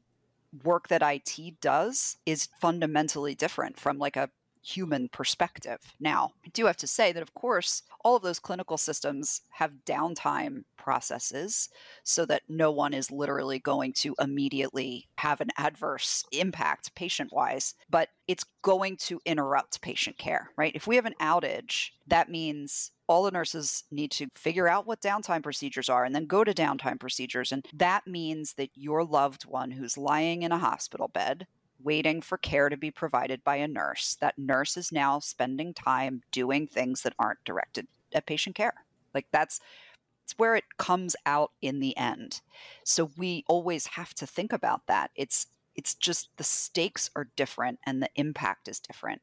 work 0.64 0.88
that 0.88 1.02
IT 1.02 1.60
does 1.60 2.16
is 2.24 2.48
fundamentally 2.58 3.34
different 3.34 3.78
from 3.78 3.98
like 3.98 4.16
a 4.16 4.30
human 4.66 5.08
perspective. 5.08 5.78
Now, 6.00 6.32
I 6.44 6.48
do 6.48 6.66
have 6.66 6.76
to 6.78 6.86
say 6.86 7.12
that, 7.12 7.22
of 7.22 7.34
course, 7.34 7.82
all 8.04 8.16
of 8.16 8.22
those 8.22 8.40
clinical 8.40 8.76
systems 8.76 9.42
have 9.50 9.84
downtime 9.86 10.64
processes 10.76 11.68
so 12.02 12.26
that 12.26 12.42
no 12.48 12.70
one 12.70 12.92
is 12.92 13.10
literally 13.10 13.58
going 13.58 13.92
to 13.92 14.14
immediately 14.20 15.08
have 15.18 15.40
an 15.40 15.50
adverse 15.56 16.24
impact 16.32 16.94
patient 16.94 17.32
wise, 17.32 17.74
but 17.88 18.08
it's 18.26 18.44
going 18.62 18.96
to 18.96 19.20
interrupt 19.24 19.80
patient 19.82 20.18
care, 20.18 20.50
right? 20.56 20.72
If 20.74 20.86
we 20.86 20.96
have 20.96 21.06
an 21.06 21.14
outage, 21.20 21.90
that 22.08 22.28
means 22.28 22.90
all 23.08 23.22
the 23.22 23.30
nurses 23.30 23.84
need 23.90 24.10
to 24.12 24.26
figure 24.34 24.68
out 24.68 24.86
what 24.86 25.00
downtime 25.00 25.42
procedures 25.42 25.88
are 25.88 26.04
and 26.04 26.14
then 26.14 26.26
go 26.26 26.42
to 26.42 26.52
downtime 26.52 26.98
procedures. 26.98 27.52
And 27.52 27.64
that 27.72 28.06
means 28.06 28.54
that 28.54 28.70
your 28.74 29.04
loved 29.04 29.44
one 29.44 29.70
who's 29.70 29.96
lying 29.96 30.42
in 30.42 30.50
a 30.50 30.58
hospital 30.58 31.08
bed 31.08 31.46
waiting 31.82 32.20
for 32.20 32.38
care 32.38 32.68
to 32.68 32.76
be 32.76 32.90
provided 32.90 33.44
by 33.44 33.56
a 33.56 33.68
nurse. 33.68 34.16
That 34.20 34.38
nurse 34.38 34.76
is 34.76 34.92
now 34.92 35.18
spending 35.18 35.74
time 35.74 36.22
doing 36.30 36.66
things 36.66 37.02
that 37.02 37.14
aren't 37.18 37.44
directed 37.44 37.86
at 38.12 38.26
patient 38.26 38.56
care. 38.56 38.74
Like 39.14 39.26
that's 39.32 39.60
it's 40.24 40.38
where 40.38 40.56
it 40.56 40.64
comes 40.76 41.14
out 41.24 41.52
in 41.62 41.78
the 41.78 41.96
end. 41.96 42.40
So 42.82 43.10
we 43.16 43.44
always 43.46 43.86
have 43.88 44.12
to 44.14 44.26
think 44.26 44.52
about 44.52 44.86
that. 44.88 45.10
It's 45.14 45.46
it's 45.76 45.94
just 45.94 46.30
the 46.36 46.44
stakes 46.44 47.10
are 47.14 47.28
different 47.36 47.78
and 47.84 48.02
the 48.02 48.10
impact 48.16 48.66
is 48.66 48.80
different. 48.80 49.22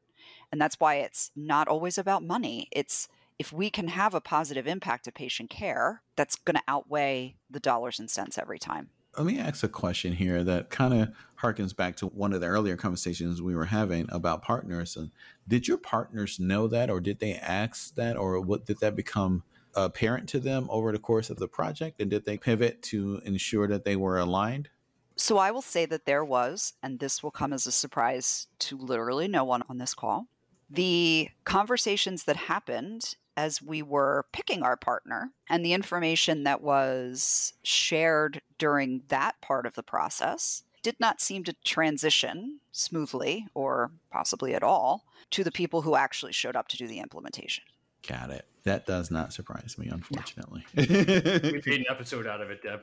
And 0.52 0.62
that's 0.62 0.80
why 0.80 0.96
it's 0.96 1.32
not 1.36 1.68
always 1.68 1.98
about 1.98 2.24
money. 2.24 2.70
It's 2.72 3.10
if 3.40 3.52
we 3.52 3.70
can 3.70 3.90
have 3.90 4.14
a 4.14 4.22
positive 4.22 4.68
impact 4.68 5.06
to 5.06 5.12
patient 5.12 5.50
care, 5.50 6.04
that's 6.16 6.36
going 6.36 6.56
to 6.56 6.64
outweigh 6.68 7.36
the 7.50 7.60
dollars 7.60 8.00
and 8.00 8.10
cents 8.10 8.38
every 8.38 8.60
time 8.60 8.90
let 9.18 9.26
me 9.26 9.40
ask 9.40 9.64
a 9.64 9.68
question 9.68 10.14
here 10.14 10.44
that 10.44 10.70
kind 10.70 10.94
of 10.94 11.10
harkens 11.42 11.76
back 11.76 11.96
to 11.98 12.08
one 12.08 12.34
of 12.34 12.42
the 12.42 12.48
earlier 12.48 12.76
conversations 12.76 13.42
we 13.42 13.56
were 13.56 13.66
having 13.66 14.08
about 14.10 14.42
partners. 14.42 14.96
And 14.96 15.12
did 15.48 15.68
your 15.68 15.78
partners 15.78 16.40
know 16.40 16.68
that, 16.68 16.90
or 16.90 17.00
did 17.00 17.20
they 17.20 17.36
ask 17.36 17.94
that, 17.96 18.18
or 18.18 18.40
what 18.40 18.66
did 18.66 18.80
that 18.80 18.96
become 18.96 19.44
apparent 19.76 20.30
to 20.30 20.40
them 20.40 20.68
over 20.70 20.92
the 20.92 21.00
course 21.00 21.30
of 21.30 21.38
the 21.38 21.48
project? 21.48 22.02
And 22.02 22.10
did 22.10 22.26
they 22.26 22.38
pivot 22.38 22.82
to 22.84 23.22
ensure 23.26 23.68
that 23.68 23.86
they 23.86 23.96
were 23.96 24.18
aligned? 24.18 24.70
So 25.16 25.38
I 25.38 25.52
will 25.52 25.62
say 25.62 25.86
that 25.86 26.06
there 26.06 26.26
was, 26.26 26.74
and 26.82 27.00
this 27.00 27.22
will 27.22 27.32
come 27.32 27.54
as 27.54 27.68
a 27.68 27.72
surprise 27.72 28.48
to 28.60 28.78
literally 28.78 29.28
no 29.28 29.44
one 29.44 29.64
on 29.70 29.78
this 29.78 29.94
call. 29.94 30.28
The 30.70 31.30
conversations 31.44 32.24
that 32.24 32.36
happened 32.36 33.16
as 33.36 33.62
we 33.62 33.82
were 33.82 34.26
picking 34.32 34.64
our 34.64 34.78
partner 34.78 35.32
and 35.50 35.66
the 35.66 35.74
information 35.74 36.44
that 36.44 36.62
was 36.62 37.54
shared 37.64 38.42
during 38.58 39.04
that 39.08 39.40
part 39.42 39.66
of 39.66 39.76
the 39.76 39.84
process 39.84 40.64
did 40.84 41.00
not 41.00 41.22
seem 41.22 41.44
to 41.46 41.56
transition 41.64 42.60
smoothly 42.72 43.48
or 43.54 43.92
possibly 44.12 44.54
at 44.54 44.64
all 44.64 45.06
to 45.32 45.44
the 45.44 45.52
people 45.52 45.82
who 45.82 45.96
actually 45.96 46.34
showed 46.34 46.56
up 46.56 46.68
to 46.68 46.78
do 46.78 46.88
the 46.88 47.00
implementation. 47.00 47.64
Got 48.08 48.32
it. 48.32 48.46
That 48.64 48.86
does 48.86 49.10
not 49.12 49.34
surprise 49.34 49.78
me, 49.78 49.88
unfortunately. 49.88 50.66
No. 50.76 50.84
we 50.88 51.62
made 51.66 51.80
an 51.80 51.86
episode 51.90 52.28
out 52.28 52.42
of 52.42 52.50
it, 52.50 52.62
Deb. 52.62 52.82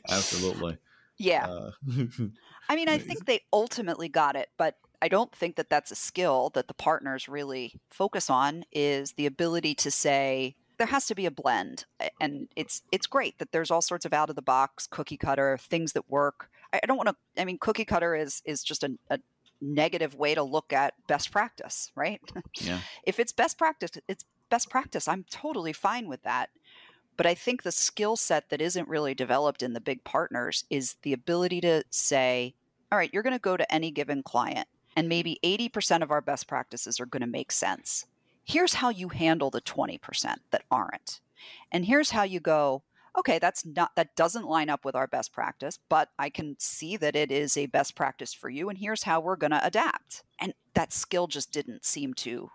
Absolutely. 0.08 0.78
Yeah. 1.16 1.46
Uh, 1.46 1.70
I 2.68 2.76
mean, 2.76 2.88
I 2.88 2.98
think 2.98 3.26
they 3.26 3.42
ultimately 3.52 4.08
got 4.08 4.36
it, 4.36 4.48
but 4.56 4.76
I 5.02 5.08
don't 5.08 5.34
think 5.34 5.56
that 5.56 5.70
that's 5.70 5.90
a 5.90 5.96
skill 5.96 6.50
that 6.54 6.68
the 6.68 6.74
partners 6.74 7.28
really 7.28 7.80
focus 7.90 8.28
on 8.28 8.64
is 8.72 9.12
the 9.12 9.26
ability 9.26 9.74
to 9.76 9.90
say 9.90 10.56
there 10.78 10.86
has 10.86 11.06
to 11.06 11.14
be 11.14 11.26
a 11.26 11.30
blend 11.30 11.84
and 12.20 12.48
it's 12.56 12.82
it's 12.90 13.06
great 13.06 13.38
that 13.38 13.52
there's 13.52 13.70
all 13.70 13.82
sorts 13.82 14.04
of 14.04 14.12
out 14.12 14.30
of 14.30 14.36
the 14.36 14.42
box 14.42 14.86
cookie 14.86 15.16
cutter 15.16 15.58
things 15.58 15.92
that 15.92 16.10
work. 16.10 16.50
I, 16.72 16.80
don't 16.86 16.96
want 16.96 17.08
to 17.08 17.16
I 17.40 17.44
mean 17.44 17.58
cookie 17.58 17.84
cutter 17.84 18.14
is 18.14 18.42
is 18.44 18.62
just 18.62 18.82
a, 18.82 18.96
a 19.10 19.18
negative 19.60 20.14
way 20.14 20.34
to 20.34 20.42
look 20.42 20.72
at 20.72 20.94
best 21.06 21.30
practice 21.30 21.92
right? 21.94 22.20
Yeah. 22.60 22.80
If 23.04 23.18
it's 23.18 23.32
best 23.32 23.58
practice 23.58 23.90
it's 24.08 24.24
best 24.50 24.70
practice. 24.70 25.06
I'm 25.06 25.24
totally 25.30 25.72
fine 25.72 26.08
with 26.08 26.22
that. 26.22 26.50
But 27.16 27.26
I 27.26 27.34
think 27.34 27.62
the 27.62 27.72
skill 27.72 28.16
set 28.16 28.48
that 28.48 28.62
isn't 28.62 28.88
really 28.88 29.14
developed 29.14 29.62
in 29.62 29.74
the 29.74 29.80
big 29.80 30.02
partners 30.04 30.64
is 30.70 30.96
the 31.02 31.12
ability 31.12 31.60
to 31.62 31.84
say 31.90 32.54
all 32.90 32.98
right 32.98 33.10
you're 33.12 33.22
going 33.22 33.36
to 33.36 33.38
go 33.38 33.56
to 33.56 33.72
any 33.72 33.90
given 33.90 34.22
client 34.22 34.66
and 35.00 35.08
maybe 35.08 35.40
80% 35.42 36.02
of 36.02 36.10
our 36.10 36.20
best 36.20 36.46
practices 36.46 37.00
are 37.00 37.06
going 37.06 37.22
to 37.22 37.26
make 37.26 37.52
sense. 37.52 38.04
Here's 38.44 38.74
how 38.74 38.90
you 38.90 39.08
handle 39.08 39.48
the 39.48 39.62
20% 39.62 39.98
that 40.50 40.64
aren't. 40.70 41.20
And 41.72 41.86
here's 41.86 42.10
how 42.10 42.22
you 42.22 42.38
go, 42.38 42.82
okay, 43.18 43.38
that's 43.38 43.64
not 43.64 43.96
that 43.96 44.14
doesn't 44.14 44.46
line 44.46 44.68
up 44.68 44.84
with 44.84 44.94
our 44.94 45.06
best 45.06 45.32
practice, 45.32 45.78
but 45.88 46.10
I 46.18 46.28
can 46.28 46.54
see 46.58 46.98
that 46.98 47.16
it 47.16 47.32
is 47.32 47.56
a 47.56 47.64
best 47.64 47.94
practice 47.94 48.34
for 48.34 48.50
you 48.50 48.68
and 48.68 48.76
here's 48.76 49.04
how 49.04 49.20
we're 49.20 49.36
going 49.36 49.52
to 49.52 49.66
adapt. 49.66 50.22
And 50.38 50.52
that 50.74 50.92
skill 50.92 51.28
just 51.28 51.50
didn't 51.50 51.86
seem 51.86 52.12
to 52.14 52.50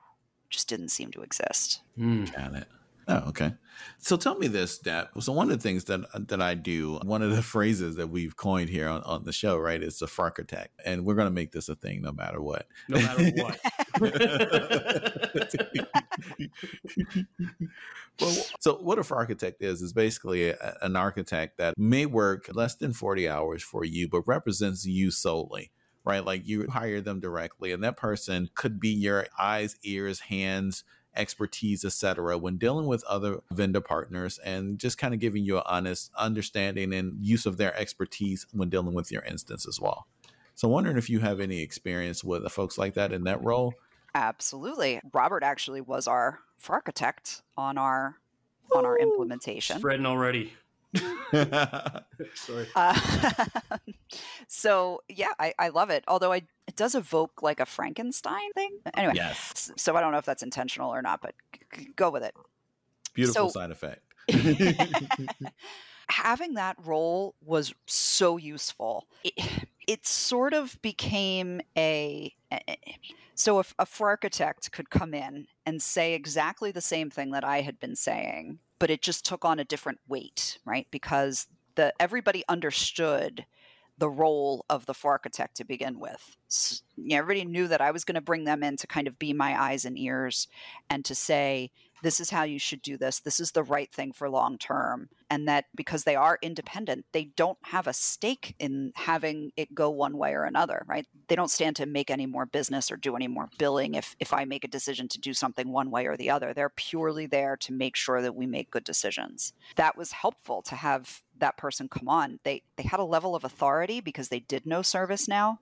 just 0.51 0.69
didn't 0.69 0.89
seem 0.89 1.10
to 1.13 1.23
exist. 1.23 1.81
Mm. 1.97 2.31
Got 2.31 2.53
it. 2.53 2.67
Oh, 3.08 3.30
okay. 3.30 3.54
So 4.00 4.18
tell 4.18 4.38
me 4.38 4.48
this, 4.48 4.80
Deb. 4.80 5.10
So 5.20 5.32
one 5.32 5.52
of 5.52 5.58
the 5.58 5.62
things 5.62 5.84
that 5.86 6.28
that 6.28 6.41
I 6.41 6.56
do, 6.56 7.00
one 7.04 7.22
of 7.22 7.36
the 7.36 7.41
phrases 7.41 7.96
that 7.98 8.08
we've 8.08 8.36
coined 8.36 8.70
here 8.70 8.88
on, 8.88 9.02
on 9.04 9.26
the 9.26 9.34
show, 9.34 9.58
right, 9.58 9.82
is 9.82 10.00
the 10.00 10.12
architect, 10.18 10.80
and 10.86 11.06
we're 11.06 11.15
going 11.15 11.28
to 11.28 11.34
make 11.34 11.52
this 11.52 11.70
a 11.70 11.76
thing 11.76 12.02
no 12.02 12.12
matter 12.12 12.41
what. 12.41 12.68
No 12.89 13.00
matter 13.00 13.24
what. 13.36 13.60
well, 18.20 18.46
so 18.60 18.76
what 18.76 19.00
a 19.00 19.13
architect 19.13 19.62
is 19.62 19.82
is 19.82 19.94
basically 19.94 20.50
a, 20.50 20.78
an 20.82 20.96
architect 20.96 21.58
that 21.58 21.78
may 21.78 22.06
work 22.06 22.50
less 22.54 22.76
than 22.76 22.94
forty 22.94 23.30
hours 23.30 23.62
for 23.62 23.86
you, 23.86 24.08
but 24.08 24.28
represents 24.28 24.86
you 24.86 25.12
solely 25.12 25.72
right? 26.08 26.24
Like 26.24 26.46
you 26.46 26.68
hire 26.68 27.02
them 27.02 27.20
directly, 27.20 27.72
and 27.72 27.84
that 27.84 27.98
person 27.98 28.52
could 28.54 28.80
be 28.80 28.89
your 28.89 29.26
eyes, 29.39 29.76
ears, 29.84 30.20
hands, 30.20 30.84
expertise, 31.15 31.86
etc., 31.86 32.38
when 32.38 32.58
dealing 32.58 32.86
with 32.86 33.04
other 33.06 33.41
vendor 33.51 33.82
partners 33.82 34.39
and 34.39 34.80
just 34.80 34.97
kind 34.97 35.13
of 35.13 35.19
giving 35.19 35.43
you 35.43 35.58
an 35.58 35.63
honest 35.65 36.12
understanding 36.17 36.93
and 36.93 37.23
use 37.23 37.45
of 37.45 37.58
their 37.58 37.75
expertise 37.78 38.45
when 38.51 38.69
dealing 38.69 38.93
with 38.93 39.12
your 39.12 39.23
instance 39.23 39.67
as 39.67 39.80
well. 39.80 40.08
So, 40.56 40.67
wondering 40.67 40.97
if 40.97 41.10
you 41.10 41.19
have 41.19 41.39
any 41.39 41.62
experience 41.62 42.23
with 42.23 42.49
folks 42.51 42.78
like 42.78 42.93
that 42.93 43.12
in 43.12 43.25
that 43.25 43.43
role. 43.43 43.73
Absolutely. 44.13 45.01
Robert 45.13 45.43
actually 45.43 45.82
was 45.82 46.08
our 46.08 46.39
architect 46.69 47.41
on 47.58 47.78
our 47.78 48.15
on 48.73 48.86
our 48.86 48.97
implementation. 48.97 49.78
Spreading 49.78 50.06
already. 50.06 50.54
Sorry. 52.36 52.67
Uh, 52.75 52.99
so 54.47 55.01
yeah, 55.10 55.31
I, 55.39 55.53
I 55.60 55.69
love 55.69 55.89
it. 55.89 56.03
Although 56.08 56.31
I 56.31 56.43
it 56.67 56.75
does 56.75 56.95
evoke 56.95 57.41
like 57.41 57.60
a 57.60 57.65
Frankenstein 57.65 58.51
thing. 58.53 58.79
Anyway, 58.93 59.13
yes. 59.15 59.71
So 59.75 59.95
I 59.95 60.01
don't 60.01 60.12
know 60.12 60.17
if 60.17 60.25
that's 60.25 60.43
intentional 60.43 60.93
or 60.93 61.01
not, 61.01 61.21
but 61.21 61.36
g- 61.73 61.89
go 61.95 62.10
with 62.10 62.23
it. 62.23 62.36
Beautiful 63.13 63.49
so, 63.49 63.60
side 63.60 63.71
effect. 63.71 64.01
having 66.09 66.53
that 66.55 66.78
role 66.84 67.36
was 67.41 67.74
so 67.86 68.38
useful. 68.38 69.07
It, 69.24 69.34
it 69.88 70.05
sort 70.05 70.53
of 70.53 70.82
became 70.82 71.61
a 71.78 72.34
so 73.36 73.59
if 73.59 73.74
a 73.78 73.86
for 73.86 74.07
architect 74.07 74.72
could 74.72 74.89
come 74.89 75.13
in 75.13 75.47
and 75.65 75.82
say 75.82 76.13
exactly 76.13 76.72
the 76.72 76.82
same 76.82 77.09
thing 77.09 77.32
that 77.32 77.43
I 77.43 77.61
had 77.61 77.80
been 77.80 77.95
saying 77.95 78.59
but 78.80 78.89
it 78.89 79.01
just 79.01 79.26
took 79.26 79.45
on 79.45 79.59
a 79.59 79.65
different 79.65 79.99
weight, 80.07 80.59
right? 80.65 80.88
Because 80.91 81.47
the 81.76 81.93
everybody 81.99 82.43
understood 82.47 83.45
the 83.97 84.09
role 84.09 84.65
of 84.69 84.86
the 84.86 84.95
architect 85.03 85.55
to 85.57 85.63
begin 85.63 85.99
with. 85.99 86.36
So, 86.47 86.78
everybody 87.09 87.45
knew 87.45 87.67
that 87.67 87.82
I 87.82 87.91
was 87.91 88.03
going 88.03 88.15
to 88.15 88.21
bring 88.21 88.43
them 88.43 88.63
in 88.63 88.76
to 88.78 88.88
kind 88.88 89.07
of 89.07 89.17
be 89.17 89.34
my 89.34 89.61
eyes 89.61 89.86
and 89.86 89.97
ears 89.97 90.47
and 90.89 91.05
to 91.05 91.15
say, 91.15 91.71
this 92.06 92.20
is 92.20 92.30
how 92.30 92.43
you 92.43 92.60
should 92.60 92.84
do 92.84 92.97
this. 92.97 93.20
This 93.20 93.39
is 93.39 93.53
the 93.53 93.64
right 93.64 93.91
thing 93.91 94.12
for 94.14 94.30
long 94.30 94.60
term. 94.60 95.10
And 95.28 95.47
that 95.47 95.66
because 95.74 96.03
they 96.03 96.16
are 96.16 96.38
independent, 96.39 97.06
they 97.14 97.24
don't 97.24 97.58
have 97.64 97.88
a 97.88 97.93
stake 97.93 98.53
in 98.60 98.91
having 98.93 99.51
it 99.58 99.74
go 99.74 99.89
one 99.89 100.16
way 100.16 100.34
or 100.34 100.43
another, 100.43 100.86
right? 100.88 101.08
They 101.28 101.36
don't 101.36 101.49
stand 101.49 101.76
to 101.78 101.88
make 101.88 102.12
any 102.12 102.28
more 102.28 102.45
business 102.45 102.91
or 102.91 102.95
do 102.95 103.16
any 103.16 103.28
more 103.28 103.49
billing 103.58 103.95
if, 103.95 104.16
if 104.20 104.34
I 104.34 104.45
make 104.45 104.64
a 104.64 104.68
decision 104.68 105.08
to 105.08 105.20
do 105.20 105.34
something 105.34 105.72
one 105.72 105.89
way 105.89 106.06
or 106.06 106.16
the 106.16 106.30
other. 106.30 106.53
They're 106.53 106.70
purely 106.70 107.26
there 107.26 107.58
to 107.58 107.74
make 107.74 107.95
sure 107.95 108.22
that 108.22 108.36
we 108.36 108.45
make 108.45 108.70
good 108.70 108.84
decisions. 108.84 109.53
That 109.76 109.97
was 109.97 110.12
helpful 110.12 110.62
to 110.62 110.76
have 110.76 111.24
that 111.39 111.58
person 111.58 111.89
come 111.89 112.08
on. 112.08 112.39
They 112.43 112.62
they 112.76 112.84
had 112.84 112.99
a 112.99 113.03
level 113.03 113.36
of 113.36 113.43
authority 113.43 113.99
because 113.99 114.30
they 114.30 114.41
did 114.41 114.68
know 114.68 114.82
ServiceNow. 114.82 115.58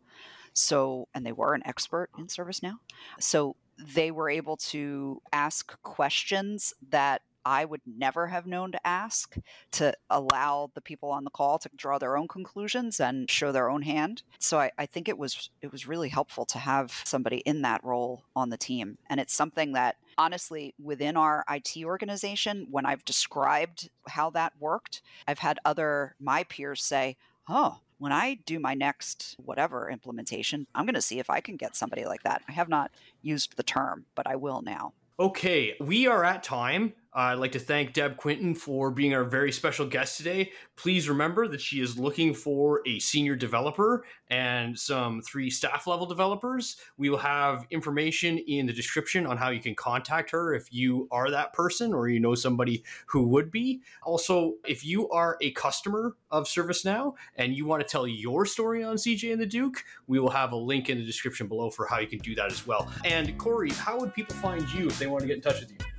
So 0.52 1.08
and 1.16 1.26
they 1.26 1.32
were 1.32 1.54
an 1.54 1.64
expert 1.66 2.10
in 2.18 2.28
ServiceNow. 2.28 2.80
So 3.18 3.56
they 3.94 4.12
were 4.12 4.30
able 4.30 4.58
to 4.58 5.22
ask 5.32 5.82
questions 5.82 6.74
that 6.90 7.22
I 7.46 7.66
would 7.66 7.82
never 7.86 8.28
have 8.28 8.46
known 8.46 8.72
to 8.72 8.88
ask 8.88 9.36
to 9.72 9.94
allow 10.10 10.72
the 10.74 10.82
people 10.82 11.10
on 11.10 11.24
the 11.24 11.30
call 11.30 11.60
to 11.60 11.70
draw 11.76 11.98
their 11.98 12.16
own 12.16 12.28
conclusions 12.28 13.00
and 13.00 13.30
show 13.30 13.52
their 13.52 13.70
own 13.70 13.82
hand. 13.82 14.24
So 14.40 14.60
I, 14.60 14.72
I, 14.78 14.86
think 14.86 15.10
it 15.10 15.18
was 15.18 15.50
it 15.62 15.72
was 15.72 15.88
really 15.88 16.10
helpful 16.10 16.46
to 16.46 16.60
have 16.60 17.02
somebody 17.06 17.38
in 17.38 17.62
that 17.64 17.84
role 17.84 18.24
on 18.36 18.50
the 18.50 18.58
team. 18.58 18.98
And 19.10 19.20
it's 19.20 19.34
something 19.34 19.74
that 19.74 19.98
honestly 20.18 20.74
within 20.82 21.18
our 21.18 21.44
IT 21.50 21.76
organization, 21.84 22.68
when 22.72 22.86
I've 22.86 23.06
described 23.06 23.90
how 24.08 24.30
that 24.32 24.54
worked, 24.60 25.02
I've 25.28 25.40
had 25.40 25.60
other 25.66 26.16
my 26.20 26.44
peers 26.44 26.84
say, 26.84 27.18
Oh, 27.50 27.80
when 27.98 28.12
I 28.12 28.40
do 28.46 28.60
my 28.60 28.74
next 28.74 29.36
whatever 29.44 29.90
implementation, 29.90 30.68
I'm 30.76 30.86
going 30.86 30.96
to 30.96 31.02
see 31.02 31.20
if 31.20 31.30
I 31.30 31.42
can 31.42 31.56
get 31.56 31.76
somebody 31.76 32.06
like 32.06 32.24
that. 32.24 32.42
I 32.48 32.52
have 32.52 32.70
not 32.70 32.92
used 33.22 33.58
the 33.58 33.64
term, 33.64 34.06
but 34.16 34.28
I 34.28 34.36
will 34.36 34.62
now. 34.62 34.94
Okay, 35.20 35.76
we 35.80 36.08
are 36.08 36.24
at 36.24 36.44
time. 36.44 36.94
I'd 37.16 37.36
like 37.36 37.52
to 37.52 37.60
thank 37.60 37.94
Deb 37.94 38.18
Quinton 38.18 38.56
for 38.56 38.90
being 38.90 39.14
our 39.14 39.24
very 39.24 39.52
special 39.52 39.86
guest 39.86 40.18
today. 40.18 40.52
Please 40.76 41.08
remember 41.08 41.48
that 41.48 41.62
she 41.62 41.80
is 41.80 41.98
looking 41.98 42.34
for 42.34 42.82
a 42.88 42.98
senior 42.98 43.36
developer 43.36 44.04
and 44.30 44.78
some 44.78 45.22
three 45.22 45.52
staff 45.52 45.86
level 45.86 46.08
developers. 46.08 46.78
We 46.98 47.12
will 47.12 47.20
have 47.20 47.68
information 47.70 48.40
in 48.40 48.66
the 48.66 48.74
description 48.74 49.28
on 49.28 49.38
how 49.38 49.50
you 49.50 49.60
can 49.60 49.76
contact 49.76 50.32
her 50.32 50.56
if 50.56 50.74
you 50.74 51.08
are 51.12 51.30
that 51.30 51.54
person 51.54 51.94
or 51.94 52.10
you 52.10 52.20
know 52.20 52.34
somebody 52.34 52.84
who 53.06 53.28
would 53.28 53.52
be. 53.52 53.82
Also, 54.02 54.56
if 54.66 54.84
you 54.84 55.08
are 55.10 55.38
a 55.42 55.52
customer 55.52 56.16
of 56.32 56.46
ServiceNow 56.46 57.14
and 57.36 57.54
you 57.54 57.68
want 57.68 57.86
to 57.86 57.88
tell 57.88 58.08
your 58.08 58.44
story 58.46 58.84
on 58.84 58.96
CJ 58.96 59.34
and 59.34 59.42
the 59.42 59.46
Duke, 59.46 59.84
we 60.08 60.20
will 60.20 60.32
have 60.32 60.52
a 60.52 60.58
link 60.58 60.90
in 60.90 60.98
the 60.98 61.06
description 61.06 61.48
below 61.48 61.70
for 61.70 61.86
how 61.86 62.00
you 62.00 62.08
can 62.08 62.20
do 62.20 62.34
that 62.34 62.52
as 62.52 62.66
well. 62.66 62.92
And 63.06 63.38
Corey, 63.38 63.70
how 63.70 64.00
would 64.00 64.16
people 64.16 64.36
find 64.38 64.68
you 64.74 64.88
if 64.88 64.98
they 64.98 65.06
want 65.06 65.22
to 65.22 65.28
get 65.28 65.36
in 65.36 65.42
touch 65.42 65.60
with 65.60 65.70
you? 65.70 65.93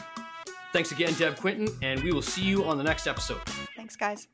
Thanks 0.73 0.93
again, 0.93 1.13
Deb 1.15 1.37
Quinton, 1.37 1.67
and 1.83 2.01
we 2.05 2.13
will 2.13 2.23
see 2.23 2.43
you 2.43 2.65
on 2.65 2.79
the 2.79 2.85
next 2.85 3.09
episode. 3.09 3.41
Thanks, 3.81 3.97
guys. 3.97 4.27